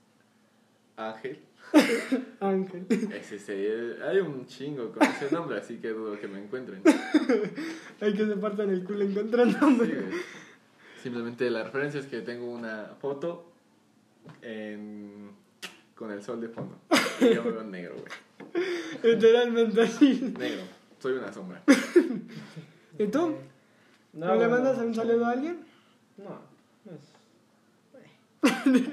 Ángel. 0.97 1.39
Ángel. 2.39 2.85
Ese, 2.89 3.35
ese, 3.35 3.97
hay 4.03 4.17
un 4.19 4.45
chingo 4.47 4.91
con 4.91 5.03
ese 5.03 5.31
nombre, 5.31 5.57
así 5.57 5.77
que 5.77 5.89
dudo 5.89 6.19
que 6.19 6.27
me 6.27 6.39
encuentren. 6.39 6.81
Hay 8.01 8.13
que 8.13 8.25
se 8.25 8.35
partan 8.37 8.71
el 8.71 8.83
culo 8.83 9.03
encontrando. 9.03 9.85
Sí. 9.85 9.91
Simplemente 11.03 11.49
la 11.49 11.63
referencia 11.63 11.99
es 11.99 12.07
que 12.07 12.21
tengo 12.21 12.51
una 12.51 12.95
foto 12.99 13.51
en- 14.41 15.29
con 16.01 16.11
el 16.11 16.23
sol 16.23 16.41
de 16.41 16.49
fondo. 16.49 16.75
Y 17.21 17.35
yo 17.35 17.43
me 17.43 17.51
veo 17.51 17.63
negro, 17.63 17.93
güey. 17.95 18.63
Literalmente 19.03 19.81
así. 19.83 20.33
Negro. 20.37 20.63
Soy 20.97 21.13
una 21.13 21.31
sombra. 21.31 21.61
¿Y 22.97 23.05
tú? 23.05 23.35
No, 24.13 24.25
¿No 24.25 24.35
le 24.35 24.47
mandas 24.47 24.79
un 24.79 24.95
saludo 24.95 25.25
a 25.27 25.31
alguien? 25.31 25.59
No, 26.17 26.39
no 26.85 26.91
es- 26.91 27.13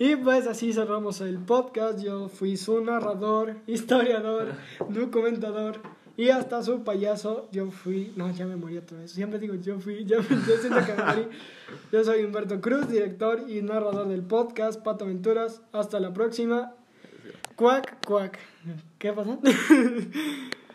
Y 0.00 0.16
pues 0.16 0.46
así 0.48 0.72
cerramos 0.72 1.20
el 1.20 1.38
podcast. 1.38 2.00
Yo 2.00 2.28
fui 2.28 2.56
su 2.56 2.80
narrador, 2.82 3.54
historiador, 3.68 4.48
documentador 4.88 5.80
y 6.22 6.30
hasta 6.30 6.62
su 6.62 6.82
payaso. 6.84 7.48
Yo 7.52 7.70
fui. 7.70 8.12
No, 8.16 8.30
ya 8.30 8.46
me 8.46 8.56
morí 8.56 8.76
otra 8.78 8.98
vez. 8.98 9.10
Siempre 9.12 9.38
digo 9.38 9.54
yo 9.54 9.78
fui. 9.80 10.04
Ya, 10.04 10.18
me- 10.18 10.24
yo 10.28 10.56
siento 10.60 10.84
que 10.84 10.94
me 10.94 11.04
morí. 11.04 11.26
Yo 11.92 12.04
soy 12.04 12.24
Humberto 12.24 12.60
Cruz, 12.60 12.88
director 12.88 13.44
y 13.48 13.62
narrador 13.62 14.08
del 14.08 14.22
podcast 14.22 14.82
Pato 14.82 15.04
Aventuras. 15.04 15.62
Hasta 15.72 15.98
la 16.00 16.12
próxima. 16.12 16.74
Cuac, 17.56 18.04
cuac. 18.06 18.38
¿Qué 18.98 19.12
pasa? 19.12 19.38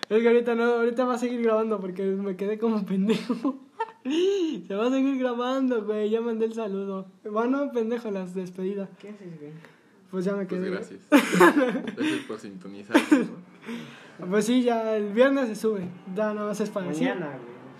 Es 0.07 0.22
que 0.22 0.27
ahorita 0.27 0.53
no, 0.53 0.65
ahorita 0.65 1.03
va 1.03 1.15
a 1.15 1.17
seguir 1.17 1.41
grabando 1.41 1.80
porque 1.80 2.03
me 2.03 2.35
quedé 2.35 2.59
como 2.59 2.85
pendejo. 2.85 3.59
Se 4.67 4.76
va 4.76 4.85
a 4.85 4.91
seguir 4.91 5.17
grabando, 5.17 5.84
güey. 5.84 6.11
Ya 6.11 6.22
mandé 6.22 6.45
el 6.45 6.53
saludo. 6.53 7.07
Bueno, 7.23 7.72
pendejo, 7.73 8.11
las 8.11 8.35
despedidas. 8.35 8.88
¿Qué 8.99 9.09
haces, 9.09 9.39
güey? 9.39 9.51
Pues 10.11 10.23
ya 10.26 10.34
me 10.35 10.45
Pues 10.45 10.61
quedé. 10.61 10.69
gracias. 10.69 10.99
Gracias 11.09 12.19
por 12.27 12.39
sintonizar. 12.39 12.95
¿no? 13.11 13.27
Pues 14.29 14.45
sí, 14.45 14.63
ya 14.63 14.95
el 14.95 15.11
viernes 15.11 15.47
se 15.49 15.55
sube. 15.55 15.87
Ya 16.15 16.33
nada 16.33 16.47
más 16.47 16.59
es 16.59 16.69
para. 16.69 16.85
Mañana, 16.87 17.27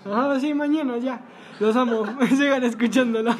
güey. 0.04 0.16
Ajá, 0.16 0.38
sí, 0.40 0.54
mañana 0.54 0.98
ya. 0.98 1.20
Los 1.60 1.74
amo. 1.76 2.04
Sigan 2.28 2.62
escuchándolo. 2.64 3.32